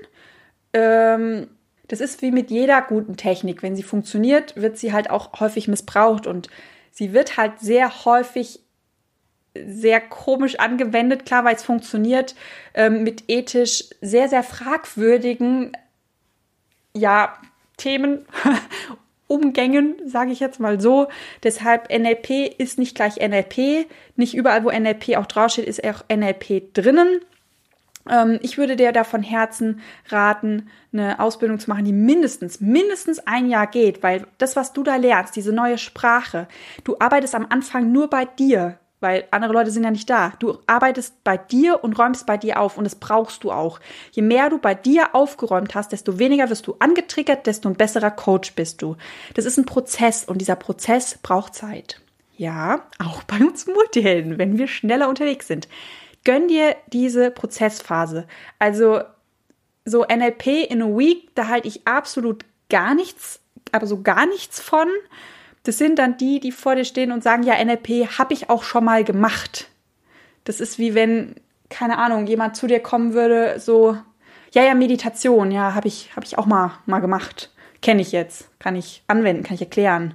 Ähm, 0.72 1.48
das 1.88 2.00
ist 2.00 2.22
wie 2.22 2.30
mit 2.30 2.50
jeder 2.50 2.80
guten 2.82 3.16
Technik. 3.16 3.62
Wenn 3.62 3.76
sie 3.76 3.82
funktioniert, 3.82 4.56
wird 4.56 4.78
sie 4.78 4.92
halt 4.92 5.10
auch 5.10 5.40
häufig 5.40 5.68
missbraucht 5.68 6.26
und 6.26 6.48
sie 6.90 7.12
wird 7.12 7.36
halt 7.36 7.60
sehr 7.60 8.04
häufig 8.04 8.60
sehr 9.54 10.00
komisch 10.00 10.58
angewendet, 10.58 11.26
klar, 11.26 11.44
weil 11.44 11.54
es 11.54 11.62
funktioniert, 11.62 12.34
ähm, 12.74 13.04
mit 13.04 13.24
ethisch 13.28 13.84
sehr, 14.00 14.28
sehr 14.28 14.42
fragwürdigen, 14.42 15.76
ja, 16.96 17.36
Themen, 17.76 18.26
Umgängen, 19.26 19.96
sage 20.06 20.32
ich 20.32 20.40
jetzt 20.40 20.60
mal 20.60 20.80
so. 20.80 21.08
Deshalb 21.42 21.88
NLP 21.90 22.54
ist 22.58 22.78
nicht 22.78 22.94
gleich 22.94 23.16
NLP. 23.16 23.86
Nicht 24.16 24.34
überall, 24.34 24.64
wo 24.64 24.70
NLP 24.70 25.16
auch 25.16 25.26
draufsteht, 25.26 25.66
ist 25.66 25.82
auch 25.84 26.04
NLP 26.14 26.74
drinnen. 26.74 27.20
Ähm, 28.08 28.38
ich 28.42 28.58
würde 28.58 28.76
dir 28.76 28.92
da 28.92 29.04
von 29.04 29.22
Herzen 29.22 29.80
raten, 30.08 30.70
eine 30.92 31.20
Ausbildung 31.20 31.58
zu 31.58 31.70
machen, 31.70 31.84
die 31.84 31.92
mindestens, 31.92 32.60
mindestens 32.60 33.18
ein 33.20 33.48
Jahr 33.48 33.66
geht, 33.66 34.02
weil 34.02 34.26
das, 34.38 34.56
was 34.56 34.72
du 34.72 34.82
da 34.82 34.96
lernst, 34.96 35.36
diese 35.36 35.52
neue 35.52 35.78
Sprache, 35.78 36.48
du 36.84 36.96
arbeitest 36.98 37.34
am 37.34 37.46
Anfang 37.48 37.92
nur 37.92 38.08
bei 38.08 38.24
dir, 38.24 38.78
weil 39.00 39.24
andere 39.30 39.52
Leute 39.52 39.70
sind 39.70 39.84
ja 39.84 39.90
nicht 39.90 40.08
da. 40.08 40.32
Du 40.38 40.58
arbeitest 40.66 41.22
bei 41.24 41.36
dir 41.36 41.84
und 41.84 41.98
räumst 41.98 42.26
bei 42.26 42.38
dir 42.38 42.58
auf 42.58 42.78
und 42.78 42.84
das 42.84 42.94
brauchst 42.94 43.44
du 43.44 43.52
auch. 43.52 43.80
Je 44.12 44.22
mehr 44.22 44.48
du 44.48 44.58
bei 44.58 44.74
dir 44.74 45.14
aufgeräumt 45.14 45.74
hast, 45.74 45.92
desto 45.92 46.18
weniger 46.18 46.48
wirst 46.48 46.66
du 46.66 46.76
angetriggert, 46.78 47.46
desto 47.46 47.68
ein 47.68 47.76
besserer 47.76 48.10
Coach 48.10 48.54
bist 48.54 48.80
du. 48.80 48.96
Das 49.34 49.44
ist 49.44 49.58
ein 49.58 49.66
Prozess 49.66 50.24
und 50.24 50.38
dieser 50.38 50.56
Prozess 50.56 51.18
braucht 51.22 51.54
Zeit. 51.54 52.00
Ja, 52.36 52.86
auch 52.98 53.22
bei 53.24 53.44
uns 53.44 53.66
Multihelden, 53.66 54.38
wenn 54.38 54.58
wir 54.58 54.66
schneller 54.68 55.08
unterwegs 55.08 55.46
sind 55.46 55.68
gönn 56.24 56.48
dir 56.48 56.76
diese 56.92 57.30
Prozessphase. 57.30 58.26
Also 58.58 59.02
so 59.84 60.04
NLP 60.04 60.70
in 60.70 60.82
a 60.82 60.86
Week, 60.86 61.34
da 61.34 61.48
halte 61.48 61.68
ich 61.68 61.86
absolut 61.86 62.44
gar 62.70 62.94
nichts, 62.94 63.40
aber 63.72 63.86
so 63.86 64.02
gar 64.02 64.26
nichts 64.26 64.60
von. 64.60 64.88
Das 65.62 65.78
sind 65.78 65.98
dann 65.98 66.16
die, 66.16 66.40
die 66.40 66.52
vor 66.52 66.74
dir 66.74 66.84
stehen 66.84 67.12
und 67.12 67.22
sagen, 67.22 67.42
ja, 67.42 67.62
NLP 67.62 68.18
habe 68.18 68.34
ich 68.34 68.50
auch 68.50 68.62
schon 68.62 68.84
mal 68.84 69.04
gemacht. 69.04 69.68
Das 70.44 70.60
ist 70.60 70.78
wie 70.78 70.94
wenn, 70.94 71.36
keine 71.70 71.98
Ahnung, 71.98 72.26
jemand 72.26 72.56
zu 72.56 72.66
dir 72.66 72.80
kommen 72.80 73.14
würde, 73.14 73.58
so, 73.58 73.96
ja, 74.52 74.62
ja, 74.62 74.74
Meditation, 74.74 75.50
ja, 75.50 75.74
habe 75.74 75.88
ich, 75.88 76.14
hab 76.16 76.24
ich 76.24 76.38
auch 76.38 76.46
mal, 76.46 76.72
mal 76.86 77.00
gemacht. 77.00 77.50
Kenne 77.82 78.02
ich 78.02 78.12
jetzt, 78.12 78.48
kann 78.58 78.76
ich 78.76 79.02
anwenden, 79.08 79.42
kann 79.42 79.54
ich 79.54 79.62
erklären. 79.62 80.14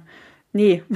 Nee. 0.52 0.82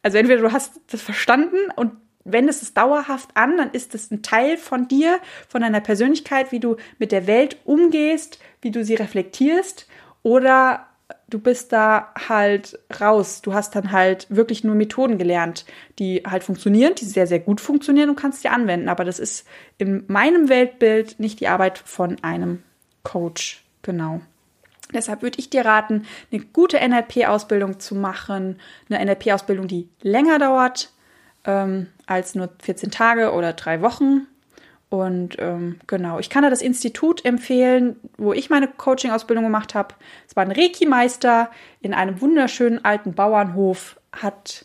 Also 0.00 0.16
entweder 0.16 0.42
du 0.42 0.52
hast 0.52 0.80
das 0.92 1.02
verstanden 1.02 1.56
und 1.74 1.92
wendest 2.24 2.62
es 2.62 2.74
dauerhaft 2.74 3.30
an, 3.34 3.56
dann 3.56 3.70
ist 3.70 3.94
es 3.94 4.10
ein 4.10 4.22
Teil 4.22 4.56
von 4.56 4.88
dir, 4.88 5.18
von 5.48 5.62
deiner 5.62 5.80
Persönlichkeit, 5.80 6.52
wie 6.52 6.60
du 6.60 6.76
mit 6.98 7.12
der 7.12 7.26
Welt 7.26 7.56
umgehst, 7.64 8.38
wie 8.60 8.70
du 8.70 8.84
sie 8.84 8.94
reflektierst. 8.94 9.86
Oder 10.22 10.86
du 11.28 11.38
bist 11.38 11.72
da 11.72 12.12
halt 12.28 12.78
raus. 13.00 13.42
Du 13.42 13.54
hast 13.54 13.74
dann 13.74 13.92
halt 13.92 14.26
wirklich 14.28 14.64
nur 14.64 14.74
Methoden 14.74 15.18
gelernt, 15.18 15.64
die 15.98 16.22
halt 16.26 16.44
funktionieren, 16.44 16.94
die 16.94 17.04
sehr, 17.04 17.26
sehr 17.26 17.40
gut 17.40 17.60
funktionieren 17.60 18.10
und 18.10 18.16
kannst 18.16 18.44
die 18.44 18.48
anwenden. 18.48 18.88
Aber 18.88 19.04
das 19.04 19.18
ist 19.18 19.46
in 19.78 20.04
meinem 20.08 20.48
Weltbild 20.48 21.20
nicht 21.20 21.40
die 21.40 21.48
Arbeit 21.48 21.78
von 21.78 22.22
einem 22.22 22.62
Coach. 23.02 23.64
Genau. 23.82 24.20
Deshalb 24.92 25.22
würde 25.22 25.38
ich 25.38 25.50
dir 25.50 25.66
raten, 25.66 26.06
eine 26.32 26.42
gute 26.42 26.78
NLP-Ausbildung 26.78 27.78
zu 27.78 27.94
machen. 27.94 28.58
Eine 28.88 29.04
NLP-Ausbildung, 29.04 29.68
die 29.68 29.88
länger 30.02 30.38
dauert 30.38 30.90
ähm, 31.48 31.88
als 32.06 32.34
nur 32.34 32.50
14 32.62 32.92
Tage 32.92 33.32
oder 33.32 33.54
drei 33.54 33.80
Wochen. 33.80 34.28
Und 34.90 35.36
ähm, 35.38 35.80
genau, 35.86 36.18
ich 36.18 36.30
kann 36.30 36.44
da 36.44 36.50
das 36.50 36.62
Institut 36.62 37.24
empfehlen, 37.24 37.96
wo 38.16 38.32
ich 38.32 38.48
meine 38.48 38.68
Coaching-Ausbildung 38.68 39.44
gemacht 39.44 39.74
habe. 39.74 39.94
Es 40.28 40.36
war 40.36 40.44
ein 40.44 40.52
Reiki-Meister 40.52 41.50
in 41.80 41.92
einem 41.92 42.20
wunderschönen 42.20 42.84
alten 42.84 43.14
Bauernhof. 43.14 43.98
Hat, 44.12 44.64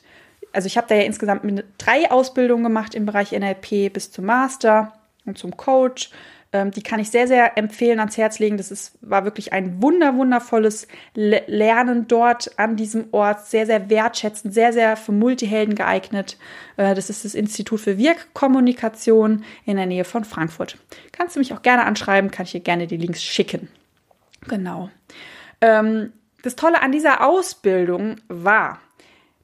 also 0.54 0.68
ich 0.68 0.78
habe 0.78 0.88
da 0.88 0.96
ja 0.96 1.04
insgesamt 1.04 1.44
drei 1.78 2.12
Ausbildungen 2.12 2.64
gemacht 2.64 2.96
im 2.96 3.06
Bereich 3.06 3.32
NLP 3.32 3.92
bis 3.92 4.12
zum 4.12 4.26
Master 4.26 4.94
und 5.26 5.38
zum 5.38 5.58
Coach. 5.58 6.10
Ähm, 6.54 6.70
die 6.70 6.84
kann 6.84 7.00
ich 7.00 7.10
sehr, 7.10 7.28
sehr 7.28 7.58
empfehlen, 7.58 8.00
ans 8.00 8.16
Herz 8.16 8.38
legen. 8.38 8.58
Das 8.58 8.70
ist, 8.70 8.94
war 9.02 9.26
wirklich 9.26 9.54
ein 9.54 9.82
wunder, 9.82 10.16
wundervolles 10.16 10.88
Lernen 11.16 12.08
dort 12.08 12.58
an 12.60 12.76
diesem 12.76 13.08
Ort. 13.12 13.48
Sehr, 13.48 13.66
sehr 13.66 13.90
wertschätzend, 13.90 14.54
sehr, 14.54 14.72
sehr 14.72 14.96
für 14.96 15.12
Multihelden 15.12 15.74
geeignet. 15.74 16.38
Äh, 16.78 16.94
das 16.94 17.10
ist 17.10 17.26
das 17.26 17.34
Institut 17.34 17.80
für 17.80 17.98
Wirkkommunikation 17.98 19.44
in 19.66 19.78
der 19.78 19.88
Nähe 19.88 20.06
von 20.06 20.24
Frankfurt. 20.24 20.78
Kannst 21.12 21.36
du 21.36 21.40
mich 21.40 21.54
auch 21.54 21.64
gerne 21.64 21.86
anschreiben, 21.86 22.30
kann 22.30 22.46
ich 22.46 22.52
dir 22.52 22.62
gerne 22.62 22.86
die 22.86 22.98
Links 22.98 23.24
schicken. 23.24 23.68
Genau. 24.48 24.92
Ähm, 25.60 26.14
das 26.44 26.56
Tolle 26.56 26.84
an 26.84 26.92
dieser 26.92 27.26
Ausbildung 27.28 28.18
war, 28.28 28.80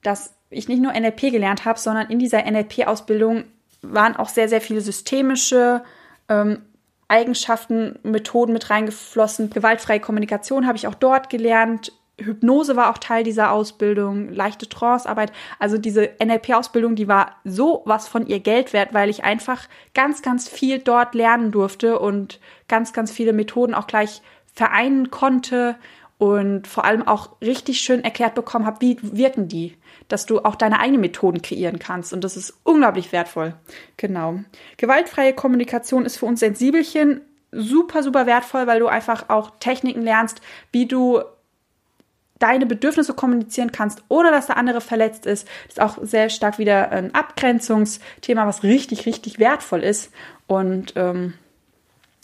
dass 0.03 0.35
ich 0.51 0.67
nicht 0.67 0.81
nur 0.81 0.93
NLP 0.93 1.31
gelernt 1.31 1.65
habe, 1.65 1.79
sondern 1.79 2.09
in 2.09 2.19
dieser 2.19 2.43
NLP-Ausbildung 2.43 3.45
waren 3.81 4.15
auch 4.15 4.29
sehr, 4.29 4.47
sehr 4.47 4.61
viele 4.61 4.81
systemische 4.81 5.83
ähm, 6.27 6.61
Eigenschaften, 7.09 7.99
Methoden 8.03 8.53
mit 8.53 8.69
reingeflossen. 8.69 9.49
Gewaltfreie 9.49 9.99
Kommunikation 9.99 10.65
habe 10.65 10.77
ich 10.77 10.87
auch 10.87 10.95
dort 10.95 11.29
gelernt. 11.29 11.91
Hypnose 12.17 12.75
war 12.75 12.89
auch 12.89 12.97
Teil 12.97 13.23
dieser 13.23 13.51
Ausbildung, 13.51 14.29
leichte 14.29 14.69
Trancearbeit. 14.69 15.31
Also 15.57 15.77
diese 15.77 16.09
NLP-Ausbildung, 16.23 16.95
die 16.95 17.07
war 17.07 17.37
so 17.43 17.81
was 17.85 18.07
von 18.07 18.27
ihr 18.27 18.39
Geld 18.39 18.73
wert, 18.73 18.93
weil 18.93 19.09
ich 19.09 19.23
einfach 19.23 19.67
ganz, 19.93 20.21
ganz 20.21 20.47
viel 20.47 20.79
dort 20.79 21.15
lernen 21.15 21.51
durfte 21.51 21.99
und 21.99 22.39
ganz, 22.67 22.93
ganz 22.93 23.11
viele 23.11 23.33
Methoden 23.33 23.73
auch 23.73 23.87
gleich 23.87 24.21
vereinen 24.53 25.09
konnte 25.09 25.75
und 26.19 26.67
vor 26.67 26.85
allem 26.85 27.07
auch 27.07 27.41
richtig 27.41 27.79
schön 27.79 28.03
erklärt 28.03 28.35
bekommen 28.35 28.67
habe, 28.67 28.81
wie 28.81 28.97
wirken 29.01 29.47
die 29.47 29.75
dass 30.09 30.25
du 30.25 30.39
auch 30.39 30.55
deine 30.55 30.79
eigenen 30.79 31.01
Methoden 31.01 31.41
kreieren 31.41 31.79
kannst. 31.79 32.11
Und 32.11 32.23
das 32.23 32.35
ist 32.35 32.53
unglaublich 32.63 33.11
wertvoll. 33.13 33.53
Genau. 33.95 34.39
Gewaltfreie 34.75 35.33
Kommunikation 35.33 36.05
ist 36.05 36.17
für 36.17 36.25
uns 36.25 36.41
Sensibelchen 36.41 37.21
super, 37.51 38.03
super 38.03 38.25
wertvoll, 38.25 38.67
weil 38.67 38.79
du 38.79 38.87
einfach 38.87 39.29
auch 39.29 39.51
Techniken 39.59 40.01
lernst, 40.01 40.41
wie 40.71 40.87
du 40.87 41.21
deine 42.39 42.65
Bedürfnisse 42.65 43.13
kommunizieren 43.13 43.71
kannst, 43.71 44.03
ohne 44.07 44.31
dass 44.31 44.47
der 44.47 44.57
andere 44.57 44.81
verletzt 44.81 45.25
ist. 45.25 45.47
Das 45.67 45.73
ist 45.73 45.81
auch 45.81 46.03
sehr 46.03 46.29
stark 46.29 46.57
wieder 46.57 46.91
ein 46.91 47.13
Abgrenzungsthema, 47.13 48.47
was 48.47 48.63
richtig, 48.63 49.05
richtig 49.05 49.39
wertvoll 49.39 49.83
ist. 49.83 50.11
Und 50.47 50.93
ähm, 50.95 51.35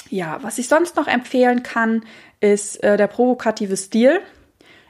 ja, 0.10 0.40
was 0.42 0.58
ich 0.58 0.68
sonst 0.68 0.96
noch 0.96 1.08
empfehlen 1.08 1.64
kann, 1.64 2.04
ist 2.40 2.84
äh, 2.84 2.98
der 2.98 3.08
provokative 3.08 3.78
Stil. 3.78 4.20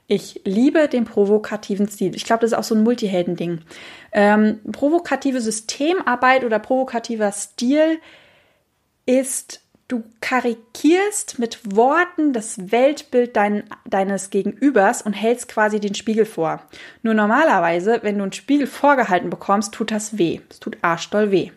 Ich 0.07 0.41
liebe 0.45 0.87
den 0.87 1.05
provokativen 1.05 1.87
Stil. 1.87 2.15
Ich 2.15 2.25
glaube, 2.25 2.41
das 2.41 2.51
ist 2.51 2.57
auch 2.57 2.63
so 2.63 2.75
ein 2.75 2.83
Multihelden-Ding. 2.83 3.61
Ähm, 4.11 4.59
provokative 4.71 5.41
Systemarbeit 5.41 6.43
oder 6.43 6.59
provokativer 6.59 7.31
Stil 7.31 7.99
ist, 9.07 9.61
du 9.87 10.03
karikierst 10.21 11.39
mit 11.39 11.75
Worten 11.75 12.33
das 12.33 12.71
Weltbild 12.71 13.35
dein, 13.35 13.63
deines 13.85 14.29
Gegenübers 14.29 15.01
und 15.01 15.13
hältst 15.13 15.47
quasi 15.47 15.79
den 15.79 15.95
Spiegel 15.95 16.25
vor. 16.25 16.61
Nur 17.01 17.15
normalerweise, 17.15 17.99
wenn 18.03 18.17
du 18.17 18.23
einen 18.23 18.33
Spiegel 18.33 18.67
vorgehalten 18.67 19.31
bekommst, 19.31 19.73
tut 19.73 19.89
das 19.89 20.19
weh. 20.19 20.39
Es 20.49 20.59
tut 20.59 20.77
arschdoll 20.83 21.31
weh. 21.31 21.51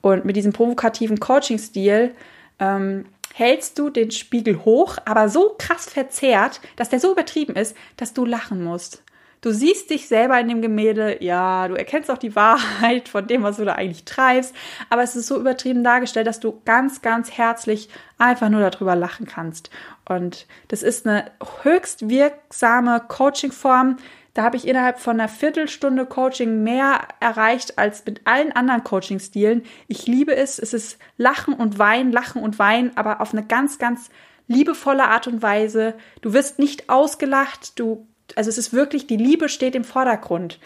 Und 0.00 0.24
mit 0.24 0.34
diesem 0.34 0.52
provokativen 0.52 1.20
Coaching-Stil 1.20 2.12
ähm, 2.58 3.06
hältst 3.32 3.78
du 3.78 3.90
den 3.90 4.10
Spiegel 4.10 4.64
hoch, 4.64 4.98
aber 5.04 5.28
so 5.28 5.54
krass 5.58 5.86
verzerrt, 5.86 6.60
dass 6.76 6.88
der 6.88 7.00
so 7.00 7.12
übertrieben 7.12 7.56
ist, 7.56 7.76
dass 7.96 8.14
du 8.14 8.24
lachen 8.24 8.62
musst. 8.62 9.02
Du 9.40 9.52
siehst 9.52 9.90
dich 9.90 10.08
selber 10.08 10.40
in 10.40 10.48
dem 10.48 10.62
Gemälde, 10.62 11.22
ja, 11.22 11.68
du 11.68 11.74
erkennst 11.74 12.10
auch 12.10 12.16
die 12.16 12.34
Wahrheit 12.34 13.10
von 13.10 13.26
dem, 13.26 13.42
was 13.42 13.58
du 13.58 13.66
da 13.66 13.74
eigentlich 13.74 14.06
treibst, 14.06 14.54
aber 14.88 15.02
es 15.02 15.16
ist 15.16 15.26
so 15.26 15.38
übertrieben 15.38 15.84
dargestellt, 15.84 16.26
dass 16.26 16.40
du 16.40 16.62
ganz, 16.64 17.02
ganz 17.02 17.30
herzlich 17.30 17.90
einfach 18.16 18.48
nur 18.48 18.62
darüber 18.62 18.96
lachen 18.96 19.26
kannst. 19.26 19.68
Und 20.08 20.46
das 20.68 20.82
ist 20.82 21.06
eine 21.06 21.30
höchst 21.62 22.08
wirksame 22.08 23.02
Coaching-Form, 23.06 23.98
da 24.34 24.42
habe 24.42 24.56
ich 24.56 24.66
innerhalb 24.66 24.98
von 24.98 25.18
einer 25.18 25.28
Viertelstunde 25.28 26.06
Coaching 26.06 26.64
mehr 26.64 27.06
erreicht 27.20 27.78
als 27.78 28.04
mit 28.04 28.22
allen 28.24 28.50
anderen 28.50 28.82
Coaching-Stilen. 28.82 29.62
Ich 29.86 30.08
liebe 30.08 30.34
es. 30.34 30.58
Es 30.58 30.74
ist 30.74 30.98
Lachen 31.16 31.54
und 31.54 31.78
Weinen, 31.78 32.10
Lachen 32.10 32.42
und 32.42 32.58
Weinen, 32.58 32.90
aber 32.96 33.20
auf 33.20 33.32
eine 33.32 33.46
ganz, 33.46 33.78
ganz 33.78 34.10
liebevolle 34.48 35.04
Art 35.04 35.28
und 35.28 35.40
Weise. 35.40 35.94
Du 36.20 36.32
wirst 36.32 36.58
nicht 36.58 36.90
ausgelacht. 36.90 37.78
Du, 37.78 38.08
also 38.34 38.50
es 38.50 38.58
ist 38.58 38.72
wirklich, 38.72 39.06
die 39.06 39.16
Liebe 39.16 39.48
steht 39.48 39.76
im 39.76 39.84
Vordergrund. 39.84 40.58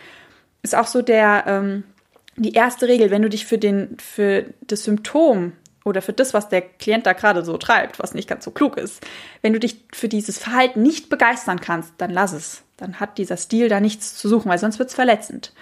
Ist 0.63 0.75
auch 0.75 0.87
so 0.87 1.03
der, 1.03 1.45
ähm, 1.47 1.85
die 2.37 2.55
erste 2.55 2.89
Regel, 2.89 3.11
wenn 3.11 3.23
du 3.23 3.29
dich 3.29 3.45
für 3.45 3.59
den, 3.59 3.99
für 3.99 4.47
das 4.63 4.85
Symptom 4.85 5.53
oder 5.85 6.03
für 6.03 6.13
das, 6.13 6.35
was 6.35 6.49
der 6.49 6.63
Klient 6.63 7.07
da 7.07 7.13
gerade 7.13 7.45
so 7.45 7.57
treibt, 7.57 7.99
was 7.99 8.15
nicht 8.15 8.29
ganz 8.29 8.45
so 8.45 8.51
klug 8.51 8.77
ist, 8.77 9.05
wenn 9.43 9.53
du 9.53 9.61
dich 9.61 9.85
für 9.93 10.09
dieses 10.09 10.39
Verhalten 10.39 10.83
nicht 10.83 11.09
begeistern 11.09 11.61
kannst, 11.61 11.93
dann 11.99 12.11
lass 12.11 12.33
es. 12.33 12.63
Dann 12.77 13.01
hat 13.01 13.19
dieser 13.19 13.37
Stil 13.37 13.69
da 13.69 13.81
nichts 13.81 14.17
zu 14.17 14.29
suchen, 14.29 14.51
weil 14.51 14.59
sonst 14.59 14.79
wird 14.79 14.91
es 14.91 14.95
verletzend. 14.95 15.53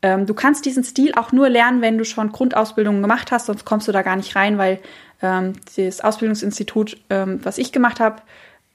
Ähm, 0.00 0.26
du 0.26 0.34
kannst 0.34 0.64
diesen 0.64 0.84
Stil 0.84 1.14
auch 1.14 1.32
nur 1.32 1.48
lernen, 1.48 1.82
wenn 1.82 1.98
du 1.98 2.04
schon 2.04 2.32
Grundausbildungen 2.32 3.02
gemacht 3.02 3.32
hast, 3.32 3.46
sonst 3.46 3.64
kommst 3.64 3.88
du 3.88 3.92
da 3.92 4.02
gar 4.02 4.16
nicht 4.16 4.36
rein, 4.36 4.58
weil 4.58 4.80
ähm, 5.22 5.54
das 5.76 6.00
Ausbildungsinstitut, 6.00 6.98
ähm, 7.10 7.40
was 7.44 7.58
ich 7.58 7.72
gemacht 7.72 8.00
habe, 8.00 8.22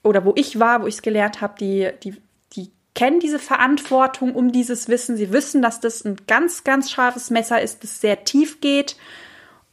oder 0.02 0.24
wo 0.24 0.34
ich 0.36 0.60
war, 0.60 0.82
wo 0.82 0.86
ich 0.86 0.96
es 0.96 1.02
gelernt 1.02 1.40
habe, 1.40 1.54
die, 1.58 1.90
die, 2.02 2.20
die 2.52 2.70
kennen 2.94 3.20
diese 3.20 3.38
Verantwortung 3.38 4.34
um 4.34 4.52
dieses 4.52 4.88
Wissen. 4.88 5.16
Sie 5.16 5.32
wissen, 5.32 5.62
dass 5.62 5.80
das 5.80 6.04
ein 6.04 6.16
ganz, 6.26 6.62
ganz 6.62 6.90
scharfes 6.90 7.30
Messer 7.30 7.60
ist, 7.62 7.82
das 7.82 8.02
sehr 8.02 8.24
tief 8.24 8.60
geht 8.60 8.96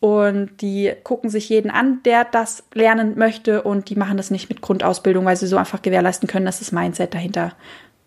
und 0.01 0.61
die 0.61 0.93
gucken 1.03 1.29
sich 1.29 1.47
jeden 1.47 1.69
an, 1.69 2.01
der 2.03 2.25
das 2.25 2.63
lernen 2.73 3.19
möchte 3.19 3.61
und 3.61 3.87
die 3.87 3.95
machen 3.95 4.17
das 4.17 4.31
nicht 4.31 4.49
mit 4.49 4.59
Grundausbildung, 4.59 5.25
weil 5.25 5.37
sie 5.37 5.45
so 5.45 5.57
einfach 5.57 5.83
gewährleisten 5.83 6.27
können, 6.27 6.47
dass 6.47 6.57
das 6.57 6.71
Mindset 6.71 7.13
dahinter 7.13 7.53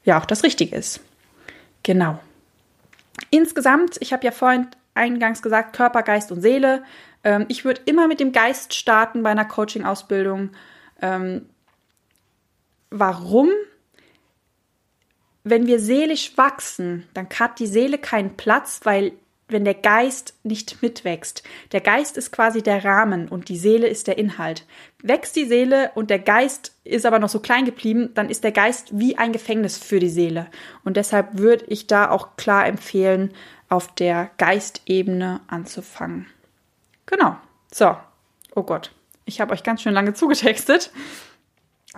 ja 0.03 0.21
auch 0.21 0.25
das 0.25 0.43
Richtige 0.43 0.75
ist. 0.75 1.01
Genau. 1.85 2.19
Insgesamt, 3.31 3.97
ich 4.01 4.13
habe 4.13 4.25
ja 4.25 4.33
vorhin 4.33 4.67
eingangs 4.95 5.41
gesagt, 5.41 5.77
Körper, 5.77 6.03
Geist 6.03 6.33
und 6.33 6.43
Seele. 6.43 6.83
Ähm, 7.23 7.47
ich 7.49 7.65
würde 7.65 7.83
immer 7.85 8.09
mit 8.09 8.19
dem 8.19 8.33
Geist 8.33 8.75
starten 8.75 9.23
bei 9.23 9.31
einer 9.31 9.45
Coaching-Ausbildung. 9.45 10.51
Ähm, 11.01 11.49
warum? 12.91 13.51
Wenn 15.45 15.69
wir 15.69 15.79
seelisch 15.79 16.37
wachsen, 16.37 17.07
dann 17.15 17.29
hat 17.39 17.61
die 17.61 17.69
Seele 17.69 17.99
keinen 17.99 18.37
Platz, 18.37 18.81
weil 18.83 19.13
wenn 19.49 19.65
der 19.65 19.75
Geist 19.75 20.35
nicht 20.43 20.83
mitwächst. 20.83 21.43
Der 21.73 21.81
Geist 21.81 22.17
ist 22.17 22.33
quasi 22.33 22.63
der 22.63 22.85
Rahmen 22.85 23.29
und 23.29 23.49
die 23.49 23.57
Seele 23.57 23.87
ist 23.87 24.07
der 24.07 24.19
Inhalt. 24.19 24.67
Wächst 25.03 25.37
die 25.37 25.45
Seele 25.45 25.91
und 25.95 26.11
der 26.11 26.19
Geist 26.19 26.75
ist 26.85 27.07
aber 27.07 27.19
noch 27.19 27.29
so 27.29 27.41
klein 27.41 27.65
geblieben, 27.65 28.11
dann 28.15 28.31
ist 28.31 28.45
der 28.45 28.53
Geist 28.53 28.99
wie 28.99 29.19
ein 29.19 29.33
Gefängnis 29.33 29.77
für 29.77 30.01
die 30.01 30.09
Seele. 30.09 30.47
Und 30.85 30.97
deshalb 30.97 31.39
würde 31.39 31.67
ich 31.69 31.87
da 31.87 32.11
auch 32.11 32.37
klar 32.37 32.67
empfehlen, 32.67 33.33
auf 33.69 33.95
der 33.95 34.31
Geistebene 34.39 35.41
anzufangen. 35.47 36.27
Genau. 37.07 37.37
So. 37.73 37.97
Oh 38.55 38.63
Gott. 38.63 38.93
Ich 39.27 39.41
habe 39.41 39.53
euch 39.53 39.63
ganz 39.63 39.83
schön 39.83 39.95
lange 39.95 40.15
zugetextet 40.15 40.91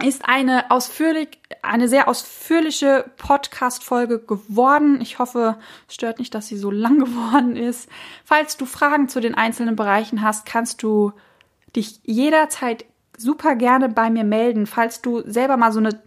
ist 0.05 0.29
eine 0.29 0.71
ausführlich, 0.71 1.41
eine 1.63 1.89
sehr 1.89 2.09
ausführliche 2.09 3.11
Podcast-Folge 3.17 4.19
geworden. 4.19 5.01
Ich 5.01 5.19
hoffe, 5.19 5.57
es 5.89 5.95
stört 5.95 6.19
nicht, 6.19 6.35
dass 6.35 6.49
sie 6.49 6.59
so 6.59 6.71
lang 6.71 6.99
geworden 7.05 7.57
ist. 7.57 7.89
Falls 8.25 8.57
du 8.57 8.67
Fragen 8.67 9.09
zu 9.09 9.21
den 9.21 9.35
einzelnen 9.35 9.77
Bereichen 9.77 10.23
hast, 10.23 10.47
kannst 10.47 10.83
du 10.83 11.13
dich 11.75 12.01
jederzeit 12.05 12.85
super 13.17 13.57
gerne 13.57 13.89
bei 13.89 14.11
mir 14.11 14.25
melden. 14.25 14.67
Falls 14.67 15.01
du 15.01 15.23
selber 15.29 15.57
mal 15.57 15.73
so 15.73 15.79
eine 15.79 16.01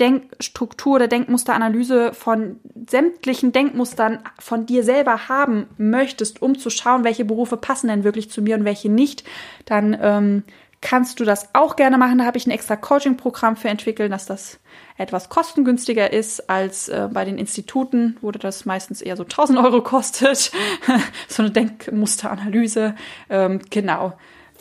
Denkstruktur 0.00 0.94
oder 0.94 1.08
Denkmusteranalyse 1.08 2.14
von 2.14 2.60
sämtlichen 2.88 3.52
Denkmustern 3.52 4.20
von 4.38 4.66
dir 4.66 4.84
selber 4.84 5.28
haben 5.28 5.66
möchtest, 5.76 6.40
um 6.40 6.58
zu 6.58 6.70
schauen, 6.70 7.04
welche 7.04 7.24
Berufe 7.24 7.56
passen 7.56 7.88
denn 7.88 8.04
wirklich 8.04 8.30
zu 8.30 8.42
mir 8.42 8.56
und 8.56 8.64
welche 8.64 8.90
nicht, 8.90 9.24
dann 9.66 9.96
ähm, 10.00 10.44
kannst 10.82 11.20
du 11.20 11.24
das 11.24 11.54
auch 11.54 11.76
gerne 11.76 11.96
machen. 11.96 12.18
Da 12.18 12.26
habe 12.26 12.36
ich 12.36 12.46
ein 12.46 12.50
extra 12.50 12.76
Coaching-Programm 12.76 13.56
für 13.56 13.68
entwickelt, 13.68 14.12
dass 14.12 14.26
das 14.26 14.58
etwas 14.98 15.30
kostengünstiger 15.30 16.12
ist 16.12 16.50
als 16.50 16.88
äh, 16.88 17.08
bei 17.10 17.24
den 17.24 17.38
Instituten, 17.38 18.18
wo 18.20 18.30
das 18.30 18.66
meistens 18.66 19.00
eher 19.00 19.16
so 19.16 19.22
1000 19.22 19.58
Euro 19.58 19.80
kostet. 19.80 20.52
so 21.28 21.42
eine 21.42 21.50
Denkmusteranalyse. 21.52 22.94
Ähm, 23.30 23.60
genau. 23.70 24.12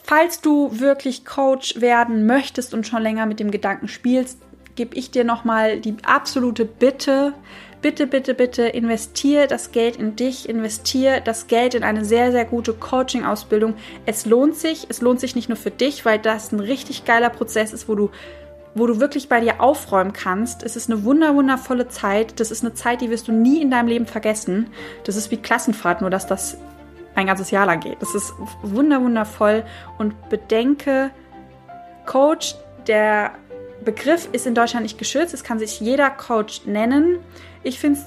Falls 0.04 0.42
du 0.42 0.80
wirklich 0.80 1.26
Coach 1.26 1.82
werden 1.82 2.26
möchtest 2.26 2.74
und 2.74 2.88
schon 2.88 3.04
länger 3.04 3.26
mit 3.26 3.40
dem 3.40 3.52
Gedanken 3.52 3.88
spielst, 3.88 4.40
gebe 4.76 4.96
ich 4.96 5.12
dir 5.12 5.24
nochmal 5.24 5.80
die 5.80 5.96
absolute 6.04 6.66
Bitte, 6.66 7.34
bitte, 7.82 8.08
bitte, 8.08 8.34
bitte 8.34 8.64
investier 8.64 9.48
das 9.48 9.72
Geld 9.72 9.96
in 9.96 10.16
dich, 10.16 10.48
investier 10.48 11.20
das 11.20 11.48
Geld 11.48 11.74
in 11.74 11.84
eine 11.84 12.06
sehr, 12.06 12.32
sehr 12.32 12.46
gute 12.46 12.74
Coaching-Ausbildung. 12.74 13.76
Es 14.06 14.26
lohnt 14.26 14.56
sich, 14.56 14.88
es 14.90 15.02
lohnt 15.02 15.20
sich 15.20 15.36
nicht 15.36 15.50
nur 15.50 15.58
für 15.58 15.72
dich, 15.72 16.06
weil 16.06 16.20
das 16.20 16.52
ein 16.52 16.60
richtig 16.60 17.06
geiler 17.06 17.30
Prozess 17.30 17.74
ist, 17.74 17.88
wo 17.88 17.96
du 17.96 18.10
wo 18.74 18.88
du 18.88 19.00
wirklich 19.00 19.28
bei 19.28 19.42
dir 19.42 19.60
aufräumen 19.60 20.14
kannst. 20.14 20.64
Es 20.64 20.78
ist 20.78 20.90
eine 20.90 21.04
wunder, 21.04 21.36
wundervolle 21.36 21.90
Zeit. 21.90 22.40
Das 22.40 22.52
ist 22.52 22.64
eine 22.64 22.74
Zeit, 22.74 23.02
die 23.02 23.10
wirst 23.10 23.28
du 23.28 23.34
nie 23.34 23.62
in 23.62 23.70
deinem 23.70 23.88
Leben 23.88 24.06
vergessen. 24.06 24.70
Das 25.04 25.18
ist 25.18 25.30
wie 25.30 25.38
Klassenfahrt, 25.38 26.00
nur 26.00 26.10
dass 26.10 26.26
das 26.26 26.58
ein 27.16 27.28
ganzes 27.28 27.52
Jahr 27.52 27.66
lang 27.66 27.82
geht. 27.82 28.02
Das 28.02 28.16
ist 28.16 28.34
wunder, 28.62 29.02
wundervoll. 29.02 29.66
Und 29.98 30.30
bedenke, 30.30 31.12
Coach, 32.06 32.56
der 32.88 33.32
Begriff 33.84 34.30
ist 34.32 34.48
in 34.48 34.56
Deutschland 34.56 34.84
nicht 34.84 34.98
geschützt. 34.98 35.34
Es 35.34 35.44
kann 35.44 35.60
sich 35.60 35.80
jeder 35.80 36.10
Coach 36.10 36.66
nennen. 36.66 37.20
Ich 37.64 37.80
finde 37.80 38.00
es 38.00 38.06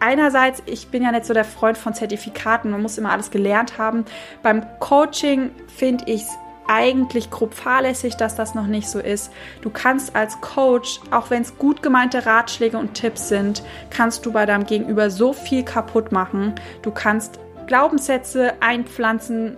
einerseits, 0.00 0.62
ich 0.66 0.88
bin 0.88 1.02
ja 1.02 1.12
nicht 1.12 1.26
so 1.26 1.34
der 1.34 1.44
Freund 1.44 1.78
von 1.78 1.94
Zertifikaten, 1.94 2.70
man 2.70 2.82
muss 2.82 2.98
immer 2.98 3.10
alles 3.10 3.30
gelernt 3.30 3.78
haben. 3.78 4.04
Beim 4.42 4.64
Coaching 4.80 5.50
finde 5.68 6.04
ich 6.06 6.22
es 6.22 6.38
eigentlich 6.68 7.30
grob 7.30 7.54
fahrlässig, 7.54 8.16
dass 8.16 8.34
das 8.34 8.54
noch 8.54 8.66
nicht 8.66 8.88
so 8.88 8.98
ist. 8.98 9.32
Du 9.62 9.70
kannst 9.70 10.16
als 10.16 10.40
Coach, 10.40 11.00
auch 11.10 11.30
wenn 11.30 11.42
es 11.42 11.56
gut 11.58 11.82
gemeinte 11.82 12.26
Ratschläge 12.26 12.76
und 12.76 12.94
Tipps 12.94 13.28
sind, 13.28 13.62
kannst 13.90 14.26
du 14.26 14.32
bei 14.32 14.46
deinem 14.46 14.66
Gegenüber 14.66 15.10
so 15.10 15.32
viel 15.32 15.62
kaputt 15.62 16.12
machen. 16.12 16.54
Du 16.82 16.90
kannst 16.90 17.38
Glaubenssätze 17.66 18.54
einpflanzen, 18.60 19.56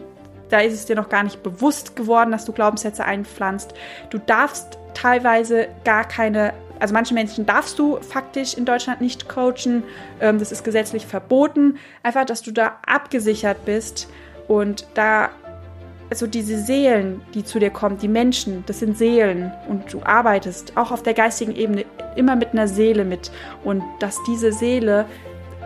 da 0.51 0.61
ist 0.61 0.75
es 0.75 0.87
dir 0.87 0.97
noch 0.97 1.09
gar 1.09 1.23
nicht 1.25 1.43
bewusst 1.43 1.97
geworden, 1.97 2.31
dass 2.31 2.45
du 2.45 2.53
Glaubenssätze 2.53 3.05
einpflanzt. 3.05 3.75
Du 4.11 4.19
darfst 4.19 4.79
teilweise 4.95 5.69
gar 5.85 6.05
keine 6.05 6.53
also 6.81 6.95
manche 6.95 7.15
Menschen 7.15 7.47
darfst 7.47 7.79
du 7.79 7.99
faktisch 8.01 8.55
in 8.55 8.65
Deutschland 8.65 9.01
nicht 9.01 9.29
coachen. 9.29 9.83
Ähm, 10.21 10.39
das 10.39 10.53
ist 10.53 10.65
gesetzlich 10.65 11.07
verboten. 11.07 11.79
Einfach, 12.03 12.25
dass 12.25 12.43
du 12.43 12.53
da 12.53 12.79
abgesichert 12.87 13.65
bist 13.65 14.09
und 14.47 14.87
da 14.95 15.31
also 16.11 16.27
diese 16.27 16.59
Seelen, 16.59 17.21
die 17.35 17.45
zu 17.45 17.59
dir 17.59 17.71
kommen, 17.71 17.99
die 17.99 18.09
Menschen, 18.09 18.65
das 18.67 18.79
sind 18.79 18.97
Seelen 18.97 19.53
und 19.69 19.93
du 19.93 20.03
arbeitest 20.03 20.77
auch 20.77 20.91
auf 20.91 21.03
der 21.03 21.13
geistigen 21.13 21.55
Ebene 21.55 21.85
immer 22.17 22.35
mit 22.35 22.53
einer 22.53 22.67
Seele 22.67 23.05
mit 23.05 23.31
und 23.63 23.83
dass 24.01 24.17
diese 24.27 24.53
Seele 24.53 25.05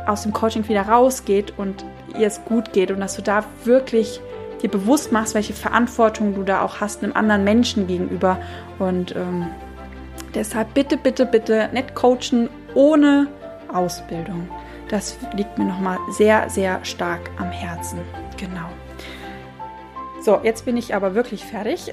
aus 0.07 0.25
dem 0.25 0.33
Coaching 0.33 0.69
wieder 0.69 0.83
rausgeht 0.83 1.55
und 1.57 1.85
ihr 2.19 2.27
es 2.27 2.45
gut 2.45 2.73
geht 2.73 2.91
und 2.91 2.99
dass 2.99 3.15
du 3.15 3.23
da 3.23 3.45
wirklich 3.65 4.21
dir 4.63 4.71
bewusst 4.71 5.13
machst, 5.13 5.35
welche 5.35 5.53
Verantwortung 5.53 6.35
du 6.35 6.43
da 6.43 6.63
auch 6.63 6.81
hast 6.81 7.03
einem 7.03 7.13
anderen 7.13 7.45
Menschen 7.45 7.87
gegenüber 7.87 8.39
und 8.79 9.15
ähm, 9.15 9.47
Deshalb 10.35 10.74
bitte, 10.74 10.97
bitte, 10.97 11.26
bitte 11.26 11.68
nicht 11.72 11.95
coachen 11.95 12.49
ohne 12.74 13.28
Ausbildung. 13.72 14.49
Das 14.89 15.16
liegt 15.35 15.59
mir 15.59 15.64
nochmal 15.64 15.99
sehr, 16.11 16.49
sehr 16.51 16.85
stark 16.85 17.30
am 17.39 17.51
Herzen. 17.51 18.01
Genau. 18.39 18.68
So, 20.22 20.41
jetzt 20.43 20.64
bin 20.64 20.76
ich 20.76 20.95
aber 20.95 21.14
wirklich 21.14 21.45
fertig. 21.45 21.91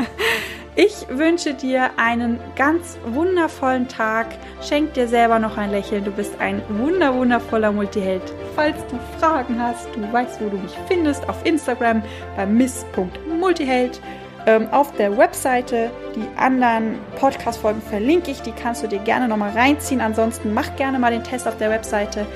ich 0.76 1.06
wünsche 1.08 1.54
dir 1.54 1.90
einen 1.96 2.38
ganz 2.54 2.98
wundervollen 3.06 3.88
Tag. 3.88 4.26
Schenk 4.60 4.92
dir 4.94 5.08
selber 5.08 5.38
noch 5.38 5.56
ein 5.56 5.70
Lächeln. 5.70 6.04
Du 6.04 6.10
bist 6.10 6.38
ein 6.38 6.60
wunder, 6.68 7.14
wundervoller 7.14 7.72
Multiheld. 7.72 8.22
Falls 8.54 8.76
du 8.90 8.98
Fragen 9.18 9.62
hast, 9.62 9.88
du 9.94 10.12
weißt, 10.12 10.40
wo 10.42 10.50
du 10.50 10.58
mich 10.58 10.76
findest, 10.86 11.26
auf 11.28 11.46
Instagram 11.46 12.02
bei 12.36 12.44
miss.multiheld. 12.44 14.00
Ähm, 14.46 14.68
auf 14.70 14.92
der 14.92 15.18
Webseite 15.18 15.90
die 16.14 16.26
anderen 16.38 16.98
Podcast-Folgen 17.18 17.82
verlinke 17.82 18.30
ich, 18.30 18.42
die 18.42 18.52
kannst 18.52 18.82
du 18.82 18.86
dir 18.86 19.00
gerne 19.00 19.26
nochmal 19.26 19.50
reinziehen. 19.50 20.00
Ansonsten 20.00 20.54
mach 20.54 20.76
gerne 20.76 21.00
mal 21.00 21.10
den 21.10 21.24
Test 21.24 21.48
auf 21.48 21.56
der 21.58 21.68
Webseite. 21.70 22.26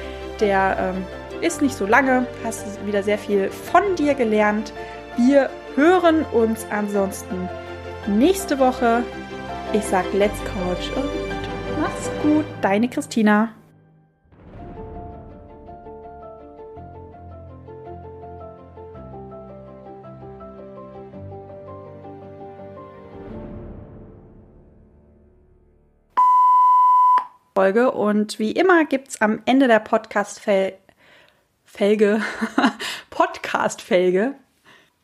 Der 0.40 0.76
ähm, 0.96 1.04
ist 1.40 1.62
nicht 1.62 1.74
so 1.74 1.86
lange, 1.86 2.26
hast 2.44 2.84
wieder 2.84 3.04
sehr 3.04 3.18
viel 3.18 3.50
von 3.50 3.94
dir 3.96 4.14
gelernt. 4.14 4.72
Wir 5.16 5.50
hören 5.76 6.24
uns 6.32 6.66
ansonsten 6.70 7.48
nächste 8.06 8.58
Woche. 8.58 9.04
Ich 9.72 9.84
sag 9.84 10.04
Let's 10.12 10.38
Coach 10.40 10.90
und 10.96 11.08
mach's 11.80 12.10
gut. 12.22 12.44
Deine 12.60 12.88
Christina. 12.88 13.50
Folge. 27.60 27.90
Und 27.90 28.38
wie 28.38 28.52
immer 28.52 28.86
gibt 28.86 29.08
es 29.08 29.20
am 29.20 29.42
Ende 29.44 29.68
der 29.68 29.80
Podcast-Felge, 29.80 30.78
Podcast-Felge, 33.10 34.34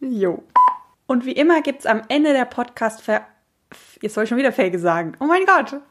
jo. 0.00 0.42
Und 1.06 1.26
wie 1.26 1.32
immer 1.32 1.60
gibt 1.60 1.80
es 1.80 1.86
am 1.86 2.00
Ende 2.08 2.32
der 2.32 2.46
Podcast-Felge, 2.46 3.26
jetzt 4.00 4.14
soll 4.14 4.24
ich 4.24 4.30
schon 4.30 4.38
wieder 4.38 4.52
Felge 4.52 4.78
sagen, 4.78 5.18
oh 5.20 5.26
mein 5.26 5.44
Gott. 5.44 5.82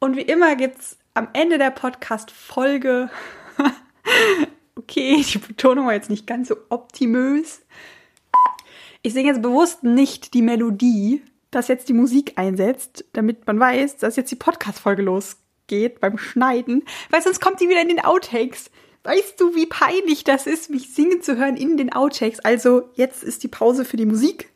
Und 0.00 0.16
wie 0.16 0.22
immer 0.22 0.56
gibt 0.56 0.80
es 0.80 0.98
am 1.14 1.28
Ende 1.34 1.56
der 1.56 1.70
Podcast-Folge, 1.70 3.08
okay, 4.74 5.24
die 5.32 5.38
Betonung 5.38 5.86
war 5.86 5.94
jetzt 5.94 6.10
nicht 6.10 6.26
ganz 6.26 6.48
so 6.48 6.56
optimös. 6.68 7.62
Ich 9.02 9.12
singe 9.12 9.28
jetzt 9.28 9.42
bewusst 9.42 9.84
nicht 9.84 10.34
die 10.34 10.42
Melodie, 10.42 11.22
dass 11.52 11.68
jetzt 11.68 11.88
die 11.88 11.92
Musik 11.94 12.32
einsetzt, 12.40 13.04
damit 13.12 13.46
man 13.46 13.60
weiß, 13.60 13.98
dass 13.98 14.16
jetzt 14.16 14.32
die 14.32 14.36
Podcast-Folge 14.36 15.02
losgeht 15.02 15.41
geht 15.66 16.00
beim 16.00 16.18
Schneiden, 16.18 16.84
weil 17.10 17.22
sonst 17.22 17.40
kommt 17.40 17.60
die 17.60 17.68
wieder 17.68 17.82
in 17.82 17.88
den 17.88 18.04
Outtakes. 18.04 18.70
Weißt 19.04 19.40
du, 19.40 19.54
wie 19.54 19.66
peinlich 19.66 20.22
das 20.22 20.46
ist, 20.46 20.70
mich 20.70 20.94
singen 20.94 21.22
zu 21.22 21.36
hören 21.36 21.56
in 21.56 21.76
den 21.76 21.92
Outtakes? 21.92 22.40
Also, 22.40 22.90
jetzt 22.94 23.24
ist 23.24 23.42
die 23.42 23.48
Pause 23.48 23.84
für 23.84 23.96
die 23.96 24.06
Musik 24.06 24.50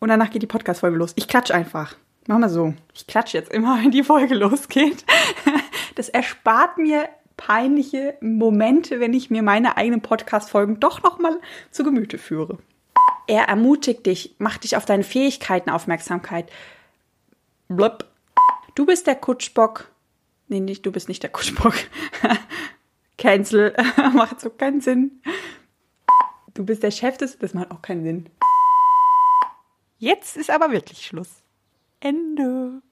und 0.00 0.08
danach 0.08 0.30
geht 0.30 0.42
die 0.42 0.48
Podcast-Folge 0.48 0.96
los. 0.96 1.12
Ich 1.14 1.28
klatsch 1.28 1.50
einfach. 1.50 1.96
Mach 2.26 2.38
mal 2.38 2.48
so. 2.48 2.74
Ich 2.94 3.06
klatsche 3.06 3.38
jetzt 3.38 3.52
immer, 3.52 3.78
wenn 3.82 3.90
die 3.90 4.02
Folge 4.02 4.34
losgeht. 4.34 5.04
Das 5.94 6.08
erspart 6.08 6.78
mir 6.78 7.08
peinliche 7.36 8.16
Momente, 8.20 8.98
wenn 9.00 9.14
ich 9.14 9.30
mir 9.30 9.42
meine 9.42 9.76
eigenen 9.76 10.00
Podcast-Folgen 10.00 10.80
doch 10.80 11.02
nochmal 11.02 11.38
zu 11.70 11.84
Gemüte 11.84 12.18
führe. 12.18 12.58
Er 13.26 13.44
ermutigt 13.44 14.06
dich, 14.06 14.34
macht 14.38 14.64
dich 14.64 14.76
auf 14.76 14.84
deine 14.84 15.02
Fähigkeiten 15.02 15.70
Aufmerksamkeit. 15.70 16.50
Blub. 17.68 18.04
Du 18.74 18.86
bist 18.86 19.06
der 19.06 19.16
Kutschbock 19.16 19.88
Nee, 20.48 20.60
nicht, 20.60 20.86
du 20.86 20.92
bist 20.92 21.08
nicht 21.08 21.22
der 21.22 21.30
Kutschbock. 21.30 21.74
Cancel. 23.18 23.74
macht 24.14 24.40
so 24.40 24.50
keinen 24.50 24.80
Sinn. 24.80 25.22
Du 26.54 26.64
bist 26.64 26.82
der 26.82 26.90
Chef 26.90 27.16
des. 27.16 27.38
Das 27.38 27.54
macht 27.54 27.70
auch 27.70 27.82
keinen 27.82 28.04
Sinn. 28.04 28.28
Jetzt 29.98 30.36
ist 30.36 30.50
aber 30.50 30.72
wirklich 30.72 31.06
Schluss. 31.06 31.42
Ende. 32.00 32.82